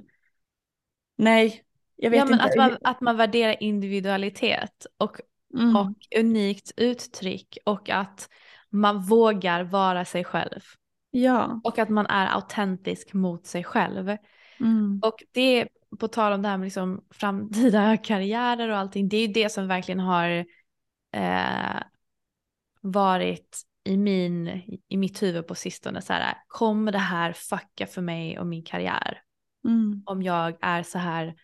nej, 1.17 1.63
jag 1.97 2.11
vet 2.11 2.19
Ja 2.19 2.33
inte. 2.33 2.45
att 2.45 2.57
man, 2.57 2.77
att 2.85 3.01
man 3.01 3.17
värderar 3.17 3.63
individualitet 3.63 4.87
och, 4.99 5.21
Mm. 5.59 5.77
och 5.77 5.93
unikt 6.21 6.73
uttryck 6.77 7.59
och 7.65 7.91
att 7.91 8.29
man 8.71 9.03
vågar 9.03 9.63
vara 9.65 10.05
sig 10.05 10.25
själv. 10.25 10.61
Ja. 11.11 11.61
Och 11.65 11.79
att 11.79 11.89
man 11.89 12.07
är 12.07 12.27
autentisk 12.35 13.13
mot 13.13 13.47
sig 13.47 13.65
själv. 13.65 14.17
Mm. 14.61 15.01
Och 15.05 15.15
det 15.33 15.69
på 15.99 16.09
tal 16.09 16.33
om 16.33 16.43
det 16.43 16.49
här 16.49 16.57
med 16.57 16.65
liksom 16.67 17.05
framtida 17.11 17.97
karriärer 18.05 18.69
och 18.69 18.77
allting. 18.77 19.09
Det 19.09 19.17
är 19.17 19.27
ju 19.27 19.33
det 19.33 19.49
som 19.53 19.69
verkligen 19.69 20.01
har 20.01 20.47
eh, 21.13 21.83
varit 22.81 23.59
i, 23.85 23.97
min, 23.97 24.49
i 24.89 24.97
mitt 24.97 25.23
huvud 25.23 25.47
på 25.47 25.55
sistone. 25.55 26.03
Så 26.03 26.13
här, 26.13 26.35
kommer 26.47 26.93
det 26.93 26.99
här 26.99 27.33
fucka 27.33 27.87
för 27.87 28.03
mig 28.03 28.39
och 28.39 28.47
min 28.47 28.65
karriär? 28.65 29.21
Mm. 29.65 30.03
Om 30.07 30.23
jag 30.23 30.57
är 30.61 30.83
så 30.83 30.99
här 30.99 31.35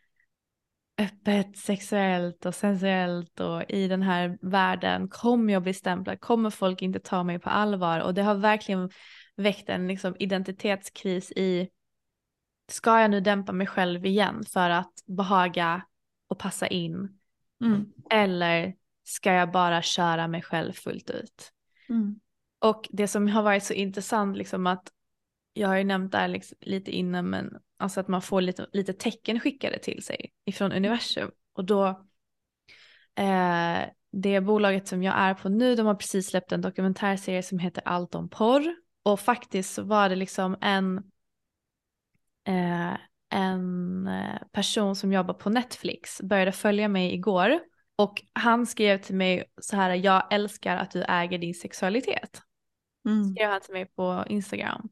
öppet 1.01 1.57
sexuellt 1.57 2.47
och 2.47 2.55
sensuellt 2.55 3.41
och 3.41 3.71
i 3.71 3.89
den 3.89 4.03
här 4.03 4.39
världen. 4.41 5.09
Kommer 5.09 5.53
jag 5.53 5.63
bli 5.63 5.75
stämplad? 5.75 6.21
Kommer 6.21 6.51
folk 6.51 6.83
inte 6.83 6.99
ta 6.99 7.23
mig 7.23 7.39
på 7.39 7.51
allvar? 7.51 8.01
Och 8.01 8.15
det 8.15 8.23
har 8.23 8.35
verkligen 8.35 8.91
väckt 9.37 9.69
en 9.69 9.89
liksom, 9.89 10.17
identitetskris 10.19 11.33
i 11.33 11.69
ska 12.69 13.01
jag 13.01 13.11
nu 13.11 13.21
dämpa 13.21 13.53
mig 13.53 13.67
själv 13.67 14.07
igen 14.07 14.45
för 14.53 14.71
att 14.71 14.93
behaga 15.07 15.83
och 16.29 16.39
passa 16.39 16.67
in? 16.67 17.19
Mm. 17.65 17.93
Eller 18.11 18.75
ska 19.05 19.33
jag 19.33 19.51
bara 19.51 19.83
köra 19.83 20.29
mig 20.29 20.43
själv 20.43 20.73
fullt 20.73 21.11
ut? 21.11 21.53
Mm. 21.89 22.21
Och 22.61 22.89
det 22.91 23.09
som 23.09 23.29
har 23.29 23.43
varit 23.43 23.65
så 23.65 23.73
intressant 23.73 24.37
liksom 24.37 24.67
att 24.67 24.93
jag 25.53 25.69
har 25.69 25.77
ju 25.77 25.85
nämnt 25.85 26.13
det 26.13 26.19
här 26.19 26.29
liksom 26.29 26.59
lite 26.61 26.91
innan 26.91 27.31
men 27.31 27.57
alltså 27.79 28.01
att 28.01 28.09
man 28.09 28.23
får 28.23 28.41
lite, 28.41 28.67
lite 28.73 28.93
tecken 28.93 29.41
skickade 29.41 29.79
till 29.79 30.03
sig 30.03 30.33
ifrån 30.45 30.73
universum. 30.73 31.31
Och 31.53 31.65
då 31.65 31.87
eh, 33.15 33.79
det 34.13 34.41
bolaget 34.41 34.89
som 34.89 35.03
jag 35.03 35.15
är 35.19 35.35
på 35.35 35.49
nu 35.49 35.75
de 35.75 35.87
har 35.87 35.95
precis 35.95 36.29
släppt 36.29 36.53
en 36.53 36.61
dokumentärserie 36.61 37.43
som 37.43 37.59
heter 37.59 37.83
Allt 37.85 38.15
om 38.15 38.29
porr. 38.29 38.77
Och 39.03 39.21
faktiskt 39.21 39.75
så 39.75 39.83
var 39.83 40.09
det 40.09 40.17
liksom 40.17 40.57
en 40.61 40.99
eh, 42.47 42.97
en 43.31 44.07
eh, 44.07 44.39
person 44.53 44.97
som 44.97 45.13
jobbar 45.13 45.35
på 45.35 45.51
Netflix 45.51 46.23
började 46.23 46.53
följa 46.53 46.89
mig 46.89 47.15
igår. 47.15 47.61
Och 47.97 48.23
han 48.33 48.67
skrev 48.67 48.99
till 48.99 49.15
mig 49.15 49.45
så 49.61 49.77
här 49.77 49.95
jag 49.95 50.33
älskar 50.33 50.77
att 50.77 50.91
du 50.91 51.03
äger 51.03 51.39
din 51.39 51.55
sexualitet 51.55 52.43
Mm. 53.07 53.35
skrev 53.35 53.51
han 53.51 53.61
till 53.61 53.73
mig 53.73 53.87
på 53.87 54.25
Instagram. 54.29 54.89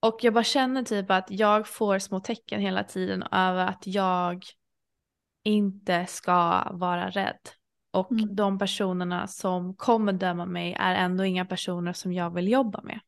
Och 0.00 0.18
jag 0.22 0.34
bara 0.34 0.44
känner 0.44 0.82
typ 0.82 1.10
att 1.10 1.26
jag 1.30 1.68
får 1.68 1.98
små 1.98 2.20
tecken 2.20 2.60
hela 2.60 2.84
tiden 2.84 3.22
över 3.22 3.66
att 3.66 3.82
jag 3.86 4.44
inte 5.42 6.06
ska 6.06 6.68
vara 6.72 7.10
rädd. 7.10 7.38
Och 7.90 8.12
Mm. 8.12 8.36
de 8.36 8.58
personerna 8.58 9.26
som 9.26 9.74
kommer 9.76 10.12
döma 10.12 10.46
mig 10.46 10.76
är 10.78 10.94
ändå 10.94 11.24
inga 11.24 11.44
personer 11.44 11.92
som 11.92 12.12
jag 12.12 12.34
vill 12.34 12.48
jobba 12.48 12.82
med. 12.82 13.00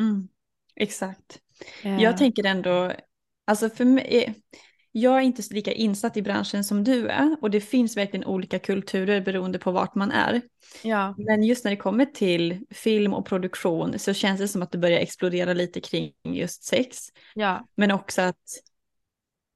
Mm. 0.00 0.28
Exakt. 0.76 1.40
Eh, 1.82 2.02
Jag 2.02 2.16
tänker 2.16 2.44
ändå, 2.44 2.92
alltså 3.44 3.70
för 3.70 3.84
mig, 3.84 4.34
jag 4.96 5.16
är 5.16 5.20
inte 5.20 5.42
lika 5.50 5.72
insatt 5.72 6.16
i 6.16 6.22
branschen 6.22 6.64
som 6.64 6.84
du 6.84 7.08
är 7.08 7.36
och 7.40 7.50
det 7.50 7.60
finns 7.60 7.96
verkligen 7.96 8.24
olika 8.24 8.58
kulturer 8.58 9.20
beroende 9.20 9.58
på 9.58 9.70
vart 9.70 9.94
man 9.94 10.10
är. 10.10 10.42
Ja. 10.82 11.14
Men 11.18 11.42
just 11.42 11.64
när 11.64 11.70
det 11.70 11.76
kommer 11.76 12.04
till 12.04 12.66
film 12.70 13.14
och 13.14 13.26
produktion 13.26 13.98
så 13.98 14.12
känns 14.12 14.40
det 14.40 14.48
som 14.48 14.62
att 14.62 14.72
det 14.72 14.78
börjar 14.78 14.98
explodera 14.98 15.52
lite 15.52 15.80
kring 15.80 16.12
just 16.24 16.64
sex. 16.64 16.98
Ja. 17.34 17.66
Men 17.74 17.90
också 17.90 18.22
att, 18.22 18.42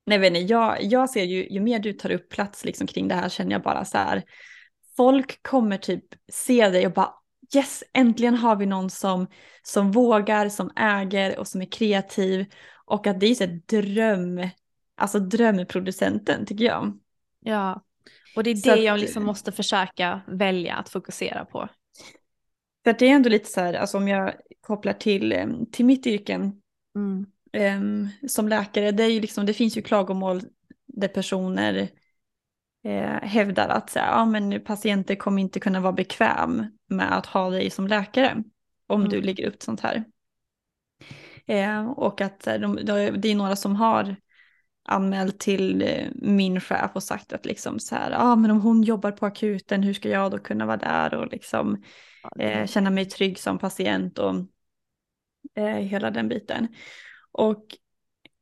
nej 0.07 0.19
vet 0.19 0.29
inte, 0.29 0.41
jag, 0.41 0.83
jag 0.83 1.11
ser 1.11 1.25
ju, 1.25 1.49
ju 1.49 1.61
mer 1.61 1.79
du 1.79 1.93
tar 1.93 2.11
upp 2.11 2.29
plats 2.29 2.65
liksom 2.65 2.87
kring 2.87 3.09
det 3.09 3.15
här 3.15 3.29
känner 3.29 3.53
jag 3.53 3.63
bara 3.63 3.85
så 3.85 3.99
här, 3.99 4.23
folk 4.97 5.43
kommer 5.43 5.79
typ 5.79 6.05
se 6.33 6.69
dig 6.69 6.87
och 6.87 6.93
bara 6.93 7.15
yes, 7.55 7.85
äntligen 7.93 8.35
har 8.35 8.57
vi 8.57 8.67
någon 8.67 8.91
som, 8.91 9.27
som 9.63 9.93
vågar, 9.93 10.49
som 10.49 10.71
äger 10.77 11.39
och 11.39 11.49
som 11.49 11.63
är 11.63 11.73
kreativ. 11.73 12.47
Och 12.85 13.07
att 13.07 13.21
det 13.21 13.27
är 13.27 13.35
så 13.35 13.45
ett 13.45 13.69
dröm, 13.69 14.49
alltså 14.99 15.19
drömproducenten 15.21 16.47
tycker 16.47 16.65
jag. 16.65 16.99
Ja, 17.41 17.85
och 18.37 18.45
det 18.45 18.51
är 18.51 18.57
Så 18.57 18.69
det 18.69 18.75
att- 18.75 18.83
jag 18.83 19.01
liksom 19.01 19.25
måste 19.25 19.53
försöka 19.53 20.21
välja 20.27 20.75
att 20.75 20.89
fokusera 20.89 21.45
på. 21.45 21.69
För 22.85 22.91
att 22.91 22.99
det 22.99 23.07
är 23.07 23.11
ändå 23.15 23.29
lite 23.29 23.51
så 23.51 23.61
här, 23.61 23.75
alltså 23.75 23.97
om 23.97 24.09
jag 24.09 24.33
kopplar 24.61 24.93
till, 24.93 25.33
eh, 25.33 25.47
till 25.73 25.85
mitt 25.85 26.07
yrke 26.07 26.35
Mm. 26.97 27.27
em, 27.53 28.09
som 28.29 28.49
läkare, 28.49 28.91
det, 28.91 29.03
är 29.05 29.09
ju 29.11 29.21
liksom, 29.21 29.47
det 29.47 29.55
finns 29.55 29.77
ju 29.77 29.83
klagomål 29.83 30.41
där 30.87 31.09
personer 31.09 31.89
eh, 32.85 33.21
hävdar 33.23 33.69
att 33.69 33.91
så 33.91 33.99
här, 33.99 34.07
ja, 34.13 34.25
men 34.27 34.65
patienter 34.65 35.15
kommer 35.15 35.43
inte 35.43 35.61
kunna 35.61 35.81
vara 35.81 35.93
bekväm 35.93 36.67
med 36.87 37.17
att 37.19 37.27
ha 37.27 37.51
dig 37.51 37.71
som 37.71 37.87
läkare 37.87 38.43
om 38.87 39.01
Mm. 39.01 39.11
du 39.11 39.21
lägger 39.23 39.47
upp 39.49 39.63
sånt 39.63 39.81
här. 39.81 40.05
Eh, 41.47 41.87
och 41.91 42.21
att 42.21 42.47
här, 42.47 42.59
de, 42.59 42.77
de, 42.77 43.11
det 43.11 43.29
är 43.29 43.35
några 43.35 43.57
som 43.57 43.77
har 43.77 44.17
anmält 44.89 45.39
till 45.41 45.83
eh, 45.83 46.07
min 46.15 46.61
chef 46.61 46.91
och 46.95 47.03
sagt 47.03 47.33
att 47.33 47.47
liksom 47.47 47.81
så 47.81 47.95
här, 47.95 48.11
ja 48.11 48.37
men 48.37 48.51
om 48.51 48.61
hon 48.61 48.83
jobbar 48.83 49.13
på 49.13 49.27
akuten, 49.27 49.83
hur 49.83 49.95
ska 49.95 50.09
jag 50.09 50.31
då 50.31 50.39
kunna 50.39 50.67
vara 50.67 50.77
där 50.77 51.15
och 51.15 51.33
liksom 51.33 51.83
eh, 52.39 52.67
känna 52.67 52.91
mig 52.91 53.05
trygg 53.05 53.39
som 53.39 53.59
patient 53.59 54.19
och 54.19 54.35
eh, 55.55 55.77
hela 55.77 56.11
den 56.11 56.29
biten. 56.29 56.69
Och 57.33 57.65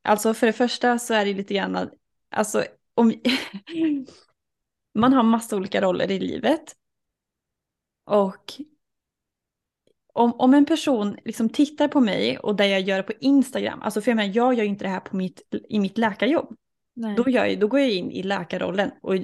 alltså 0.05 0.35
för 0.35 0.47
det 0.47 0.53
första 0.53 0.99
så 0.99 1.15
är 1.15 1.25
det 1.25 1.35
lite 1.35 1.55
grann, 1.55 1.91
alltså 2.31 2.65
om 2.95 3.13
man 4.95 5.13
har 5.13 5.23
massa 5.23 5.57
olika 5.57 5.81
roller 5.81 6.11
i 6.11 6.19
livet. 6.19 6.77
Och 8.05 8.53
om, 10.17 10.33
om 10.33 10.55
en 10.55 10.65
person 10.65 11.17
liksom 11.25 11.49
tittar 11.49 11.89
på 11.89 12.01
mig 12.01 12.39
och 12.39 12.57
det 12.57 12.67
jag 12.67 12.81
gör 12.81 13.03
på 13.03 13.13
Instagram, 13.21 13.83
alltså 13.83 14.01
för 14.01 14.11
jag 14.11 14.17
menar, 14.17 14.35
jag 14.35 14.55
gör 14.55 14.63
ju 14.63 14.69
inte 14.69 14.85
det 14.85 14.89
här 14.89 15.01
på 15.01 15.17
mitt, 15.17 15.43
i 15.69 15.79
mitt 15.79 15.99
läkarjobb. 15.99 16.57
Nej. 16.95 17.17
Då, 17.17 17.29
gör 17.31 17.57
då 17.57 17.69
går 17.69 17.81
jag 17.81 17.91
in 17.91 18.11
i 18.11 18.23
läkarrollen 18.23 18.91
och 19.03 19.15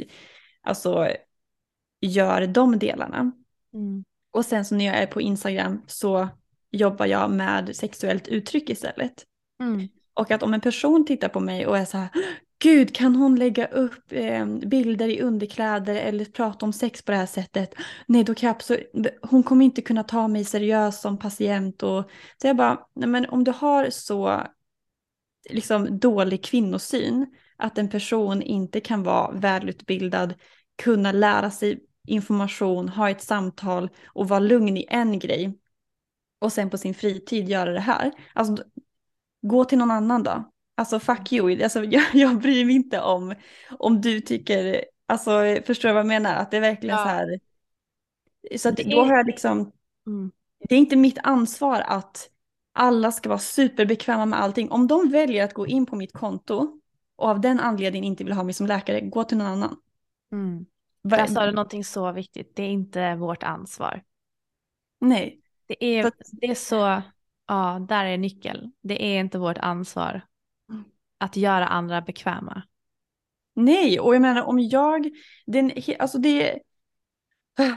alltså 0.63 1.09
gör 2.01 2.47
de 2.47 2.79
delarna. 2.79 3.33
Mm. 3.75 4.05
Och 4.31 4.45
sen 4.45 4.65
så 4.65 4.75
när 4.75 4.85
jag 4.85 4.97
är 4.97 5.07
på 5.07 5.21
Instagram 5.21 5.83
så 5.87 6.29
jobbar 6.71 7.07
jag 7.07 7.31
med 7.31 7.77
sexuellt 7.77 8.29
uttryck 8.29 8.71
istället. 8.71 9.25
Mm. 9.61 9.89
Och 10.15 10.31
att 10.31 10.43
om 10.43 10.55
en 10.55 10.61
person 10.61 11.07
tittar 11.07 11.29
på 11.29 11.41
mig 11.41 11.67
och 11.67 11.79
är 11.79 11.85
så 11.85 11.99
här, 11.99 12.09
gud 12.63 12.95
kan 12.95 13.17
hon 13.17 13.37
lägga 13.37 13.67
upp 13.67 14.13
eh, 14.13 14.47
bilder 14.47 15.09
i 15.09 15.21
underkläder 15.21 15.95
eller 15.95 16.25
prata 16.25 16.67
om 16.67 16.73
sex 16.73 17.03
på 17.03 17.13
det 17.13 17.19
här 17.19 17.27
sättet? 17.27 17.75
Nej, 18.07 18.25
då 18.25 18.35
kan 18.35 18.47
jag 18.47 18.57
absolut, 18.57 18.91
hon 19.23 19.43
kommer 19.43 19.65
inte 19.65 19.83
kunna 19.83 20.05
ta 20.05 20.29
mig 20.29 20.45
seriöst 20.45 21.01
som 21.01 21.19
patient. 21.19 21.83
Och, 21.83 22.11
så 22.41 22.47
jag 22.47 22.57
bara, 22.57 22.87
nej 22.95 23.09
men 23.09 23.29
om 23.29 23.45
du 23.45 23.51
har 23.51 23.91
så 23.91 24.47
liksom 25.51 25.99
dålig 25.99 26.45
kvinnosyn, 26.45 27.27
att 27.57 27.79
en 27.79 27.89
person 27.89 28.43
inte 28.43 28.81
kan 28.81 29.03
vara 29.03 29.33
välutbildad, 29.33 30.35
kunna 30.83 31.13
lära 31.13 31.51
sig 31.51 31.81
information, 32.07 32.89
ha 32.89 33.11
ett 33.11 33.23
samtal 33.23 33.91
och 34.07 34.29
vara 34.29 34.41
lugn 34.41 34.77
i 34.77 34.87
en 34.89 35.19
grej 35.19 35.59
och 36.39 36.53
sen 36.53 36.71
på 36.71 36.79
sin 36.79 36.95
fritid 36.95 37.49
göra 37.49 37.73
det 37.73 37.81
här. 37.81 38.13
Alltså, 38.35 38.65
gå 39.43 39.65
till 39.65 39.79
någon 39.79 39.91
annan 39.91 40.23
då. 40.23 40.52
Alltså 40.75 41.01
fuck 41.01 41.33
you, 41.33 41.63
alltså, 41.63 41.85
jag, 41.85 42.03
jag 42.13 42.39
bryr 42.41 42.65
mig 42.65 42.75
inte 42.75 43.01
om, 43.01 43.35
om 43.79 44.01
du 44.01 44.21
tycker, 44.21 44.85
alltså 45.07 45.31
förstår 45.67 45.89
du 45.89 45.93
vad 45.93 46.01
jag 46.01 46.07
menar? 46.07 46.35
Att 46.35 46.51
det 46.51 46.57
är 46.57 46.61
verkligen 46.61 46.97
Ja. 46.97 47.03
så 47.03 47.09
här. 47.09 47.41
Så 48.57 48.69
att 48.69 48.77
Det 48.77 48.83
då 48.91 49.01
är- 49.03 49.07
har 49.07 49.17
jag 49.17 49.27
liksom, 49.27 49.73
Mm. 50.07 50.31
det 50.69 50.75
är 50.75 50.79
inte 50.79 50.97
mitt 50.97 51.19
ansvar 51.23 51.81
att 51.87 52.29
alla 52.73 53.13
ska 53.13 53.29
vara 53.29 53.39
superbekväma 53.39 54.27
med 54.27 54.41
allting. 54.41 54.71
Om 54.71 54.87
de 54.87 55.11
väljer 55.11 55.45
att 55.45 55.55
gå 55.55 55.67
in 55.67 55.87
på 55.87 55.97
mitt 55.97 56.13
konto 56.13 56.81
och 57.17 57.29
av 57.29 57.41
den 57.41 57.61
anledningen 57.61 58.05
inte 58.05 58.25
vill 58.25 58.33
ha 58.33 58.43
mig 58.45 58.55
som 58.55 58.67
läkare, 58.67 59.01
gå 59.01 59.25
till 59.25 59.37
någon 59.39 59.47
annan. 59.47 59.77
Mm. 60.33 60.67
Va- 61.03 61.17
Där 61.17 61.27
sa 61.27 61.47
du 61.47 61.53
någonting 61.53 61.85
så 61.85 62.13
viktigt, 62.13 62.57
det 62.57 62.63
är 62.63 62.69
inte 62.69 63.15
vårt 63.15 63.43
ansvar. 63.43 64.03
Nej, 65.01 65.41
Det 65.67 65.85
är, 65.85 66.13
det 66.33 66.47
är 66.47 66.55
så, 66.55 67.03
ja, 67.49 67.87
där 67.89 68.05
är 68.05 68.19
nyckeln. 68.19 68.73
Det 68.83 69.05
är 69.05 69.21
inte 69.21 69.39
vårt 69.39 69.59
ansvar. 69.59 70.23
Att 71.23 71.37
göra 71.37 71.67
andra 71.67 72.01
bekväma. 72.01 72.63
nej, 73.55 74.01
och 74.01 74.15
jag 74.15 74.23
menar 74.23 74.43
om 74.43 74.61
jag, 74.61 75.11
den, 75.47 75.73
alltså 75.99 76.19
det, 76.19 76.59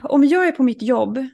om 0.03 0.23
jag 0.23 0.47
är 0.47 0.51
på 0.51 0.63
mitt 0.63 0.81
jobb, 0.81 1.27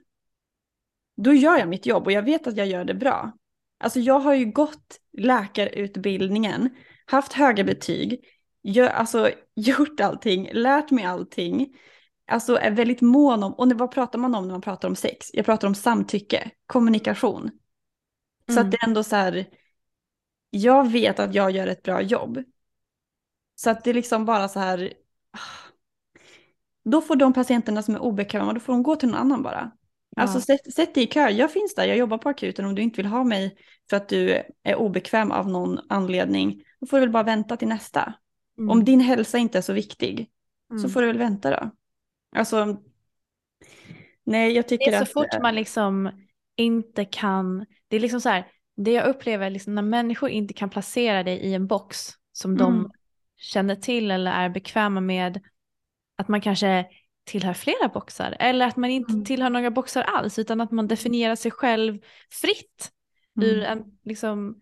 då 1.17 1.33
gör 1.33 1.57
jag 1.57 1.69
mitt 1.69 1.85
jobb 1.85 2.05
och 2.05 2.11
jag 2.11 2.23
vet 2.23 2.47
att 2.47 2.57
jag 2.57 2.67
gör 2.67 2.85
det 2.85 2.93
bra. 2.93 3.31
Alltså 3.79 3.99
jag 3.99 4.19
har 4.19 4.33
ju 4.33 4.45
gått 4.45 4.97
läkarutbildningen, 5.17 6.69
haft 7.05 7.33
höga 7.33 7.63
betyg, 7.63 8.25
gör, 8.63 8.87
alltså 8.87 9.29
gjort 9.55 9.99
allting, 9.99 10.49
lärt 10.53 10.91
mig 10.91 11.05
allting. 11.05 11.75
Alltså 12.27 12.55
är 12.55 12.71
väldigt 12.71 13.01
mån 13.01 13.43
om, 13.43 13.53
och 13.53 13.71
vad 13.71 13.91
pratar 13.91 14.19
man 14.19 14.35
om 14.35 14.43
när 14.47 14.51
man 14.51 14.61
pratar 14.61 14.87
om 14.87 14.95
sex? 14.95 15.27
Jag 15.33 15.45
pratar 15.45 15.67
om 15.67 15.75
samtycke, 15.75 16.51
kommunikation. 16.65 17.51
Så 18.45 18.51
Mm. 18.51 18.65
att 18.65 18.71
det 18.71 18.77
är 18.77 18.87
ändå 18.87 19.03
så 19.03 19.15
här, 19.15 19.45
jag 20.51 20.91
vet 20.91 21.19
att 21.19 21.35
jag 21.35 21.51
gör 21.51 21.67
ett 21.67 21.83
bra 21.83 22.01
jobb. 22.01 22.43
Så 23.55 23.69
att 23.69 23.83
det 23.83 23.89
är 23.89 23.93
liksom 23.93 24.25
bara 24.25 24.47
så 24.47 24.59
här, 24.59 24.93
då 26.83 27.01
får 27.01 27.15
de 27.15 27.33
patienterna 27.33 27.81
som 27.83 27.95
är 27.95 27.99
obekväma, 27.99 28.53
då 28.53 28.59
får 28.59 28.73
de 28.73 28.83
gå 28.83 28.95
till 28.95 29.09
någon 29.09 29.17
annan 29.19 29.43
bara. 29.43 29.71
Alltså 30.17 30.37
Ja. 30.37 30.41
sätt, 30.41 30.73
sätt 30.73 30.95
dig 30.95 31.03
i 31.03 31.07
kö, 31.07 31.29
jag 31.29 31.51
finns 31.51 31.75
där, 31.75 31.85
jag 31.85 31.97
jobbar 31.97 32.17
på 32.17 32.29
akuten 32.29 32.65
om 32.65 32.75
du 32.75 32.81
inte 32.81 32.97
vill 32.97 33.05
ha 33.05 33.23
mig 33.23 33.57
för 33.89 33.97
att 33.97 34.09
du 34.09 34.43
är 34.63 34.75
obekväm 34.75 35.31
av 35.31 35.49
någon 35.49 35.79
anledning. 35.89 36.63
Då 36.79 36.87
får 36.87 36.97
du 36.97 37.01
väl 37.01 37.09
bara 37.09 37.23
vänta 37.23 37.57
till 37.57 37.67
nästa. 37.67 38.13
Mm. 38.57 38.69
Om 38.69 38.83
din 38.85 38.99
hälsa 38.99 39.37
inte 39.37 39.57
är 39.57 39.61
så 39.61 39.73
viktig 39.73 40.29
så 40.69 40.73
Mm. 40.75 40.89
får 40.89 41.01
du 41.01 41.07
väl 41.07 41.17
vänta 41.17 41.49
då. 41.61 41.71
Alltså, 42.35 42.77
nej 44.23 44.51
jag 44.53 44.65
Det 44.65 44.69
tycker 44.69 44.91
är 44.91 44.97
så 44.97 45.03
att... 45.03 45.11
fort 45.13 45.41
man 45.41 45.55
liksom 45.55 46.11
inte 46.55 47.05
kan, 47.05 47.65
det 47.87 47.95
är 47.95 47.99
liksom 47.99 48.21
så 48.21 48.29
här, 48.29 48.51
det 48.83 48.91
jag 48.91 49.07
upplever 49.07 49.49
liksom 49.49 49.75
när 49.75 49.81
människor 49.81 50.29
inte 50.29 50.53
kan 50.53 50.69
placera 50.69 51.23
dig 51.23 51.37
i 51.37 51.53
en 51.53 51.67
box 51.67 52.09
som 52.31 52.57
de 52.57 52.75
Mm. 52.79 52.91
känner 53.37 53.75
till 53.75 54.11
eller 54.11 54.31
är 54.31 54.49
bekväma 54.49 55.01
med, 55.01 55.39
att 56.17 56.27
man 56.27 56.41
kanske 56.41 56.85
tillhör 57.23 57.53
flera 57.53 57.87
boxar 57.93 58.37
eller 58.39 58.67
att 58.67 58.77
man 58.77 58.89
inte 58.89 59.13
Mm. 59.13 59.25
tillhör 59.25 59.49
några 59.49 59.71
boxar 59.71 60.01
alls 60.01 60.39
utan 60.39 60.61
att 60.61 60.71
man 60.71 60.87
definierar 60.87 61.35
sig 61.35 61.51
själv 61.51 61.99
fritt 62.41 62.91
ur 63.41 63.63
Mm. 63.63 63.77
en, 63.79 63.85
liksom, 64.03 64.61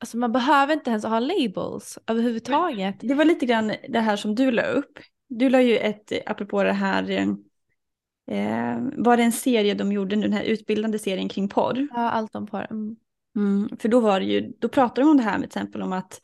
alltså 0.00 0.16
man 0.16 0.32
behöver 0.32 0.74
inte 0.74 0.90
ens 0.90 1.04
ha 1.04 1.18
labels 1.20 1.98
överhuvudtaget. 2.06 2.96
Det 3.00 3.14
var 3.14 3.24
lite 3.24 3.46
grann 3.46 3.72
det 3.88 4.00
här 4.00 4.16
som 4.16 4.34
du 4.34 4.50
la 4.50 4.62
upp. 4.62 4.98
Du 5.28 5.50
la 5.50 5.60
ju 5.62 5.76
ett, 5.78 6.12
apropå 6.26 6.62
det 6.62 6.72
här, 6.72 7.10
eh, 8.30 8.78
var 8.96 9.16
det 9.16 9.22
en 9.22 9.32
serie 9.32 9.74
de 9.74 9.92
gjorde 9.92 10.16
nu, 10.16 10.22
den 10.22 10.32
här 10.32 10.44
utbildande 10.44 10.98
serien 10.98 11.28
kring 11.28 11.48
porr? 11.48 11.88
Ja, 11.90 12.10
allt 12.10 12.34
om 12.34 12.46
porr. 12.46 12.66
Mm. 12.70 12.96
Mm, 13.36 13.68
för 13.80 13.88
då 13.88 14.00
var 14.00 14.20
det 14.20 14.26
ju, 14.26 14.52
då 14.58 14.68
pratade 14.68 15.00
de 15.00 15.10
om 15.10 15.16
det 15.16 15.22
här 15.22 15.38
med 15.38 15.50
till 15.50 15.58
exempel 15.58 15.82
om 15.82 15.92
att 15.92 16.20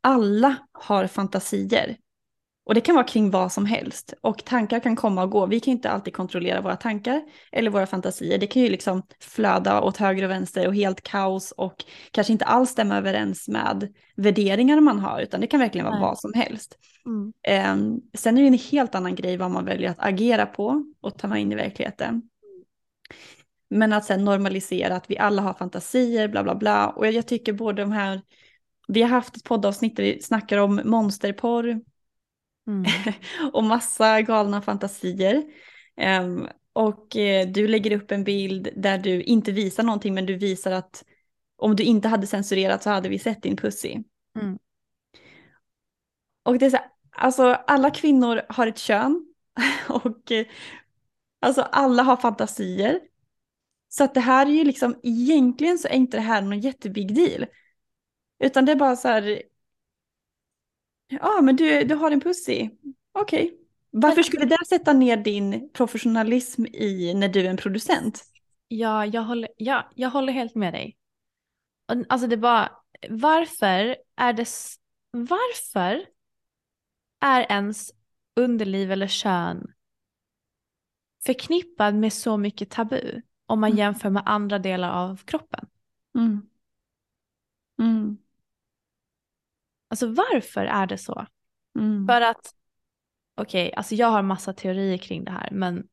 alla 0.00 0.56
har 0.72 1.06
fantasier. 1.06 1.96
Och 2.66 2.74
det 2.74 2.80
kan 2.80 2.94
vara 2.94 3.06
kring 3.06 3.30
vad 3.30 3.52
som 3.52 3.66
helst. 3.66 4.14
Och 4.20 4.44
tankar 4.44 4.80
kan 4.80 4.96
komma 4.96 5.22
och 5.22 5.30
gå. 5.30 5.46
Vi 5.46 5.60
kan 5.60 5.72
inte 5.72 5.90
alltid 5.90 6.14
kontrollera 6.14 6.60
våra 6.60 6.76
tankar 6.76 7.22
eller 7.52 7.70
våra 7.70 7.86
fantasier. 7.86 8.38
Det 8.38 8.46
kan 8.46 8.62
ju 8.62 8.68
liksom 8.68 9.02
flöda 9.20 9.80
åt 9.80 9.96
höger 9.96 10.24
och 10.24 10.30
vänster 10.30 10.66
och 10.66 10.74
helt 10.74 11.02
kaos 11.02 11.52
och 11.52 11.84
kanske 12.10 12.32
inte 12.32 12.44
alls 12.44 12.70
stämma 12.70 12.96
överens 12.96 13.48
med 13.48 13.92
värderingar 14.16 14.80
man 14.80 14.98
har. 14.98 15.20
Utan 15.20 15.40
det 15.40 15.46
kan 15.46 15.60
verkligen 15.60 15.84
vara 15.84 15.94
Nej. 15.94 16.02
vad 16.02 16.18
som 16.18 16.32
helst. 16.34 16.78
Mm. 17.06 17.32
Eh, 17.42 18.00
sen 18.14 18.38
är 18.38 18.42
det 18.42 18.48
en 18.48 18.58
helt 18.70 18.94
annan 18.94 19.14
grej 19.14 19.36
vad 19.36 19.50
man 19.50 19.64
väljer 19.64 19.90
att 19.90 20.04
agera 20.04 20.46
på 20.46 20.84
och 21.00 21.18
ta 21.18 21.36
in 21.36 21.52
i 21.52 21.54
verkligheten. 21.54 22.22
Men 23.70 23.92
att 23.92 24.04
sen 24.04 24.24
normalisera 24.24 24.96
att 24.96 25.10
vi 25.10 25.18
alla 25.18 25.42
har 25.42 25.54
fantasier, 25.54 26.28
bla 26.28 26.42
bla 26.42 26.54
bla. 26.54 26.88
Och 26.88 27.06
jag, 27.06 27.14
jag 27.14 27.26
tycker 27.26 27.52
både 27.52 27.82
de 27.82 27.92
här, 27.92 28.22
vi 28.88 29.02
har 29.02 29.08
haft 29.08 29.36
ett 29.36 29.44
poddavsnitt 29.44 29.96
där 29.96 30.02
vi 30.02 30.22
snackar 30.22 30.58
om 30.58 30.80
monsterporr 30.84 31.80
Mm. 32.66 32.84
och 33.52 33.64
massa 33.64 34.22
galna 34.22 34.62
fantasier. 34.62 35.44
Ehm, 35.96 36.48
och 36.72 37.16
eh, 37.16 37.48
du 37.48 37.68
lägger 37.68 37.92
upp 37.92 38.10
en 38.10 38.24
bild 38.24 38.68
där 38.76 38.98
du 38.98 39.22
inte 39.22 39.52
visar 39.52 39.82
någonting 39.82 40.14
men 40.14 40.26
du 40.26 40.36
visar 40.36 40.72
att 40.72 41.04
om 41.56 41.76
du 41.76 41.82
inte 41.82 42.08
hade 42.08 42.26
censurerat 42.26 42.82
så 42.82 42.90
hade 42.90 43.08
vi 43.08 43.18
sett 43.18 43.42
din 43.42 43.56
pussy. 43.56 44.02
Mm. 44.38 44.58
Och 46.42 46.58
det 46.58 46.66
är 46.66 46.70
så 46.70 46.76
här, 46.76 46.86
alltså 47.10 47.44
alla 47.44 47.90
kvinnor 47.90 48.42
har 48.48 48.66
ett 48.66 48.78
kön 48.78 49.26
och 49.88 50.32
eh, 50.32 50.46
alltså 51.40 51.62
alla 51.62 52.02
har 52.02 52.16
fantasier. 52.16 53.00
Så 53.88 54.04
att 54.04 54.14
det 54.14 54.20
här 54.20 54.46
är 54.46 54.50
ju 54.50 54.64
liksom, 54.64 55.00
egentligen 55.02 55.78
så 55.78 55.88
är 55.88 55.92
inte 55.92 56.16
det 56.16 56.22
här 56.22 56.42
någon 56.42 56.60
jättebig 56.60 57.14
deal. 57.14 57.46
Utan 58.38 58.64
det 58.64 58.72
är 58.72 58.76
bara 58.76 58.96
så 58.96 59.08
här, 59.08 59.42
ja 61.08 61.40
men 61.42 61.56
du, 61.56 61.84
du 61.84 61.94
har 61.94 62.10
en 62.10 62.20
pussy, 62.20 62.70
okej. 63.12 63.44
Okay. 63.44 63.58
Varför 63.90 64.22
skulle 64.22 64.44
det 64.44 64.66
sätta 64.68 64.92
ner 64.92 65.16
din 65.16 65.70
professionalism 65.72 66.66
i 66.66 67.14
när 67.14 67.28
du 67.28 67.40
är 67.40 67.50
en 67.50 67.56
producent? 67.56 68.24
Ja, 68.68 69.06
jag 69.06 69.22
håller, 69.22 69.48
ja, 69.56 69.90
jag 69.94 70.10
håller 70.10 70.32
helt 70.32 70.54
med 70.54 70.72
dig. 70.72 70.96
Alltså 72.08 72.26
det 72.26 72.36
bara, 72.36 72.72
varför 73.10 73.96
är 74.16 74.32
det, 74.32 74.48
varför 75.10 76.06
är 77.20 77.52
ens 77.52 77.90
underliv 78.36 78.92
eller 78.92 79.06
kön 79.06 79.66
förknippad 81.26 81.94
med 81.94 82.12
så 82.12 82.36
mycket 82.36 82.70
tabu 82.70 83.22
om 83.46 83.60
man 83.60 83.70
mm. 83.70 83.78
jämför 83.78 84.10
med 84.10 84.22
andra 84.26 84.58
delar 84.58 84.90
av 84.90 85.16
kroppen? 85.16 85.66
Mm. 86.14 86.48
Mm. 87.78 88.18
Alltså 89.88 90.06
varför 90.06 90.64
är 90.64 90.86
det 90.86 90.98
så? 90.98 91.26
Mm. 91.78 92.06
För 92.06 92.20
att, 92.20 92.54
okej, 93.34 93.66
okay, 93.66 93.76
alltså 93.76 93.94
jag 93.94 94.06
har 94.06 94.22
massa 94.22 94.52
teorier 94.52 94.98
kring 94.98 95.24
det 95.24 95.30
här, 95.30 95.48
men 95.52 95.88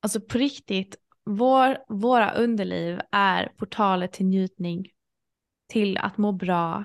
alltså 0.00 0.20
på 0.20 0.38
riktigt, 0.38 0.96
vår, 1.24 1.78
våra 1.88 2.32
underliv 2.32 3.00
är 3.10 3.46
portaler 3.56 4.06
till 4.06 4.26
njutning, 4.26 4.86
till 5.68 5.98
att 5.98 6.18
må 6.18 6.32
bra, 6.32 6.84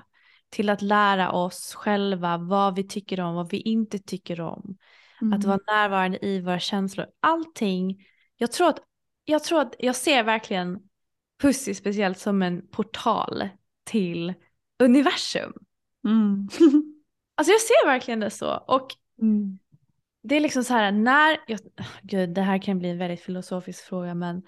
till 0.50 0.68
att 0.68 0.82
lära 0.82 1.32
oss 1.32 1.74
själva 1.74 2.38
vad 2.38 2.76
vi 2.76 2.84
tycker 2.88 3.20
om, 3.20 3.34
vad 3.34 3.50
vi 3.50 3.60
inte 3.60 3.98
tycker 3.98 4.40
om. 4.40 4.76
Mm. 5.22 5.32
Att 5.32 5.44
vara 5.44 5.58
närvarande 5.66 6.26
i 6.26 6.40
våra 6.40 6.58
känslor. 6.60 7.06
Allting. 7.20 8.06
Jag 8.40 8.52
tror 8.52 8.68
att 8.68 8.78
jag, 9.24 9.44
tror 9.44 9.60
att 9.60 9.74
jag 9.78 9.96
ser 9.96 10.24
verkligen 10.24 10.78
Pussy 11.42 11.74
speciellt 11.74 12.18
som 12.18 12.42
en 12.42 12.66
portal 12.70 13.48
till 13.84 14.34
universum. 14.78 15.52
Mm. 16.04 16.48
alltså 17.34 17.52
jag 17.52 17.60
ser 17.60 17.86
verkligen 17.86 18.20
det 18.20 18.30
så. 18.30 18.56
Och 18.56 18.88
mm. 19.22 19.58
det 20.22 20.36
är 20.36 20.40
liksom 20.40 20.64
så 20.64 20.74
här 20.74 20.92
när, 20.92 21.36
jag, 21.46 21.60
gud 22.02 22.30
det 22.30 22.42
här 22.42 22.62
kan 22.62 22.78
bli 22.78 22.88
en 22.88 22.98
väldigt 22.98 23.20
filosofisk 23.20 23.84
fråga 23.84 24.14
men 24.14 24.42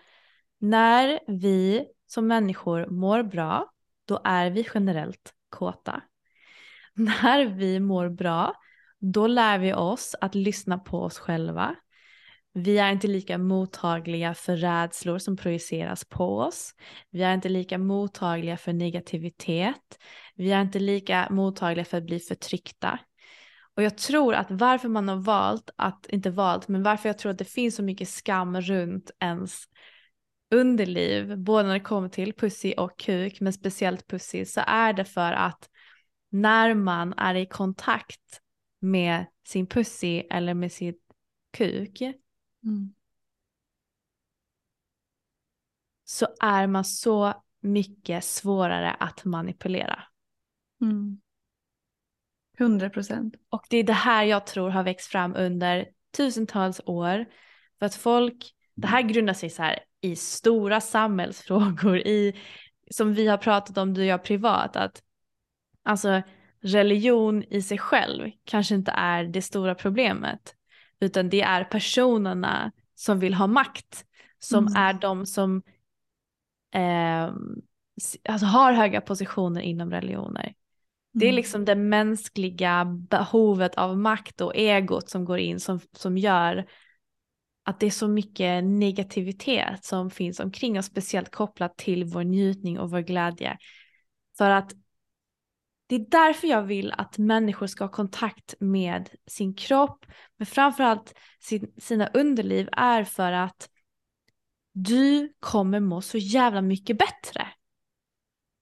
när 0.59 1.20
vi 1.26 1.86
som 2.07 2.26
människor 2.26 2.86
mår 2.86 3.22
bra 3.22 3.72
då 4.05 4.20
är 4.24 4.51
vi 4.51 4.66
generellt 4.74 5.34
kåta. 5.49 6.03
När 6.95 7.45
vi 7.47 7.80
mår 7.80 8.09
bra, 8.09 8.55
då 8.99 9.26
lär 9.26 9.59
vi 9.59 9.74
oss 9.74 10.14
att 10.20 10.34
lyssna 10.34 10.78
på 10.78 11.03
oss 11.03 11.18
själva. 11.18 11.76
Vi 12.55 12.78
är 12.78 12.92
inte 12.92 13.07
lika 13.07 13.38
mottagliga 13.38 14.34
för 14.34 14.57
rädslor 14.57 15.18
som 15.18 15.36
projiceras 15.36 16.05
på 16.05 16.38
oss. 16.38 16.74
Vi 17.11 17.22
är 17.22 17.34
inte 17.34 17.48
lika 17.48 17.78
mottagliga 17.78 18.57
för 18.57 18.72
negativitet. 18.72 19.98
Vi 20.34 20.53
är 20.53 20.62
inte 20.62 20.78
lika 20.78 21.28
mottagliga 21.30 21.84
för 21.84 21.98
att 21.98 22.07
bli 22.07 22.18
förtryckta. 22.18 22.98
Och 23.76 23.82
jag 23.82 23.98
tror 23.98 24.34
att 24.34 24.50
varför 24.50 24.88
man 24.88 25.09
har 25.09 25.16
valt 25.16 25.70
att, 25.76 26.07
inte 26.07 26.30
valt, 26.30 26.68
men 26.68 26.82
varför 26.82 27.09
jag 27.09 27.18
tror 27.18 27.32
att 27.32 27.38
det 27.38 27.44
finns 27.44 27.76
så 27.76 27.82
mycket 27.82 28.09
skam 28.09 28.61
runt 28.61 29.11
ens 29.20 29.64
underliv, 30.50 31.38
både 31.38 31.68
när 31.68 31.74
det 31.74 31.80
kommer 31.80 32.09
till 32.09 32.32
pussy 32.32 32.72
och 32.72 32.98
kuk, 32.98 33.40
men 33.40 33.53
speciellt 33.53 34.07
pussy, 34.07 34.44
så 34.44 34.61
är 34.66 34.92
det 34.92 35.05
för 35.05 35.32
att 35.32 35.68
när 36.30 36.74
man 36.74 37.12
är 37.12 37.34
i 37.34 37.46
kontakt 37.46 38.40
med 38.80 39.26
sin 39.46 39.66
pussy 39.66 40.22
eller 40.30 40.55
med 40.55 40.72
sitt 40.72 41.00
kuk 41.53 42.03
mm. 42.64 42.94
så 46.04 46.26
är 46.40 46.66
man 46.66 46.84
så 46.84 47.42
mycket 47.60 48.24
svårare 48.24 48.90
att 48.90 49.24
manipulera. 49.24 50.02
Mm. 50.80 51.20
100 52.58 52.90
procent. 52.90 53.34
Och 53.48 53.66
det 53.70 53.76
är 53.76 53.84
det 53.84 53.92
här 53.92 54.24
jag 54.24 54.46
tror 54.46 54.70
har 54.70 54.82
växt 54.82 55.06
fram 55.06 55.34
under 55.36 55.88
tusentals 56.16 56.80
år. 56.86 57.26
För 57.78 57.86
att 57.86 57.94
folk, 57.94 58.54
det 58.74 58.86
här 58.86 59.02
grundar 59.02 59.34
sig 59.34 59.50
så 59.50 59.62
här 59.62 59.78
i 60.00 60.16
stora 60.16 60.80
samhällsfrågor 60.80 61.98
i, 61.98 62.40
som 62.90 63.14
vi 63.14 63.26
har 63.26 63.38
pratat 63.38 63.78
om 63.78 63.94
du 63.94 64.00
och 64.00 64.06
jag 64.06 64.24
privat, 64.24 64.76
att 64.76 65.02
alltså 65.82 66.22
religion 66.60 67.42
i 67.42 67.62
sig 67.62 67.78
själv 67.78 68.30
kanske 68.44 68.74
inte 68.74 68.90
är 68.90 69.24
det 69.24 69.42
stora 69.42 69.74
problemet, 69.74 70.54
utan 71.03 71.28
det 71.28 71.40
är 71.40 71.64
personerna 71.64 72.72
som 72.94 73.18
vill 73.18 73.34
ha 73.34 73.46
makt, 73.46 74.05
som 74.38 74.66
mm. 74.66 74.82
är 74.82 74.92
de 74.92 75.26
som 75.26 75.62
eh, 76.74 77.32
alltså 78.28 78.46
har 78.46 78.72
höga 78.72 79.00
positioner 79.00 79.61
inom 79.61 79.90
religioner. 79.90 80.44
Mm. 80.44 80.55
Det 81.12 81.24
är 81.24 81.28
mm. 81.28 81.36
liksom 81.36 81.64
det 81.64 81.74
mänskliga 81.74 82.84
behovet 82.84 83.74
av 83.74 83.98
makt 83.98 84.40
och 84.40 84.57
egot 84.57 85.09
som 85.09 85.24
går 85.24 85.38
in 85.38 85.61
som, 85.61 85.80
som 85.92 86.18
gör 86.18 86.66
att 87.64 87.80
det 87.80 87.86
är 87.86 87.90
så 87.90 88.09
mycket 88.09 88.64
negativitet 88.64 89.84
som 89.84 90.11
finns 90.11 90.40
omkring 90.40 90.78
oss, 90.78 90.86
speciellt 90.86 91.30
kopplat 91.30 91.76
till 91.76 92.05
vår 92.05 92.24
njutning 92.24 92.78
och 92.78 92.90
vår 92.90 93.00
glädje. 93.00 93.59
För 94.38 94.50
att 94.50 94.72
det 95.93 95.97
är 95.97 96.07
därför 96.11 96.49
jag 96.49 96.62
vill 96.62 96.93
att 96.93 97.18
människor 97.18 97.66
ska 97.66 97.84
ha 97.84 97.90
kontakt 97.90 98.55
med 98.61 99.11
sin 99.26 99.55
kropp, 99.55 100.07
men 100.36 100.47
framförallt 100.47 101.14
sin, 101.40 101.72
sina 101.78 102.07
underliv 102.07 102.68
är 102.72 103.05
för 103.05 103.32
att 103.32 103.68
du 104.72 105.32
kommer 105.40 105.80
må 105.80 106.01
så 106.01 106.18
jävla 106.18 106.62
mycket 106.62 106.99
bättre. 106.99 107.49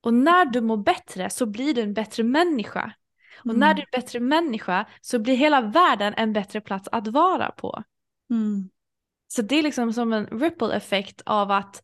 Och 0.00 0.14
när 0.14 0.44
du 0.44 0.60
mår 0.60 0.76
bättre 0.76 1.30
så 1.30 1.46
blir 1.46 1.74
du 1.74 1.80
en 1.80 1.94
bättre 1.94 2.22
människa. 2.22 2.94
Och 3.38 3.46
mm. 3.46 3.60
när 3.60 3.74
du 3.74 3.82
är 3.82 3.86
en 3.86 4.00
bättre 4.00 4.20
människa 4.20 4.86
så 5.00 5.18
blir 5.18 5.36
hela 5.36 5.60
världen 5.60 6.14
en 6.16 6.32
bättre 6.32 6.60
plats 6.60 6.88
att 6.92 7.08
vara 7.08 7.50
på. 7.50 7.82
Mm. 8.30 8.70
Så 9.28 9.42
det 9.42 9.56
är 9.56 9.62
liksom 9.62 9.92
som 9.92 10.12
en 10.12 10.26
ripple 10.26 10.76
effekt 10.76 11.22
av 11.26 11.50
att 11.50 11.82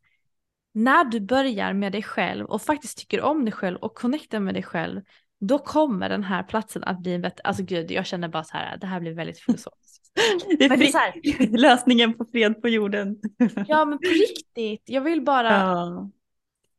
när 0.72 1.05
du 1.05 1.20
börjar 1.20 1.72
med 1.72 1.92
dig 1.92 2.03
själv 2.03 2.47
och 2.47 2.62
faktiskt 2.62 2.99
tycker 2.99 3.20
om 3.20 3.44
dig 3.44 3.53
själv 3.53 3.76
och 3.76 3.94
connectar 3.94 4.40
med 4.40 4.55
dig 4.55 4.62
själv, 4.62 5.03
då 5.41 5.59
kommer 5.59 6.09
den 6.09 6.24
här 6.24 6.43
platsen 6.43 6.84
att 6.84 7.01
bli 7.01 7.14
en 7.14 7.22
bättre, 7.22 7.41
alltså 7.45 7.62
gud 7.62 7.91
jag 7.91 8.07
känner 8.07 8.28
bara 8.28 8.45
så 8.45 8.57
här, 8.57 8.76
det 8.76 8.87
här 8.87 9.01
blir 9.01 9.12
väldigt 9.12 9.39
filosofiskt. 9.39 10.12
det 10.59 10.64
är, 10.64 10.76
det 10.76 10.87
är 10.87 10.99
här, 10.99 11.57
lösningen 11.59 12.14
på 12.14 12.24
fred 12.24 12.62
på 12.62 12.68
jorden. 12.68 13.16
ja 13.68 13.84
men 13.84 13.99
på 13.99 14.09
riktigt, 14.09 14.82
jag 14.84 15.01
vill 15.01 15.22
bara. 15.22 15.53
Ja. 15.53 16.11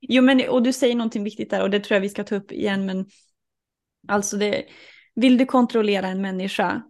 Jo 0.02 0.24
men 0.24 0.50
och 0.50 0.64
du 0.64 0.74
säger 0.74 0.96
någonting 0.96 1.24
viktigt 1.24 1.50
där 1.50 1.62
och 1.62 1.70
det 1.70 1.80
tror 1.80 1.96
jag 1.96 2.02
vi 2.02 2.10
ska 2.10 2.24
ta 2.24 2.36
upp 2.36 2.52
igen 2.52 2.86
men 2.86 3.06
alltså 4.08 4.38
det, 4.38 4.66
vill 5.16 5.38
du 5.38 5.46
kontrollera 5.46 6.08
en 6.08 6.22
människa 6.22 6.84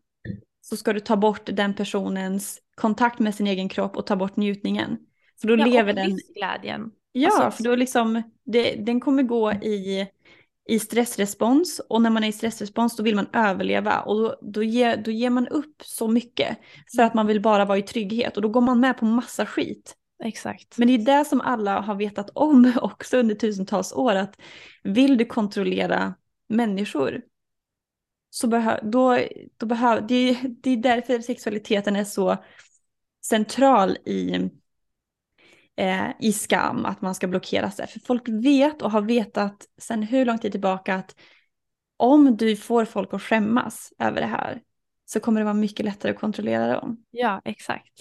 så 0.62 0.78
ska 0.78 0.94
du 0.94 1.00
ta 1.00 1.18
bort 1.18 1.42
den 1.46 1.74
personens 1.74 2.60
kontakt 2.76 3.20
med 3.20 3.36
sin 3.36 3.48
egen 3.48 3.70
kropp 3.70 3.98
och 3.98 4.06
ta 4.06 4.16
bort 4.16 4.36
njutningen. 4.36 4.98
För 5.42 5.48
då 5.48 5.58
ja, 5.58 5.66
lever 5.66 5.90
och 5.90 5.96
den... 5.96 6.20
glädjen. 6.36 6.92
Ja, 7.12 7.30
alltså... 7.44 7.58
för 7.58 7.70
då 7.70 7.76
liksom, 7.76 8.22
det, 8.46 8.76
den 8.76 9.00
kommer 9.00 9.24
gå 9.24 9.52
i, 9.54 10.08
i 10.68 10.80
stressrespons 10.80 11.82
och 11.90 12.02
när 12.02 12.10
man 12.10 12.24
är 12.24 12.28
i 12.28 12.32
stressrespons 12.32 12.96
då 12.96 13.04
vill 13.04 13.16
man 13.16 13.28
överleva 13.34 14.00
och 14.00 14.22
då, 14.22 14.40
då, 14.42 14.64
ger, 14.64 14.98
då 14.98 15.12
ger 15.12 15.30
man 15.30 15.48
upp 15.48 15.84
så 15.84 16.08
mycket 16.08 16.58
för 16.96 17.04
att 17.04 17.14
man 17.14 17.28
vill 17.28 17.42
bara 17.42 17.66
vara 17.66 17.78
i 17.78 17.82
trygghet 17.82 18.36
och 18.36 18.42
då 18.42 18.50
går 18.50 18.62
man 18.62 18.80
med 18.80 18.98
på 18.98 19.06
massa 19.06 19.46
skit. 19.46 19.96
Exakt. 20.24 20.78
Men 20.78 20.88
det 20.88 20.94
är 20.94 21.18
det 21.18 21.26
som 21.26 21.42
alla 21.42 21.80
har 21.80 21.96
vetat 21.96 22.30
om 22.34 22.74
också 22.82 23.18
under 23.18 23.36
tusentals 23.36 23.94
år 23.94 24.16
att 24.16 24.36
vill 24.84 25.18
du 25.18 25.26
kontrollera 25.26 26.14
människor 26.50 27.22
så 28.30 28.48
behö, 28.48 28.80
då, 28.84 29.20
då 29.58 29.66
behöver, 29.66 30.02
det, 30.02 30.38
det 30.64 30.70
är 30.70 30.78
därför 30.78 31.20
sexualiteten 31.20 31.96
är 31.96 32.04
så 32.04 32.38
central 33.26 33.98
i, 34.06 34.50
eh, 35.78 36.10
i 36.20 36.34
skam, 36.34 36.86
att 36.86 37.02
man 37.02 37.16
ska 37.16 37.28
blockera 37.28 37.72
sig. 37.72 37.88
För 37.88 38.00
folk 38.00 38.30
vet 38.30 38.82
och 38.82 38.92
har 38.92 39.02
vetat 39.02 39.66
sedan 39.78 40.04
hur 40.04 40.26
lång 40.26 40.40
tid 40.40 40.52
tillbaka 40.52 40.96
att 40.96 41.16
om 41.98 42.38
du 42.38 42.56
får 42.56 42.86
folk 42.86 43.14
att 43.14 43.22
skämmas 43.22 43.94
över 44.00 44.22
det 44.22 44.28
här 44.28 44.62
så 45.06 45.20
kommer 45.20 45.42
det 45.42 45.46
vara 45.46 45.54
mycket 45.54 45.86
lättare 45.86 46.12
att 46.12 46.20
kontrollera 46.20 46.74
dem. 46.74 47.04
Ja, 47.12 47.42
exakt. 47.46 47.94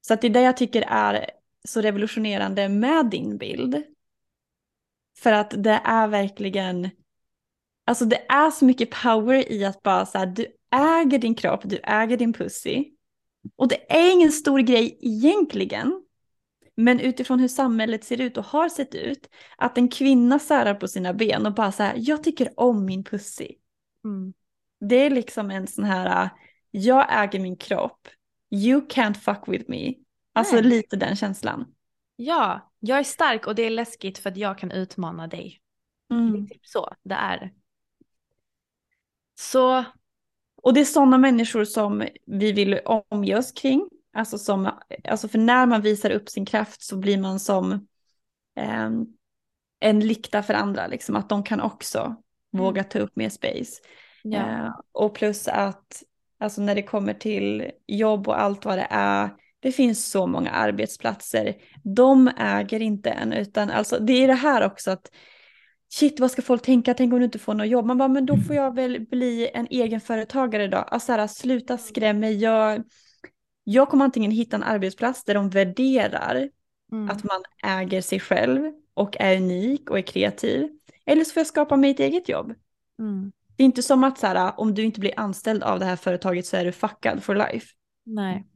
Så 0.00 0.14
att 0.14 0.20
det 0.20 0.26
är 0.26 0.30
det 0.30 0.42
jag 0.42 0.56
tycker 0.56 0.84
är 0.88 1.30
så 1.68 1.80
revolutionerande 1.80 2.68
med 2.68 3.06
din 3.06 3.38
bild. 3.38 3.82
För 5.18 5.32
att 5.32 5.54
det 5.62 5.80
är 5.84 6.08
verkligen, 6.08 6.90
alltså 7.86 8.04
det 8.04 8.26
är 8.28 8.50
så 8.50 8.64
mycket 8.64 8.90
power 8.90 9.52
i 9.52 9.64
att 9.64 9.82
bara 9.82 10.06
så 10.06 10.18
här, 10.18 10.26
du 10.26 10.46
äger 10.74 11.18
din 11.18 11.34
kropp, 11.34 11.60
du 11.64 11.80
äger 11.82 12.16
din 12.16 12.32
pussy. 12.32 12.84
Och 13.56 13.68
det 13.68 13.92
är 13.92 14.12
ingen 14.12 14.32
stor 14.32 14.58
grej 14.58 14.98
egentligen. 15.00 16.02
Men 16.76 17.00
utifrån 17.00 17.40
hur 17.40 17.48
samhället 17.48 18.04
ser 18.04 18.20
ut 18.20 18.36
och 18.36 18.44
har 18.44 18.68
sett 18.68 18.94
ut, 18.94 19.28
att 19.56 19.78
en 19.78 19.88
kvinna 19.88 20.38
särar 20.38 20.74
på 20.74 20.88
sina 20.88 21.14
ben 21.14 21.46
och 21.46 21.54
bara 21.54 21.72
så 21.72 21.82
här, 21.82 21.94
jag 21.96 22.22
tycker 22.24 22.52
om 22.56 22.84
min 22.84 23.04
pussy. 23.04 23.48
Mm. 24.04 24.32
Det 24.80 24.96
är 24.96 25.10
liksom 25.10 25.50
en 25.50 25.66
sån 25.66 25.84
här, 25.84 26.30
jag 26.70 27.22
äger 27.24 27.40
min 27.40 27.56
kropp, 27.56 28.08
you 28.50 28.80
can't 28.80 29.14
fuck 29.14 29.48
with 29.48 29.70
me. 29.70 29.94
Alltså 30.32 30.54
Nej. 30.54 30.64
lite 30.64 30.96
den 30.96 31.16
känslan. 31.16 31.74
Ja, 32.16 32.72
jag 32.80 32.98
är 32.98 33.04
stark 33.04 33.46
och 33.46 33.54
det 33.54 33.62
är 33.62 33.70
läskigt 33.70 34.18
för 34.18 34.30
att 34.30 34.36
jag 34.36 34.58
kan 34.58 34.70
utmana 34.70 35.26
dig. 35.26 35.60
Det 36.08 36.14
är 36.14 36.18
Mm. 36.18 36.46
typ 36.48 36.66
så 36.66 36.94
det 37.02 37.14
är. 37.14 37.52
Så, 39.34 39.84
Och 40.56 40.74
det 40.74 40.80
är 40.80 40.84
sådana 40.84 41.18
människor 41.18 41.64
som 41.64 42.04
vi 42.26 42.52
vill 42.52 42.80
omge 42.84 43.38
oss 43.38 43.52
kring. 43.52 43.88
Alltså, 44.14 44.38
som, 44.38 44.70
alltså 45.04 45.28
för 45.28 45.38
när 45.38 45.66
man 45.66 45.82
visar 45.82 46.10
upp 46.10 46.28
sin 46.28 46.46
kraft 46.46 46.82
så 46.82 46.96
blir 46.96 47.18
man 47.18 47.40
som 47.40 47.86
ehm, 48.56 49.06
en 49.80 50.00
lykta 50.00 50.42
för 50.42 50.54
andra. 50.54 50.86
Liksom, 50.86 51.16
att 51.16 51.28
de 51.28 51.42
kan 51.42 51.60
också 51.60 52.16
våga 52.52 52.84
ta 52.84 52.98
upp 52.98 53.16
mer 53.16 53.28
space. 53.28 53.80
ja. 54.22 54.38
Eh, 54.38 54.70
och 54.92 55.14
plus 55.14 55.48
att 55.48 56.02
alltså 56.38 56.62
när 56.62 56.74
det 56.74 56.82
kommer 56.82 57.14
till 57.14 57.70
jobb 57.86 58.28
och 58.28 58.40
allt 58.40 58.64
vad 58.64 58.78
det 58.78 58.86
är, 58.90 59.30
det 59.60 59.72
finns 59.72 60.10
så 60.10 60.26
många 60.26 60.50
arbetsplatser. 60.50 61.54
De 61.84 62.30
äger 62.38 62.82
inte 62.82 63.10
en, 63.10 63.32
utan 63.32 63.70
alltså 63.70 63.98
det 63.98 64.12
är 64.12 64.28
det 64.28 64.34
här 64.34 64.66
också 64.66 64.90
att 64.90 65.10
shit 65.92 66.20
vad 66.20 66.30
ska 66.30 66.42
folk 66.42 66.62
tänka, 66.62 66.94
tänk 66.94 67.12
om 67.12 67.18
du 67.18 67.24
inte 67.24 67.38
får 67.38 67.54
något 67.54 67.68
jobb. 67.68 67.86
Man 67.86 67.98
bara, 67.98 68.08
men 68.08 68.26
då 68.26 68.36
får 68.36 68.56
jag 68.56 68.74
väl 68.74 69.06
bli 69.10 69.50
en 69.54 69.66
egen 69.70 70.00
företagare 70.00 70.68
då. 70.68 70.76
Alltså 70.76 71.12
här, 71.12 71.26
sluta 71.26 71.78
skrämma 71.78 72.20
mig. 72.20 72.36
Jag, 72.36 72.82
jag 73.64 73.88
kommer 73.88 74.04
antingen 74.04 74.30
hitta 74.30 74.56
en 74.56 74.62
arbetsplats 74.62 75.24
där 75.24 75.34
de 75.34 75.50
värderar 75.50 76.48
Mm. 76.92 77.10
att 77.10 77.24
man 77.24 77.42
äger 77.62 78.00
sig 78.00 78.20
själv 78.20 78.72
och 78.94 79.16
är 79.20 79.36
unik 79.36 79.90
och 79.90 79.98
är 79.98 80.02
kreativ. 80.02 80.68
Eller 81.06 81.24
så 81.24 81.32
får 81.32 81.40
jag 81.40 81.46
skapa 81.46 81.76
mig 81.76 81.90
ett 81.90 82.00
eget 82.00 82.28
jobb. 82.28 82.54
Mm. 82.98 83.32
Det 83.56 83.62
är 83.62 83.64
inte 83.64 83.82
som 83.82 84.04
att 84.04 84.18
så 84.18 84.26
här, 84.26 84.60
om 84.60 84.74
du 84.74 84.82
inte 84.82 85.00
blir 85.00 85.12
anställd 85.16 85.62
av 85.62 85.78
det 85.78 85.84
här 85.84 85.96
företaget 85.96 86.46
så 86.46 86.56
är 86.56 86.64
du 86.64 86.72
fuckad 86.72 87.22
for 87.22 87.34
life. 87.34 87.66
Nej. 88.04 88.46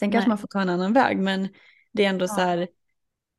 Sen 0.00 0.10
kanske 0.10 0.28
Nej. 0.28 0.28
man 0.28 0.38
får 0.38 0.48
ta 0.48 0.60
en 0.60 0.68
annan 0.68 0.92
väg, 0.92 1.18
men 1.18 1.48
det 1.92 2.04
är 2.04 2.08
ändå 2.08 2.28
så 2.28 2.40
här, 2.40 2.68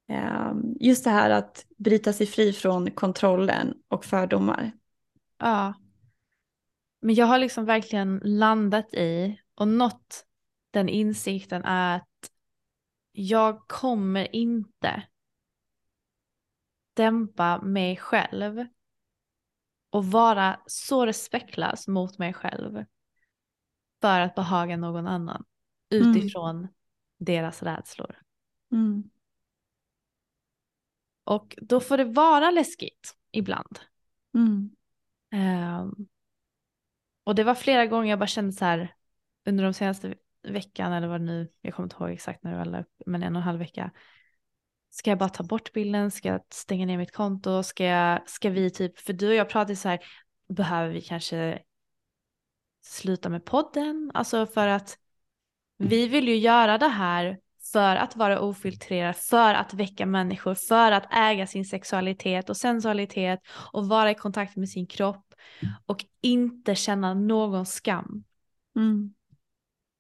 ehm, 0.10 0.76
just 0.80 1.04
det 1.04 1.10
här 1.10 1.30
att 1.30 1.66
bryta 1.78 2.14
sig 2.14 2.28
fri 2.28 2.54
från 2.54 2.92
kontrollen 2.92 3.74
och 3.88 4.06
fördomar. 4.06 4.72
Ja. 5.40 5.74
Men 7.02 7.16
jag 7.16 7.26
har 7.26 7.38
liksom 7.38 7.66
verkligen 7.66 8.22
landat 8.24 8.94
i 8.94 9.40
och 9.56 9.68
nått 9.68 10.26
den 10.74 10.90
insikten 10.90 11.64
är 11.64 11.96
att 11.96 12.32
jag 13.12 13.68
kommer 13.68 14.36
inte 14.36 15.04
dämpa 16.94 17.62
mig 17.62 17.98
själv 17.98 18.66
och 19.90 20.06
vara 20.06 20.60
så 20.66 21.06
respektlös 21.06 21.88
mot 21.88 22.18
mig 22.18 22.34
själv 22.34 22.86
för 24.02 24.20
att 24.20 24.36
behaga 24.36 24.78
någon 24.78 25.08
annan 25.08 25.46
Mm. 25.94 26.10
utifrån 26.10 26.68
deras 27.18 27.64
rädslor. 27.64 28.22
Mm. 28.72 29.10
Och 31.24 31.56
då 31.62 31.80
får 31.80 31.98
det 31.98 32.06
vara 32.06 32.52
läskigt 32.52 33.16
ibland. 33.32 33.80
Mm. 34.34 34.76
Ehm, 35.32 36.08
och 37.24 37.36
det 37.36 37.44
var 37.44 37.56
flera 37.56 37.86
gånger 37.86 38.10
jag 38.10 38.20
bara 38.20 38.28
kände 38.28 38.52
så 38.54 38.66
här 38.66 38.96
under 39.46 39.64
de 39.64 39.74
senaste 39.74 40.16
veckan 40.44 40.94
eller 40.94 41.08
vad 41.08 41.22
det 41.22 41.26
nu, 41.26 41.50
jag 41.62 41.74
kommer 41.74 41.86
inte 41.86 41.96
ihåg 42.00 42.12
exakt 42.12 42.44
när 42.44 42.52
det 42.52 42.58
var 42.58 42.66
la 42.66 42.80
upp, 42.80 43.02
men 43.06 43.24
en 43.24 43.36
och 43.36 43.40
en 43.40 43.46
halv 43.46 43.60
vecka. 43.60 43.92
Ska 44.90 45.12
jag 45.12 45.20
bara 45.20 45.30
ta 45.30 45.44
bort 45.44 45.74
bilden? 45.74 46.12
Ska 46.12 46.28
jag 46.28 46.42
stänga 46.50 46.86
ner 46.86 46.98
mitt 46.98 47.14
konto? 47.14 47.64
Ska, 47.64 47.84
jag, 47.84 48.30
ska 48.30 48.50
vi 48.50 48.70
typ, 48.70 49.00
för 49.00 49.14
du 49.14 49.28
och 49.28 49.36
jag 49.36 49.50
pratade 49.50 49.76
så 49.76 49.90
här, 49.90 50.00
behöver 50.50 50.94
vi 50.94 51.02
kanske 51.02 51.60
sluta 52.82 53.30
med 53.30 53.46
podden? 53.46 54.12
Alltså 54.14 54.46
för 54.46 54.68
att 54.68 54.98
vi 55.78 56.08
vill 56.08 56.28
ju 56.28 56.36
göra 56.36 56.78
det 56.78 56.88
här 56.88 57.40
för 57.72 57.96
att 57.96 58.16
vara 58.16 58.40
ofiltrerad, 58.40 59.16
för 59.16 59.54
att 59.54 59.74
väcka 59.74 60.06
människor, 60.06 60.56
för 60.56 60.92
att 60.92 61.14
äga 61.14 61.48
sin 61.48 61.66
sexualitet 61.66 62.50
och 62.50 62.58
sensualitet 62.58 63.40
och 63.74 63.88
vara 63.88 64.12
i 64.12 64.16
kontakt 64.16 64.56
med 64.56 64.70
sin 64.70 64.88
kropp 64.88 65.34
och 65.86 66.06
inte 66.22 66.76
känna 66.76 67.14
någon 67.14 67.66
skam. 67.66 68.24
Mm. 68.76 69.14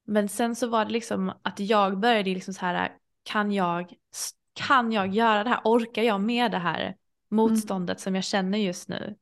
Men 0.05 0.29
sen 0.29 0.55
så 0.55 0.67
var 0.67 0.85
det 0.85 0.91
liksom 0.91 1.33
att 1.41 1.59
jag 1.59 1.99
började 1.99 2.33
liksom 2.33 2.53
så 2.53 2.65
här, 2.65 2.97
kan 3.23 3.51
jag, 3.51 3.93
kan 4.53 4.91
jag 4.91 5.07
göra 5.07 5.43
det 5.43 5.49
här? 5.49 5.61
Orkar 5.63 6.03
jag 6.03 6.21
med 6.21 6.51
det 6.51 6.57
här 6.57 6.95
motståndet 7.29 7.99
som 7.99 8.15
jag 8.15 8.23
känner 8.23 8.57
just 8.57 8.89
nu? 8.89 9.15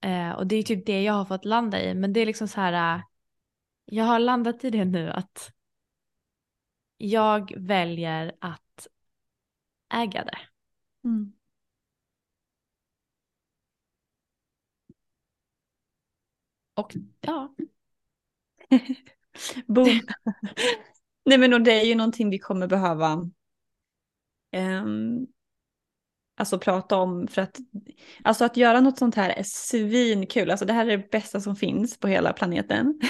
Eh, 0.00 0.30
och 0.30 0.46
det 0.46 0.56
är 0.56 0.62
typ 0.62 0.86
det 0.86 1.02
jag 1.02 1.12
har 1.12 1.24
fått 1.24 1.44
landa 1.44 1.82
i, 1.82 1.94
men 1.94 2.12
det 2.12 2.20
är 2.20 2.26
liksom 2.26 2.48
så 2.48 2.60
här, 2.60 2.96
eh, 2.96 3.02
jag 3.84 4.04
har 4.04 4.18
landat 4.18 4.64
i 4.64 4.70
det 4.70 4.84
nu 4.84 5.10
att 5.10 5.52
jag 6.96 7.52
väljer 7.56 8.36
att 8.40 8.86
äga 9.94 10.24
det. 10.24 10.38
Mm. 11.04 11.32
Och 16.74 16.96
ja, 17.20 17.54
Boom. 19.66 20.00
Nej 21.24 21.38
men 21.38 21.54
och 21.54 21.60
det 21.60 21.72
är 21.72 21.84
ju 21.84 21.94
någonting 21.94 22.30
vi 22.30 22.38
kommer 22.38 22.66
behöva 22.66 23.30
ehm, 24.52 25.26
alltså 26.40 26.58
prata 26.58 26.96
om 26.96 27.28
för 27.28 27.42
att 27.42 27.56
alltså 28.24 28.44
att 28.44 28.56
göra 28.56 28.80
något 28.80 28.98
sånt 28.98 29.14
här 29.14 29.30
är 29.30 29.42
svinkul. 29.42 30.50
Alltså 30.50 30.66
det 30.66 30.72
här 30.72 30.86
är 30.86 30.96
det 30.96 31.10
bästa 31.10 31.40
som 31.40 31.56
finns 31.56 31.98
på 31.98 32.08
hela 32.08 32.32
planeten. 32.32 33.00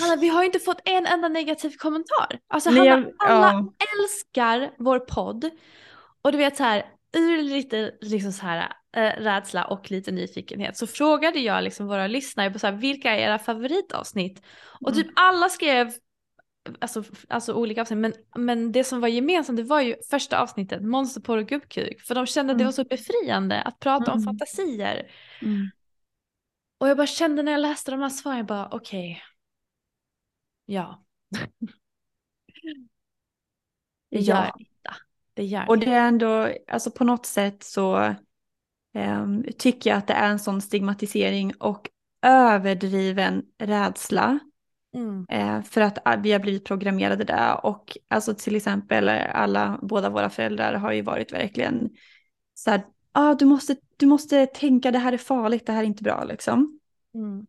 Hanna, 0.00 0.16
vi 0.20 0.28
har 0.28 0.42
ju 0.42 0.46
inte 0.46 0.58
fått 0.58 0.80
en 0.84 1.06
enda 1.06 1.28
negativ 1.28 1.70
kommentar. 1.78 2.38
Alltså 2.48 2.70
Nej, 2.70 2.88
Hanna, 2.88 3.10
alla 3.18 3.52
ja. 3.52 3.72
älskar 4.02 4.74
vår 4.78 4.98
podd. 4.98 5.50
Och 6.22 6.32
du 6.32 6.38
vet 6.38 6.56
så 6.56 6.62
här, 6.62 6.84
ur 7.16 7.42
lite 7.42 7.92
liksom 8.00 8.32
så 8.32 8.42
här, 8.46 8.72
äh, 8.94 9.22
rädsla 9.22 9.64
och 9.64 9.90
lite 9.90 10.12
nyfikenhet 10.12 10.76
så 10.76 10.86
frågade 10.86 11.38
jag 11.38 11.64
liksom 11.64 11.86
våra 11.86 12.06
lyssnare 12.06 12.50
på 12.50 12.58
så 12.58 12.66
här, 12.66 12.74
vilka 12.74 13.10
är 13.10 13.18
era 13.18 13.38
favoritavsnitt? 13.38 14.42
Och 14.80 14.90
Mm. 14.92 15.02
typ 15.02 15.12
alla 15.16 15.48
skrev 15.48 15.92
alltså, 16.80 17.04
alltså 17.28 17.54
olika 17.54 17.80
avsnitt 17.80 17.98
men, 17.98 18.12
men 18.36 18.72
det 18.72 18.84
som 18.84 19.00
var 19.00 19.08
gemensamt 19.08 19.56
det 19.56 19.62
var 19.62 19.80
ju 19.80 19.96
första 20.10 20.38
avsnittet, 20.40 20.82
monsterporr 20.82 21.38
och 21.38 21.46
gubbkuk. 21.48 22.00
För 22.00 22.14
de 22.14 22.26
kände 22.26 22.52
att 22.52 22.58
det 22.58 22.62
Mm. 22.62 22.68
var 22.68 22.72
så 22.72 22.84
befriande 22.84 23.62
att 23.62 23.78
prata 23.78 24.12
om 24.12 24.18
Mm. 24.18 24.24
fantasier. 24.24 25.10
Mm. 25.42 25.70
Och 26.78 26.88
jag 26.88 26.96
bara 26.96 27.06
kände 27.06 27.42
när 27.42 27.52
jag 27.52 27.60
läste 27.60 27.90
de 27.90 28.00
här 28.00 28.08
svaren, 28.08 28.36
jag 28.38 28.46
bara 28.46 28.68
okej. 28.72 29.22
Ja. 30.66 31.04
Det 34.10 34.18
gör 34.20 34.52
Ja. 34.82 34.94
Det 35.34 35.44
gör 35.44 35.68
Och 35.68 35.78
det 35.78 35.86
är 35.86 36.08
ändå, 36.08 36.48
alltså 36.68 36.90
på 36.90 37.04
något 37.04 37.26
sätt 37.26 37.62
så 37.62 38.14
ehm, 38.94 39.44
tycker 39.58 39.90
jag 39.90 39.96
att 39.96 40.06
det 40.06 40.14
är 40.14 40.30
en 40.30 40.38
sån 40.38 40.60
stigmatisering 40.60 41.54
och 41.58 41.88
överdriven 42.22 43.42
rädsla. 43.58 44.38
Mm. 44.94 45.26
Eh, 45.28 45.62
för 45.62 45.80
att 45.80 45.98
ah, 46.04 46.16
vi 46.16 46.32
har 46.32 46.40
blivit 46.40 46.64
programmerade 46.64 47.24
där 47.24 47.66
och 47.66 47.98
alltså 48.08 48.34
till 48.34 48.56
exempel 48.56 49.08
alla, 49.08 49.78
båda 49.82 50.10
våra 50.10 50.30
föräldrar 50.30 50.74
har 50.74 50.92
ju 50.92 51.02
varit 51.02 51.32
verkligen 51.32 51.90
så 52.54 52.70
här, 52.70 52.84
ah, 53.12 53.34
du, 53.34 53.44
måste, 53.44 53.76
du 53.96 54.06
måste 54.06 54.46
tänka 54.46 54.90
det 54.90 54.98
här 54.98 55.12
är 55.12 55.18
farligt, 55.18 55.66
det 55.66 55.72
här 55.72 55.82
är 55.82 55.86
inte 55.86 56.02
bra 56.02 56.24
liksom. 56.24 56.80
Mm. 57.14 57.46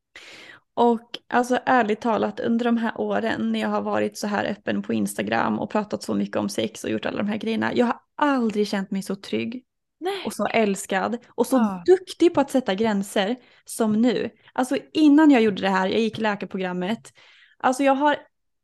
Och 0.74 1.10
alltså 1.28 1.60
ärligt 1.66 2.02
talat 2.02 2.40
under 2.40 2.66
de 2.66 2.78
här 2.78 3.02
åren 3.02 3.52
när 3.52 3.60
jag 3.60 3.70
har 3.70 3.82
varit 3.82 4.18
så 4.18 4.28
här 4.28 4.46
öppen 4.46 4.82
på 4.82 4.94
Instagram 4.94 5.60
och 5.60 5.70
pratat 5.70 6.04
så 6.04 6.14
mycket 6.14 6.38
om 6.38 6.50
sex 6.50 6.84
och 6.84 6.90
gjort 6.90 7.06
alla 7.06 7.18
de 7.18 7.28
här 7.28 7.38
grejerna, 7.38 7.74
jag 7.74 7.86
har 7.86 8.00
aldrig 8.16 8.68
känt 8.68 8.92
mig 8.92 9.02
så 9.02 9.16
trygg 9.16 9.64
Nej. 9.98 10.24
och 10.26 10.34
så 10.34 10.46
älskad 10.48 11.18
och 11.28 11.48
så 11.48 11.56
Ja. 11.56 11.84
duktig 11.86 12.34
på 12.34 12.42
att 12.42 12.52
sätta 12.52 12.76
gränser 12.76 13.36
som 13.66 14.02
nu. 14.02 14.30
Alltså 14.54 14.78
innan 14.94 15.32
jag 15.32 15.42
gjorde 15.42 15.62
det 15.62 15.70
här, 15.70 15.88
jag 15.88 16.00
gick 16.00 16.18
läkarprogrammet, 16.18 17.14
alltså 17.58 17.84
jag 17.84 17.96
har, 17.96 18.18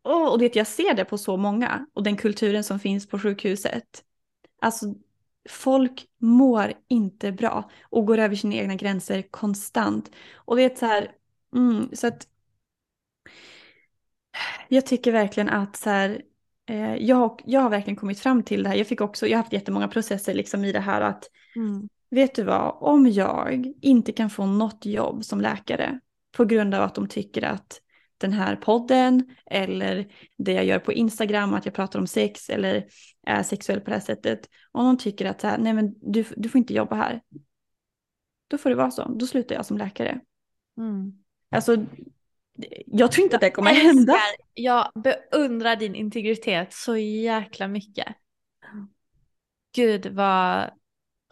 åh, 0.04 0.32
och 0.32 0.40
det 0.40 0.56
jag 0.56 0.68
ser 0.68 0.94
det 0.94 1.06
på 1.06 1.18
så 1.18 1.38
många 1.38 1.86
och 1.94 2.04
den 2.04 2.18
kulturen 2.18 2.64
som 2.64 2.80
finns 2.80 3.08
på 3.08 3.20
sjukhuset. 3.20 4.04
Alltså 4.62 4.86
folk 5.50 6.06
mår 6.18 6.74
inte 6.88 7.32
bra 7.32 7.70
och 7.84 8.06
går 8.06 8.18
över 8.18 8.36
sina 8.36 8.56
egna 8.56 8.76
gränser 8.76 9.22
konstant. 9.32 10.12
Och 10.36 10.56
det 10.56 10.64
är 10.64 10.76
så 10.76 10.86
här, 10.86 11.12
mm, 11.56 11.90
så 11.94 12.08
att 12.08 12.28
jag 14.68 14.86
tycker 14.86 15.12
verkligen 15.12 15.50
att 15.50 15.76
så 15.76 15.90
här, 15.90 16.22
jag, 16.78 17.16
har- 17.16 17.40
jag 17.46 17.62
har 17.62 17.70
verkligen 17.70 17.96
kommit 17.98 18.20
fram 18.20 18.44
till 18.44 18.64
det 18.64 18.70
här. 18.70 18.76
Jag 18.76 18.88
fick 18.88 19.02
också, 19.02 19.28
jag 19.28 19.38
har 19.38 19.44
haft 19.44 19.54
jättemånga 19.54 19.88
processer 19.88 20.34
liksom 20.34 20.66
i 20.66 20.72
det 20.72 20.80
här 20.80 21.02
att 21.02 21.24
Mm. 21.56 21.90
vet 22.10 22.36
du 22.36 22.44
vad, 22.44 22.78
om 22.80 23.08
jag 23.08 23.74
inte 23.82 24.12
kan 24.12 24.30
få 24.30 24.46
något 24.46 24.86
jobb 24.86 25.26
som 25.26 25.42
läkare 25.42 26.00
på 26.38 26.46
grund 26.46 26.76
av 26.76 26.82
att 26.84 26.96
de 26.96 27.08
tycker 27.08 27.42
att 27.42 27.82
den 28.18 28.34
här 28.34 28.56
podden 28.56 29.36
eller 29.46 30.08
det 30.38 30.54
jag 30.54 30.66
gör 30.66 30.80
på 30.80 30.94
Instagram, 30.94 31.54
att 31.54 31.66
jag 31.66 31.74
pratar 31.76 32.00
om 32.00 32.08
sex 32.08 32.50
eller 32.50 32.86
är 33.28 33.44
sexuell 33.44 33.80
på 33.80 33.86
det 33.90 33.96
här 33.96 34.02
sättet, 34.02 34.50
om 34.72 34.86
de 34.86 34.98
tycker 34.98 35.26
att 35.26 35.42
så 35.42 35.48
här, 35.48 35.58
nej 35.58 35.74
men 35.74 35.94
du, 36.12 36.26
du 36.38 36.50
får 36.50 36.60
inte 36.60 36.74
jobba 36.74 36.96
här. 36.96 37.22
då 38.48 38.58
får 38.58 38.70
det 38.70 38.76
vara 38.76 38.92
så. 38.92 39.16
Då 39.20 39.28
slutar 39.28 39.56
jag 39.56 39.66
som 39.66 39.78
läkare. 39.78 40.20
Mm. 40.78 41.14
Alltså, 41.52 41.86
jag 42.86 43.12
tror 43.12 43.24
inte 43.24 43.36
att 43.36 43.42
det 43.42 43.52
kommer 43.52 43.72
hända. 43.72 44.16
Jag 44.54 44.92
beundrar 45.04 45.76
din 45.76 45.96
integritet 45.96 46.74
så 46.74 46.98
jäkla 46.98 47.68
mycket. 47.68 48.08
Gud 49.76 50.06
vad, 50.06 50.70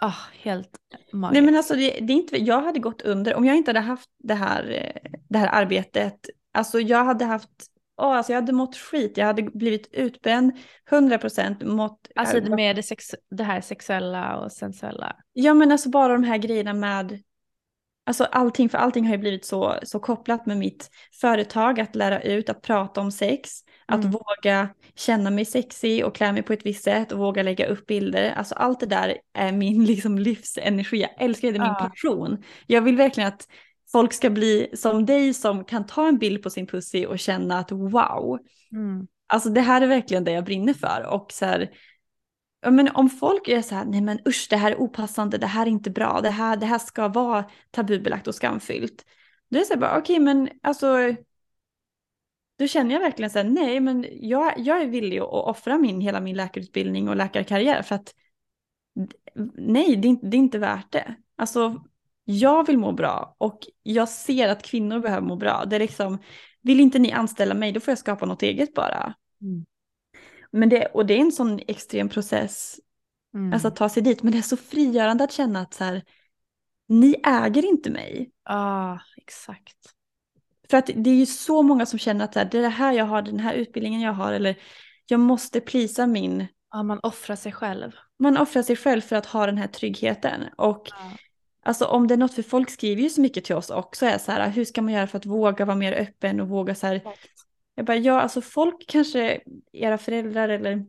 oh, 0.02 0.18
helt 0.42 0.70
magiskt. 1.14 1.34
Nej 1.34 1.42
men 1.42 1.56
alltså 1.56 1.76
det, 1.76 2.00
det, 2.02 2.14
är 2.14 2.18
inte, 2.18 2.38
jag 2.38 2.62
hade 2.62 2.80
gått 2.80 3.02
under, 3.02 3.36
om 3.36 3.46
jag 3.46 3.58
inte 3.58 3.70
hade 3.70 3.80
haft 3.80 4.10
det 4.18 4.34
här, 4.34 4.92
det 5.30 5.38
här 5.38 5.48
arbetet, 5.48 6.20
alltså 6.54 6.80
jag 6.80 7.04
hade 7.06 7.26
haft, 7.26 7.50
oh, 7.98 8.18
alltså 8.18 8.32
jag 8.32 8.42
hade 8.42 8.54
mått 8.54 8.76
skit, 8.76 9.18
jag 9.18 9.26
hade 9.26 9.44
blivit 9.44 9.90
utbränd, 9.92 10.52
100% 10.90 11.66
mått. 11.66 12.08
Alltså 12.16 12.42
med 12.42 12.76
det, 12.76 12.84
sex, 12.84 13.06
det 13.32 13.44
här 13.44 13.62
sexuella 13.62 14.38
och 14.38 14.52
sensuella. 14.52 15.16
Ja 15.34 15.54
men 15.54 15.72
alltså 15.72 15.90
bara 15.90 16.14
de 16.14 16.24
här 16.24 16.38
grejerna 16.38 16.74
med 16.74 17.24
Alltså 18.10 18.24
allting, 18.24 18.70
för 18.70 18.78
allting 18.78 19.06
har 19.06 19.12
ju 19.12 19.18
blivit 19.18 19.46
så, 19.46 19.76
så 19.84 20.00
kopplat 20.00 20.46
med 20.46 20.58
mitt 20.58 20.90
företag, 21.22 21.80
att 21.80 21.96
lära 21.96 22.22
ut, 22.22 22.50
att 22.50 22.62
prata 22.62 23.02
om 23.02 23.12
sex, 23.12 23.50
mm. 23.92 24.00
att 24.00 24.14
våga 24.14 24.70
känna 24.96 25.30
mig 25.30 25.46
sexig 25.46 26.06
och 26.06 26.16
klä 26.16 26.32
mig 26.32 26.44
på 26.44 26.54
ett 26.54 26.66
visst 26.66 26.84
sätt 26.84 27.12
och 27.12 27.20
våga 27.20 27.44
lägga 27.44 27.68
upp 27.68 27.86
bilder. 27.86 28.32
Alltså 28.32 28.56
allt 28.56 28.80
det 28.80 28.86
där 28.86 29.18
är 29.34 29.52
min 29.52 29.86
liksom 29.92 30.20
livsenergi, 30.20 31.02
jag 31.02 31.12
älskar 31.18 31.48
det, 31.48 31.52
det 31.52 31.58
är 31.58 31.64
min 31.64 31.76
ja. 31.80 31.90
passion. 31.90 32.44
Jag 32.68 32.82
vill 32.82 32.98
verkligen 32.98 33.28
att 33.28 33.48
folk 33.92 34.14
ska 34.14 34.30
bli 34.30 34.70
som 34.74 35.06
dig 35.06 35.34
som 35.34 35.66
kan 35.66 35.86
ta 35.86 36.08
en 36.08 36.18
bild 36.18 36.44
på 36.44 36.50
sin 36.50 36.68
pussy 36.68 37.06
och 37.06 37.20
känna 37.20 37.60
att 37.60 37.72
wow. 37.72 38.40
Mm. 38.72 39.08
Alltså 39.28 39.50
det 39.50 39.62
här 39.62 39.82
är 39.82 39.88
verkligen 39.88 40.24
det 40.24 40.32
jag 40.32 40.46
brinner 40.46 40.74
för 40.74 41.06
och 41.10 41.32
så 41.32 41.46
här, 41.46 41.70
Ja, 42.62 42.72
men 42.72 42.90
om 42.90 43.10
folk 43.10 43.48
är 43.48 43.62
så 43.62 43.76
här, 43.76 43.86
nej 43.86 44.02
men 44.02 44.20
usch 44.28 44.48
det 44.50 44.56
här 44.56 44.72
är 44.72 44.82
opassande, 44.82 45.38
det 45.38 45.48
här 45.48 45.66
är 45.66 45.70
inte 45.70 45.90
bra, 45.90 46.22
det 46.22 46.30
här, 46.30 46.58
det 46.58 46.66
här 46.66 46.80
ska 46.80 47.08
vara 47.08 47.46
tabubelagt 47.72 48.28
och 48.28 48.36
skamfyllt. 48.36 49.06
Då 49.50 49.58
är 49.58 49.60
det 49.60 49.66
så 49.66 49.74
här 49.74 49.82
bara, 49.82 49.98
okej 49.98 50.16
okay, 50.16 50.26
men 50.26 50.50
alltså, 50.64 51.16
då 52.58 52.68
känner 52.68 52.94
jag 52.94 53.02
verkligen 53.02 53.30
så 53.30 53.40
här, 53.40 53.50
nej 53.50 53.80
men 53.80 54.06
jag, 54.12 54.54
jag 54.58 54.82
är 54.82 54.88
villig 54.88 55.20
att 55.20 55.30
offra 55.30 55.78
min, 55.78 56.02
hela 56.02 56.22
min 56.22 56.36
läkarutbildning 56.36 57.10
och 57.10 57.16
läkarkarriär 57.16 57.82
för 57.82 57.96
att 57.96 58.14
nej, 59.56 59.96
det 59.96 60.08
är, 60.08 60.10
inte, 60.10 60.28
det 60.28 60.38
är 60.38 60.40
inte 60.40 60.60
värt 60.60 60.92
det. 60.92 61.16
Alltså, 61.36 61.84
jag 62.24 62.68
vill 62.68 62.78
må 62.78 62.92
bra 62.92 63.36
och 63.38 63.60
jag 63.84 64.10
ser 64.10 64.50
att 64.50 64.64
kvinnor 64.64 65.00
behöver 65.00 65.28
må 65.28 65.36
bra. 65.36 65.66
Det 65.66 65.76
är 65.76 65.80
liksom, 65.80 66.18
vill 66.62 66.80
inte 66.80 67.00
ni 67.00 67.12
anställa 67.12 67.54
mig, 67.54 67.72
då 67.72 67.80
får 67.80 67.92
jag 67.92 67.98
skapa 68.00 68.26
något 68.26 68.44
eget 68.44 68.74
bara. 68.74 69.14
Mm. 69.42 69.66
Men 70.52 70.70
det, 70.70 70.86
och 70.86 71.06
det 71.06 71.14
är 71.14 71.20
en 71.20 71.32
sån 71.32 71.60
extrem 71.68 72.10
process, 72.10 72.80
mm. 73.34 73.54
alltså 73.54 73.68
att 73.68 73.76
ta 73.76 73.90
sig 73.90 74.04
dit. 74.04 74.24
Men 74.24 74.32
det 74.32 74.38
är 74.38 74.42
så 74.42 74.58
frigörande 74.58 75.24
att 75.24 75.32
känna 75.32 75.60
att 75.60 75.74
så 75.74 75.84
här, 75.84 76.04
ni 76.88 77.16
äger 77.24 77.66
inte 77.66 77.90
mig. 77.90 78.32
Ja, 78.46 78.56
ah, 78.56 79.00
exakt. 79.18 79.78
För 80.70 80.78
att 80.78 80.90
det 80.96 81.10
är 81.10 81.16
ju 81.16 81.26
så 81.26 81.62
många 81.62 81.86
som 81.86 82.00
känner 82.00 82.26
att 82.26 82.34
så 82.34 82.40
här, 82.40 82.50
det 82.52 82.58
är 82.58 82.62
det 82.62 82.70
här 82.70 82.94
jag 82.94 83.06
har, 83.06 83.22
den 83.22 83.40
här 83.40 83.54
utbildningen 83.54 84.02
jag 84.02 84.14
har, 84.14 84.34
eller 84.34 84.56
jag 85.06 85.20
måste 85.20 85.62
plisa 85.62 86.08
min... 86.08 86.48
Ja, 86.72 86.84
man 86.84 87.00
offrar 87.04 87.36
sig 87.36 87.52
själv. 87.52 87.92
Man 88.20 88.38
offrar 88.38 88.64
sig 88.64 88.76
själv 88.76 89.02
för 89.02 89.16
att 89.16 89.26
ha 89.26 89.46
den 89.46 89.58
här 89.58 89.68
tryggheten. 89.68 90.42
Och 90.58 90.88
ja. 90.90 90.96
alltså 91.64 91.86
om 91.86 92.08
det 92.08 92.14
är 92.14 92.18
något, 92.18 92.34
för 92.34 92.44
folk 92.44 92.70
skriver 92.70 93.02
ju 93.02 93.10
så 93.10 93.22
mycket 93.22 93.46
till 93.46 93.56
oss 93.56 93.70
också, 93.70 94.06
är 94.06 94.18
så 94.18 94.32
här, 94.32 94.50
hur 94.50 94.66
ska 94.66 94.82
man 94.82 94.94
göra 94.94 95.08
för 95.08 95.18
att 95.18 95.26
våga 95.26 95.66
vara 95.66 95.78
mer 95.78 95.94
öppen 95.94 96.40
och 96.40 96.48
våga 96.48 96.76
så 96.76 96.88
här, 96.88 97.02
jag 97.80 97.86
bara, 97.86 97.98
ja 97.98 98.22
alltså 98.22 98.42
folk 98.42 98.86
kanske, 98.88 99.42
era 99.72 99.98
föräldrar 99.98 100.50
eller 100.50 100.86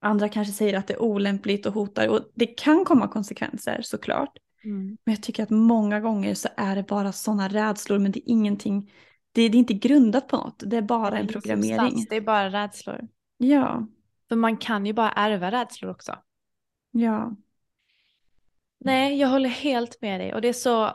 andra 0.00 0.28
kanske 0.28 0.52
säger 0.52 0.78
att 0.78 0.86
det 0.86 0.94
är 0.94 1.02
olämpligt 1.02 1.66
och 1.66 1.72
hotar 1.72 2.08
och 2.08 2.20
det 2.34 2.46
kan 2.46 2.84
komma 2.84 3.08
konsekvenser 3.08 3.82
såklart. 3.82 4.38
Mm. 4.64 4.98
Men 5.04 5.14
jag 5.14 5.22
tycker 5.22 5.42
att 5.42 5.50
många 5.50 6.00
gånger 6.00 6.34
så 6.34 6.48
är 6.56 6.76
det 6.76 6.82
bara 6.82 7.12
sådana 7.12 7.48
rädslor 7.48 7.98
men 7.98 8.12
det 8.12 8.18
är 8.18 8.32
ingenting, 8.32 8.92
det 9.32 9.48
det 9.48 9.56
är 9.56 9.58
inte 9.58 9.74
grundat 9.74 10.28
på 10.28 10.36
något, 10.36 10.62
det 10.66 10.76
är 10.76 10.82
bara 10.82 11.10
det 11.10 11.16
är 11.16 11.20
en 11.20 11.26
programmering. 11.26 11.78
Substans, 11.78 12.08
det 12.08 12.16
är 12.16 12.20
bara 12.20 12.50
rädslor. 12.50 13.08
Ja. 13.36 13.86
För 14.28 14.36
man 14.36 14.56
kan 14.56 14.86
ju 14.86 14.92
bara 14.92 15.10
ärva 15.10 15.50
rädslor 15.50 15.90
också. 15.90 16.16
Ja. 16.90 17.36
Nej, 18.80 19.18
jag 19.20 19.28
håller 19.28 19.48
helt 19.48 20.02
med 20.02 20.20
dig 20.20 20.34
och 20.34 20.40
det 20.40 20.48
är 20.48 20.52
så 20.52 20.92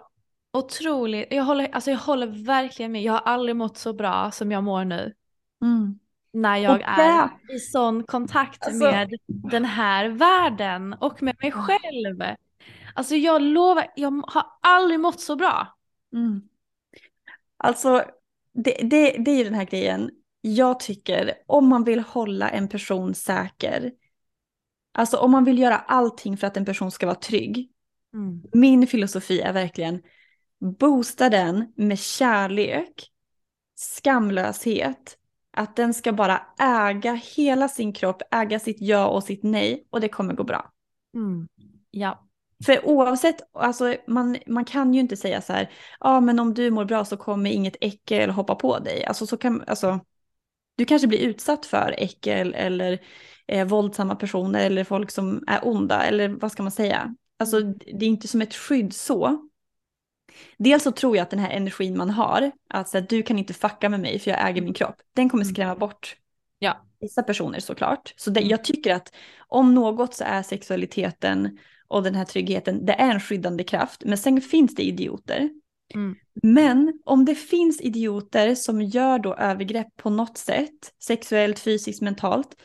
otroligt, 0.53 1.27
jag 1.31 1.43
håller, 1.43 1.67
alltså 1.67 1.91
jag 1.91 1.97
håller 1.97 2.45
verkligen 2.45 2.91
med, 2.91 3.03
jag 3.03 3.13
har 3.13 3.19
aldrig 3.19 3.55
mått 3.55 3.77
så 3.77 3.93
bra 3.93 4.31
som 4.31 4.51
jag 4.51 4.63
mår 4.63 4.85
nu. 4.85 5.13
Mm. 5.63 5.99
När 6.33 6.57
jag 6.57 6.79
det... 6.79 6.85
är 6.85 7.29
i 7.55 7.59
sån 7.59 8.03
kontakt 8.03 8.65
alltså... 8.65 8.85
med 8.85 9.13
den 9.27 9.65
här 9.65 10.09
världen 10.09 10.93
och 10.93 11.23
med 11.23 11.35
mig 11.41 11.51
själv. 11.51 12.35
Alltså 12.95 13.15
jag 13.15 13.41
lovar, 13.41 13.87
jag 13.95 14.23
har 14.27 14.45
aldrig 14.61 14.99
mått 14.99 15.19
så 15.19 15.35
bra. 15.35 15.77
Mm. 16.13 16.41
Alltså 17.57 18.03
det, 18.53 18.77
det, 18.83 19.17
det 19.17 19.31
är 19.31 19.37
ju 19.37 19.43
den 19.43 19.53
här 19.53 19.65
grejen. 19.65 20.11
Jag 20.41 20.79
tycker 20.79 21.33
om 21.45 21.67
man 21.67 21.83
vill 21.83 21.99
hålla 21.99 22.49
en 22.49 22.67
person 22.67 23.15
säker, 23.15 23.91
alltså 24.93 25.17
om 25.17 25.31
man 25.31 25.43
vill 25.45 25.59
göra 25.59 25.77
allting 25.77 26.37
för 26.37 26.47
att 26.47 26.57
en 26.57 26.65
person 26.65 26.91
ska 26.91 27.05
vara 27.05 27.15
trygg. 27.15 27.69
Mm. 28.13 28.41
Min 28.53 28.87
filosofi 28.87 29.41
är 29.41 29.53
verkligen 29.53 30.01
boosta 30.79 31.29
den 31.29 31.73
med 31.75 31.99
kärlek, 31.99 33.11
skamlöshet, 33.75 35.17
att 35.53 35.75
den 35.75 35.93
ska 35.93 36.13
bara 36.13 36.41
äga 36.59 37.13
hela 37.13 37.67
sin 37.67 37.93
kropp, 37.93 38.21
äga 38.31 38.59
sitt 38.59 38.77
ja 38.79 39.07
och 39.07 39.23
sitt 39.23 39.43
nej 39.43 39.87
och 39.89 40.01
det 40.01 40.09
kommer 40.09 40.33
gå 40.33 40.43
bra. 40.43 40.71
Mm. 41.15 41.47
Ja. 41.91 42.27
För 42.65 42.85
oavsett, 42.85 43.41
alltså 43.53 43.95
man, 44.07 44.37
man 44.47 44.65
kan 44.65 44.93
ju 44.93 44.99
inte 44.99 45.17
säga 45.17 45.41
så 45.41 45.53
här, 45.53 45.71
ja 45.99 46.19
men 46.19 46.39
om 46.39 46.53
du 46.53 46.71
mår 46.71 46.85
bra 46.85 47.05
så 47.05 47.17
kommer 47.17 47.49
inget 47.49 47.75
äckel 47.81 48.29
hoppa 48.29 48.55
på 48.55 48.79
dig. 48.79 49.05
Alltså 49.05 49.27
så 49.27 49.37
kan, 49.37 49.63
alltså, 49.67 49.99
du 50.75 50.85
kanske 50.85 51.07
blir 51.07 51.19
utsatt 51.19 51.65
för 51.65 51.95
äckel 51.97 52.53
eller 52.53 52.99
eh, 53.47 53.67
våldsamma 53.67 54.15
personer 54.15 54.65
eller 54.65 54.83
folk 54.83 55.11
som 55.11 55.43
är 55.47 55.67
onda 55.67 56.03
eller 56.03 56.29
vad 56.29 56.51
ska 56.51 56.63
man 56.63 56.71
säga. 56.71 57.15
Alltså 57.39 57.57
mm. 57.57 57.77
det 57.99 58.05
är 58.05 58.09
inte 58.09 58.27
som 58.27 58.41
ett 58.41 58.55
skydd 58.55 58.93
så, 58.93 59.47
Dels 60.57 60.83
så 60.83 60.91
tror 60.91 61.15
jag 61.15 61.23
att 61.23 61.29
den 61.29 61.39
här 61.39 61.49
energin 61.49 61.97
man 61.97 62.09
har, 62.09 62.51
alltså 62.69 62.97
att 62.97 63.09
du 63.09 63.23
kan 63.23 63.39
inte 63.39 63.53
fucka 63.53 63.89
med 63.89 63.99
mig 63.99 64.19
för 64.19 64.31
jag 64.31 64.49
äger 64.49 64.61
min 64.61 64.73
kropp, 64.73 64.95
den 65.15 65.29
kommer 65.29 65.43
mm. 65.43 65.53
skrämma 65.53 65.75
bort 65.75 66.15
ja. 66.59 66.85
vissa 66.99 67.23
personer 67.23 67.59
såklart. 67.59 68.13
Så 68.17 68.29
det, 68.29 68.39
mm. 68.39 68.49
jag 68.49 68.63
tycker 68.63 68.93
att 68.93 69.13
om 69.47 69.73
något 69.75 70.13
så 70.13 70.23
är 70.23 70.43
sexualiteten 70.43 71.57
och 71.87 72.03
den 72.03 72.15
här 72.15 72.25
tryggheten, 72.25 72.85
det 72.85 72.93
är 72.93 73.11
en 73.11 73.19
skyddande 73.19 73.63
kraft. 73.63 74.03
Men 74.05 74.17
sen 74.17 74.41
finns 74.41 74.75
det 74.75 74.83
idioter. 74.83 75.49
Mm. 75.93 76.15
Men 76.43 77.01
om 77.05 77.25
det 77.25 77.35
finns 77.35 77.81
idioter 77.81 78.55
som 78.55 78.81
gör 78.81 79.19
då 79.19 79.35
övergrepp 79.35 79.95
på 79.95 80.09
något 80.09 80.37
sätt, 80.37 80.93
sexuellt, 81.03 81.59
fysiskt, 81.59 82.01
mentalt, 82.01 82.55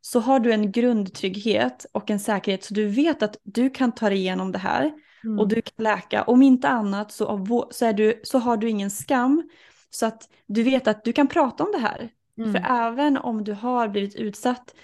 så 0.00 0.20
har 0.20 0.40
du 0.40 0.52
en 0.52 0.72
grundtrygghet 0.72 1.86
och 1.92 2.10
en 2.10 2.20
säkerhet 2.20 2.64
så 2.64 2.74
du 2.74 2.86
vet 2.86 3.22
att 3.22 3.36
du 3.42 3.70
kan 3.70 3.92
ta 3.92 4.08
dig 4.08 4.18
igenom 4.18 4.52
det 4.52 4.58
här. 4.58 4.92
Mm. 5.24 5.38
Och 5.38 5.48
du 5.48 5.62
kan 5.62 5.84
läka. 5.84 6.22
Om 6.22 6.42
inte 6.42 6.68
annat 6.68 7.12
så, 7.12 7.66
så, 7.70 7.84
är 7.86 7.92
du, 7.92 8.20
så 8.24 8.38
har 8.38 8.56
du 8.56 8.70
ingen 8.70 8.90
skam. 8.90 9.50
Så 9.90 10.06
att 10.06 10.28
du 10.46 10.62
vet 10.62 10.88
att 10.88 11.04
du 11.04 11.12
kan 11.12 11.28
prata 11.28 11.64
om 11.64 11.72
det 11.72 11.78
här. 11.78 12.10
Mm. 12.38 12.52
För 12.52 12.60
även 12.70 13.16
om 13.16 13.44
du 13.44 13.52
har 13.52 13.88
blivit 13.88 14.14
utsatt 14.14 14.74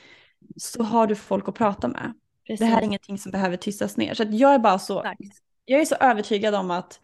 så 0.57 0.83
har 0.83 1.07
du 1.07 1.15
folk 1.15 1.49
att 1.49 1.55
prata 1.55 1.89
med. 1.89 2.13
Precis. 2.47 2.61
Det 2.61 2.67
här 2.67 2.81
är 2.81 2.85
ingenting 2.85 3.19
som 3.19 3.33
behöver 3.33 3.57
tystas 3.57 3.97
ner. 3.97 4.15
Så 4.15 4.25
jag 4.31 4.55
är 4.55 4.59
bara 4.59 4.79
så, 4.79 5.15
jag 5.65 5.81
är 5.81 5.85
så 5.85 5.95
övertygad 5.95 6.55
om 6.55 6.71
att 6.71 7.01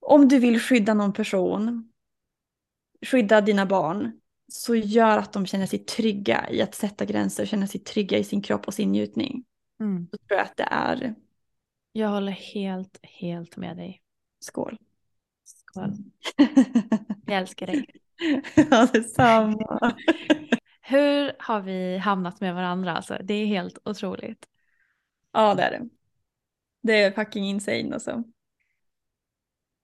om 0.00 0.28
du 0.28 0.38
vill 0.38 0.60
skydda 0.60 0.94
någon 0.94 1.12
person, 1.12 1.92
skydda 3.06 3.40
dina 3.40 3.66
barn, 3.66 4.20
så 4.48 4.74
gör 4.74 5.18
att 5.18 5.32
de 5.32 5.46
känner 5.46 5.66
sig 5.66 5.78
trygga 5.78 6.50
i 6.50 6.62
att 6.62 6.74
sätta 6.74 7.04
gränser, 7.04 7.46
känner 7.46 7.66
sig 7.66 7.80
trygga 7.80 8.18
i 8.18 8.24
sin 8.24 8.42
kropp 8.42 8.66
och 8.66 8.74
sin 8.74 8.92
njutning. 8.92 9.44
Mm. 9.80 10.08
Då 10.12 10.18
tror 10.18 10.38
jag 10.38 10.46
att 10.46 10.56
det 10.56 10.68
är 10.70 11.14
jag 11.96 12.08
håller 12.08 12.32
helt, 12.32 12.98
helt 13.02 13.56
med 13.56 13.76
dig. 13.76 14.02
Skål. 14.38 14.78
Skål. 15.44 15.92
Jag 17.26 17.38
älskar 17.38 17.66
dig. 17.66 17.86
Ja, 18.70 18.88
detsamma. 18.92 19.96
Hur 20.80 21.36
har 21.38 21.60
vi 21.60 21.98
hamnat 21.98 22.40
med 22.40 22.54
varandra 22.54 22.96
alltså? 22.96 23.18
Det 23.24 23.34
är 23.34 23.46
helt 23.46 23.78
otroligt. 23.84 24.48
Ja, 25.32 25.54
det 25.54 25.62
är 25.62 25.70
det. 25.70 25.88
Det 26.82 27.02
är 27.02 27.10
fucking 27.12 27.44
insane 27.44 27.94
alltså. 27.94 28.24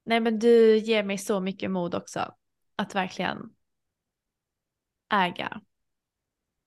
Nej, 0.05 0.21
men 0.21 0.39
du 0.39 0.79
ger 0.79 1.03
mig 1.03 1.19
så 1.19 1.41
mycket 1.41 1.71
mod 1.71 1.95
också. 1.95 2.35
Att 2.77 2.95
verkligen 2.95 3.55
äga 5.13 5.61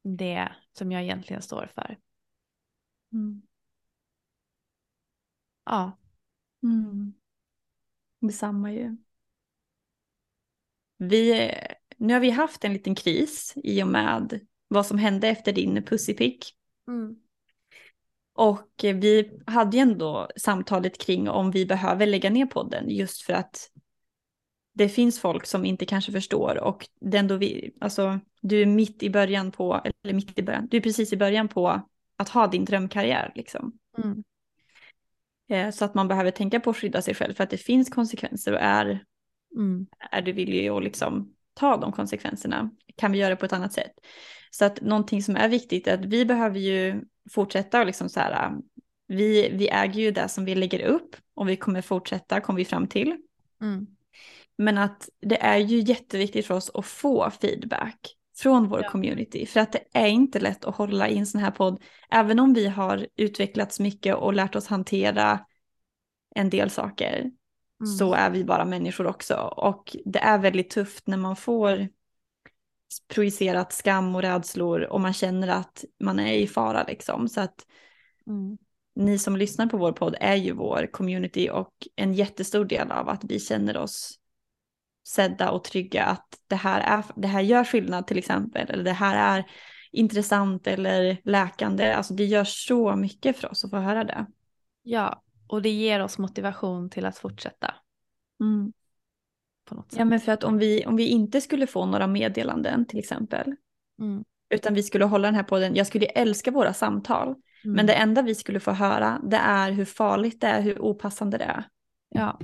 det 0.04 0.52
som 0.74 0.92
jag 0.92 1.04
egentligen 1.04 1.42
står 1.42 1.72
för. 1.76 1.98
Mm. 3.14 3.42
Ja. 5.66 5.98
Mm. 6.64 7.14
Detsamma 8.20 8.74
ju. 8.74 8.98
Vi, 10.98 11.52
nu 11.98 12.14
har 12.14 12.20
vi 12.20 12.30
haft 12.30 12.64
en 12.64 12.74
liten 12.74 12.96
kris 12.96 13.54
i 13.56 13.84
och 13.84 13.88
med 13.88 14.40
vad 14.68 14.86
som 14.86 14.98
hände 14.98 15.28
efter 15.28 15.54
din 15.54 15.84
pussypick. 15.84 16.56
Mm. 16.88 17.16
Och 18.34 18.70
vi 18.82 19.40
hade 19.48 19.78
ju 19.78 19.82
ändå 19.82 20.30
samtalet 20.36 20.98
kring 20.98 21.30
om 21.30 21.52
vi 21.52 21.66
behöver 21.66 22.06
lägga 22.06 22.30
ner 22.30 22.46
podden 22.46 22.90
just 22.90 23.22
för 23.22 23.34
att 23.34 23.72
det 24.74 24.90
finns 24.90 25.20
folk 25.20 25.46
som 25.46 25.66
inte 25.66 25.86
kanske 25.86 26.12
förstår 26.12 26.64
och 26.64 26.90
det 27.02 27.18
ändå 27.18 27.36
vi, 27.38 27.76
alltså 27.82 28.20
du 28.42 28.62
är 28.62 28.66
mitt 28.66 29.04
i 29.04 29.10
början 29.10 29.52
på, 29.52 29.82
eller 30.04 30.14
mitt 30.14 30.40
i 30.40 30.44
början, 30.44 30.68
du 30.72 30.78
är 30.78 30.82
precis 30.82 31.14
i 31.14 31.18
början 31.18 31.48
på 31.48 31.82
att 32.18 32.30
ha 32.30 32.48
din 32.48 32.66
drömkarriär 32.66 33.32
liksom. 33.36 33.78
Mm. 33.98 34.24
Eh, 35.50 35.70
så 35.70 35.86
att 35.86 35.96
man 35.96 36.08
behöver 36.08 36.32
tänka 36.32 36.60
på 36.60 36.70
att 36.70 36.78
skydda 36.78 37.02
sig 37.02 37.16
själv 37.16 37.34
för 37.34 37.44
att 37.44 37.50
det 37.50 37.58
finns 37.58 37.90
konsekvenser 37.90 38.54
och 38.54 38.62
är, 38.62 39.04
mm. 39.56 39.88
är 40.12 40.22
du 40.22 40.32
villig 40.32 40.68
att 40.68 40.84
liksom 40.84 41.34
ta 41.54 41.78
de 41.78 41.92
konsekvenserna 41.92 42.70
kan 42.98 43.12
vi 43.12 43.18
göra 43.18 43.30
det 43.30 43.36
på 43.36 43.46
ett 43.46 43.54
annat 43.54 43.74
sätt. 43.74 43.94
Så 44.52 44.66
att 44.66 44.82
någonting 44.82 45.24
som 45.24 45.36
är 45.36 45.50
viktigt 45.50 45.88
är 45.88 45.94
att 45.94 46.06
vi 46.06 46.26
behöver 46.26 46.60
ju 46.60 47.02
fortsätta 47.32 47.80
och 47.80 47.86
liksom 47.86 48.10
så 48.10 48.20
här, 48.20 48.52
vi, 49.08 49.50
vi 49.54 49.70
äger 49.70 50.02
ju 50.02 50.12
det 50.12 50.28
som 50.28 50.46
vi 50.46 50.56
lägger 50.56 50.86
upp 50.86 51.16
och 51.34 51.50
vi 51.50 51.56
kommer 51.56 51.82
fortsätta, 51.82 52.42
kommer 52.42 52.58
vi 52.58 52.66
fram 52.66 52.88
till. 52.88 53.18
Mm. 53.62 53.88
Men 54.58 54.78
att 54.78 55.10
det 55.22 55.42
är 55.42 55.58
ju 55.58 55.80
jätteviktigt 55.80 56.46
för 56.46 56.54
oss 56.54 56.72
att 56.74 56.86
få 56.86 57.32
feedback 57.32 58.16
från 58.38 58.68
vår 58.68 58.82
ja. 58.84 58.90
community. 58.90 59.46
För 59.46 59.60
att 59.60 59.72
det 59.72 59.84
är 59.94 60.08
inte 60.08 60.40
lätt 60.40 60.66
att 60.66 60.76
hålla 60.76 61.10
i 61.10 61.18
en 61.18 61.26
sån 61.26 61.42
här 61.42 61.52
podd. 61.52 61.84
Även 62.10 62.40
om 62.40 62.54
vi 62.54 62.68
har 62.68 63.08
utvecklats 63.16 63.80
mycket 63.80 64.16
och 64.16 64.34
lärt 64.34 64.56
oss 64.56 64.68
hantera 64.68 65.40
en 66.36 66.50
del 66.50 66.70
saker. 66.70 67.20
Mm. 67.20 67.96
Så 68.00 68.14
är 68.14 68.30
vi 68.30 68.44
bara 68.44 68.66
människor 68.66 69.08
också. 69.08 69.36
Och 69.58 69.96
det 70.06 70.20
är 70.20 70.38
väldigt 70.38 70.70
tufft 70.70 71.08
när 71.08 71.18
man 71.18 71.36
får 71.36 71.88
projicerat 73.08 73.74
skam 73.74 74.16
och 74.16 74.22
rädslor 74.22 74.82
och 74.82 75.02
man 75.02 75.14
känner 75.14 75.48
att 75.48 75.86
man 76.04 76.20
är 76.20 76.34
i 76.34 76.48
fara 76.48 76.84
liksom. 76.84 77.28
Så 77.28 77.42
att 77.42 77.66
mm. 78.28 78.58
ni 78.96 79.20
som 79.20 79.36
lyssnar 79.36 79.68
på 79.68 79.78
vår 79.78 79.92
podd 79.92 80.16
är 80.20 80.36
ju 80.36 80.52
vår 80.54 80.90
community 80.92 81.50
och 81.50 81.74
en 81.96 82.14
jättestor 82.14 82.66
del 82.66 82.92
av 82.92 83.10
att 83.10 83.24
vi 83.24 83.40
känner 83.40 83.78
oss 83.78 84.20
sedda 85.08 85.52
och 85.52 85.64
trygga 85.64 86.06
att 86.06 86.28
det 86.48 86.56
här, 86.56 86.82
är, 86.82 87.06
det 87.16 87.28
här 87.28 87.42
gör 87.42 87.64
skillnad 87.64 88.08
till 88.08 88.18
exempel, 88.18 88.70
eller 88.70 88.84
det 88.84 88.92
här 88.92 89.38
är 89.38 89.46
intressant 89.92 90.68
eller 90.68 91.18
läkande. 91.24 91.94
Alltså 91.94 92.14
det 92.14 92.26
gör 92.26 92.44
så 92.44 92.96
mycket 92.96 93.38
för 93.38 93.52
oss 93.52 93.66
att 93.66 93.72
få 93.72 93.78
höra 93.78 94.04
det. 94.04 94.26
Ja, 94.84 95.24
och 95.48 95.62
det 95.62 95.70
ger 95.70 96.04
oss 96.04 96.18
motivation 96.18 96.90
till 96.90 97.06
att 97.06 97.18
fortsätta. 97.18 97.74
Mm. 98.40 98.74
Ja, 99.92 100.06
men 100.06 100.20
för 100.20 100.32
att 100.32 100.44
om 100.44 100.58
vi, 100.58 100.86
om 100.86 100.96
vi 100.96 101.08
inte 101.08 101.42
skulle 101.42 101.68
få 101.68 101.86
några 101.86 102.08
meddelanden 102.08 102.86
till 102.86 103.00
exempel, 103.00 103.56
mm. 104.00 104.24
utan 104.50 104.74
vi 104.74 104.84
skulle 104.84 105.06
hålla 105.06 105.28
den 105.28 105.36
här 105.36 105.44
podden, 105.44 105.76
jag 105.76 105.88
skulle 105.88 106.06
älska 106.06 106.52
våra 106.52 106.74
samtal, 106.74 107.28
mm. 107.28 107.76
men 107.76 107.86
det 107.86 107.94
enda 107.94 108.22
vi 108.22 108.36
skulle 108.36 108.60
få 108.60 108.72
höra 108.72 109.22
det 109.24 109.38
är 109.38 109.72
hur 109.72 109.86
farligt 109.86 110.42
det 110.42 110.48
är, 110.48 110.62
hur 110.62 110.82
opassande 110.82 111.38
det 111.38 111.44
är. 111.44 111.68
Ja. 112.10 112.40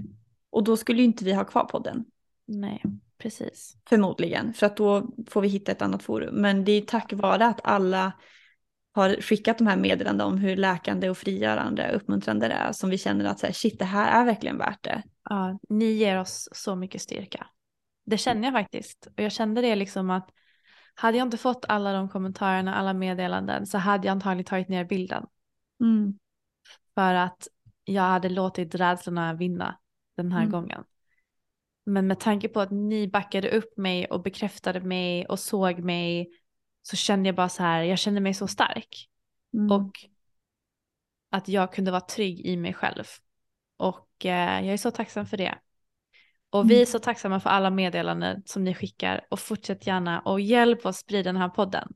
Och 0.50 0.64
då 0.64 0.78
skulle 0.78 1.04
inte 1.04 1.26
vi 1.26 1.34
ha 1.34 1.44
kvar 1.44 1.66
podden. 1.66 2.06
Nej, 2.52 2.84
precis. 3.18 3.78
Förmodligen, 3.90 4.54
för 4.54 4.66
att 4.66 4.78
då 4.78 5.08
får 5.28 5.42
vi 5.42 5.48
hitta 5.48 5.72
ett 5.72 5.82
annat 5.82 6.04
forum. 6.04 6.36
Men 6.36 6.66
det 6.66 6.72
är 6.72 6.82
tack 6.82 7.14
vare 7.14 7.46
att 7.46 7.60
alla 7.64 8.12
har 8.94 9.22
skickat 9.22 9.58
de 9.58 9.68
här 9.68 9.78
meddelandena 9.78 10.26
om 10.26 10.38
hur 10.38 10.56
läkande 10.56 11.10
och 11.10 11.18
frigörande 11.18 11.90
och 11.90 11.96
uppmuntrande 11.96 12.48
det 12.48 12.54
är 12.54 12.72
som 12.72 12.90
vi 12.90 12.98
känner 12.98 13.26
att 13.26 13.40
så 13.40 13.46
här, 13.46 13.54
shit, 13.54 13.80
det 13.80 13.86
här 13.86 14.22
är 14.22 14.26
verkligen 14.26 14.58
värt 14.58 14.84
det. 14.84 15.04
Ja, 15.30 15.60
ni 15.70 15.86
ger 15.86 16.20
oss 16.20 16.50
så 16.52 16.76
mycket 16.76 17.02
styrka. 17.02 17.48
Det 18.06 18.18
känner 18.18 18.44
jag 18.44 18.54
faktiskt. 18.54 19.08
Och 19.18 19.24
jag 19.24 19.32
kände 19.32 19.62
det 19.62 19.76
liksom 19.76 20.10
att 20.10 20.30
hade 20.94 21.18
jag 21.18 21.28
inte 21.28 21.38
fått 21.38 21.66
alla 21.68 21.94
de 21.94 22.10
kommentarerna, 22.10 22.76
alla 22.76 22.94
meddelanden 22.94 23.68
så 23.68 23.78
hade 23.78 24.08
jag 24.08 24.12
antagligen 24.12 24.46
tagit 24.46 24.70
ner 24.70 24.86
bilden. 24.86 25.26
Mm. 25.82 26.20
För 26.96 27.14
att 27.14 27.48
jag 27.84 28.04
hade 28.04 28.30
låtit 28.30 28.76
rädslorna 28.76 29.34
vinna 29.34 29.78
den 30.18 30.32
här 30.32 30.40
mm. 30.40 30.52
gången. 30.52 30.84
Men 31.86 32.08
med 32.08 32.20
tanke 32.20 32.48
på 32.48 32.60
att 32.60 32.72
ni 32.72 33.08
backade 33.08 33.50
upp 33.50 33.78
mig 33.78 34.06
och 34.06 34.22
bekräftade 34.22 34.82
mig 34.82 35.26
och 35.26 35.40
såg 35.40 35.80
mig 35.80 36.30
så 36.82 36.96
kände 36.96 37.30
jag 37.30 37.36
bara 37.36 37.50
så 37.50 37.64
här, 37.64 37.84
jag 37.84 38.00
kände 38.00 38.22
mig 38.22 38.34
så 38.34 38.48
stark. 38.48 39.10
Mm. 39.54 39.72
Och 39.72 39.92
att 41.32 41.48
jag 41.48 41.74
kunde 41.74 41.92
vara 41.92 42.02
trygg 42.02 42.46
i 42.46 42.58
mig 42.58 42.74
själv. 42.74 43.04
Och 43.78 44.26
eh, 44.26 44.66
jag 44.66 44.74
är 44.74 44.78
så 44.78 44.92
tacksam 44.92 45.26
för 45.26 45.38
det. 45.38 45.58
Och 46.50 46.60
mm. 46.60 46.68
vi 46.68 46.82
är 46.82 46.86
så 46.86 47.00
tacksamma 47.00 47.40
för 47.40 47.50
alla 47.50 47.70
meddelanden 47.70 48.44
som 48.46 48.64
ni 48.64 48.74
skickar 48.74 49.28
och 49.30 49.40
fortsätt 49.40 49.88
gärna 49.88 50.20
och 50.20 50.42
hjälp 50.42 50.86
oss 50.86 50.98
sprida 50.98 51.24
den 51.24 51.42
här 51.42 51.50
podden. 51.50 51.94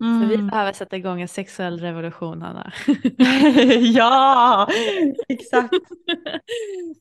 Mm. 0.00 0.20
För 0.20 0.28
vi 0.28 0.34
mm. 0.34 0.46
behöver 0.46 0.72
sätta 0.72 0.96
igång 0.96 1.20
en 1.20 1.28
sexuell 1.28 1.80
revolution 1.80 2.42
Hanna. 2.42 2.72
ja, 3.80 4.68
exakt. 5.28 5.74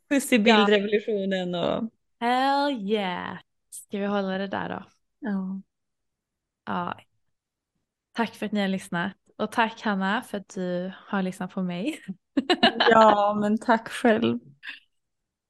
Puss 0.09 0.33
i 0.33 0.39
bildrevolutionen 0.39 1.55
och 1.55 1.89
Hell 2.19 2.71
yeah. 2.71 3.37
Ska 3.69 3.97
vi 3.97 4.05
hålla 4.05 4.37
det 4.37 4.47
där 4.47 4.69
då? 4.69 4.83
Ja. 5.19 5.61
Ja. 6.65 6.99
Tack 8.13 8.35
för 8.35 8.45
att 8.45 8.51
ni 8.51 8.61
har 8.61 8.67
lyssnat. 8.67 9.13
Och 9.37 9.51
tack 9.51 9.81
Hanna 9.81 10.21
för 10.21 10.37
att 10.37 10.49
du 10.49 10.91
har 11.07 11.21
lyssnat 11.21 11.51
på 11.51 11.63
mig. 11.63 11.99
ja, 12.89 13.37
men 13.41 13.57
tack 13.57 13.89
själv. 13.89 14.39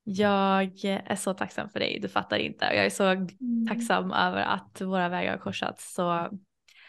Jag 0.03 0.84
är 0.84 1.16
så 1.16 1.34
tacksam 1.34 1.70
för 1.70 1.80
dig, 1.80 1.99
du 2.01 2.09
fattar 2.09 2.38
inte. 2.38 2.66
Jag 2.66 2.86
är 2.86 2.89
så 2.89 3.03
mm. 3.03 3.68
tacksam 3.68 4.11
över 4.11 4.41
att 4.41 4.82
våra 4.82 5.09
vägar 5.09 5.32
har 5.32 5.38
korsats. 5.38 5.93
Så 5.93 6.30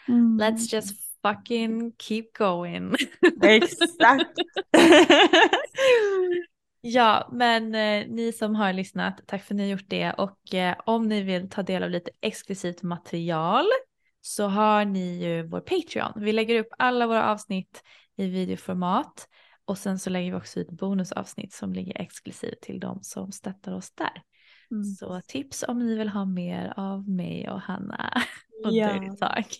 mm. 0.07 0.39
let's 0.41 0.73
just 0.73 1.07
fucking 1.21 1.93
keep 1.97 2.25
going. 2.37 2.95
Exakt. 3.41 4.31
Ja, 6.89 7.29
men 7.31 7.75
eh, 7.75 8.07
ni 8.07 8.31
som 8.31 8.55
har 8.55 8.73
lyssnat, 8.73 9.21
tack 9.27 9.43
för 9.43 9.53
att 9.53 9.57
ni 9.57 9.63
har 9.63 9.69
gjort 9.69 9.89
det 9.89 10.11
och 10.11 10.53
eh, 10.53 10.75
om 10.85 11.07
ni 11.07 11.21
vill 11.21 11.49
ta 11.49 11.63
del 11.63 11.83
av 11.83 11.89
lite 11.89 12.11
exklusivt 12.21 12.83
material 12.83 13.65
så 14.21 14.47
har 14.47 14.85
ni 14.85 15.23
ju 15.23 15.47
vår 15.47 15.59
Patreon. 15.59 16.11
Vi 16.15 16.33
lägger 16.33 16.59
upp 16.59 16.67
alla 16.77 17.07
våra 17.07 17.31
avsnitt 17.31 17.83
i 18.17 18.27
videoformat 18.27 19.27
och 19.65 19.77
sen 19.77 19.99
så 19.99 20.09
lägger 20.09 20.31
vi 20.31 20.37
också 20.37 20.59
ut 20.59 20.71
bonusavsnitt 20.71 21.53
som 21.53 21.73
ligger 21.73 22.01
exklusivt 22.01 22.61
till 22.61 22.79
de 22.79 22.99
som 23.03 23.31
stöttar 23.31 23.73
oss 23.73 23.91
där. 23.95 24.21
Mm. 24.71 24.83
Så 24.83 25.21
tips 25.27 25.63
om 25.67 25.79
ni 25.79 25.97
vill 25.97 26.09
ha 26.09 26.25
mer 26.25 26.73
av 26.77 27.09
mig 27.09 27.49
och 27.49 27.61
Hanna 27.61 28.21
och 28.65 28.71
ja. 28.71 28.93
dirty 28.93 29.17
talk. 29.17 29.59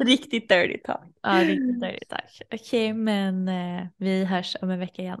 riktigt 0.06 0.48
dirty 0.48 0.78
talk. 0.78 1.06
Ja, 1.22 1.30
riktigt 1.30 1.80
dirty 1.80 2.04
talk. 2.08 2.42
Okej, 2.54 2.92
okay, 2.92 2.92
men 2.92 3.48
eh, 3.48 3.86
vi 3.96 4.24
hörs 4.24 4.56
om 4.62 4.70
en 4.70 4.78
vecka 4.78 5.02
igen. 5.02 5.20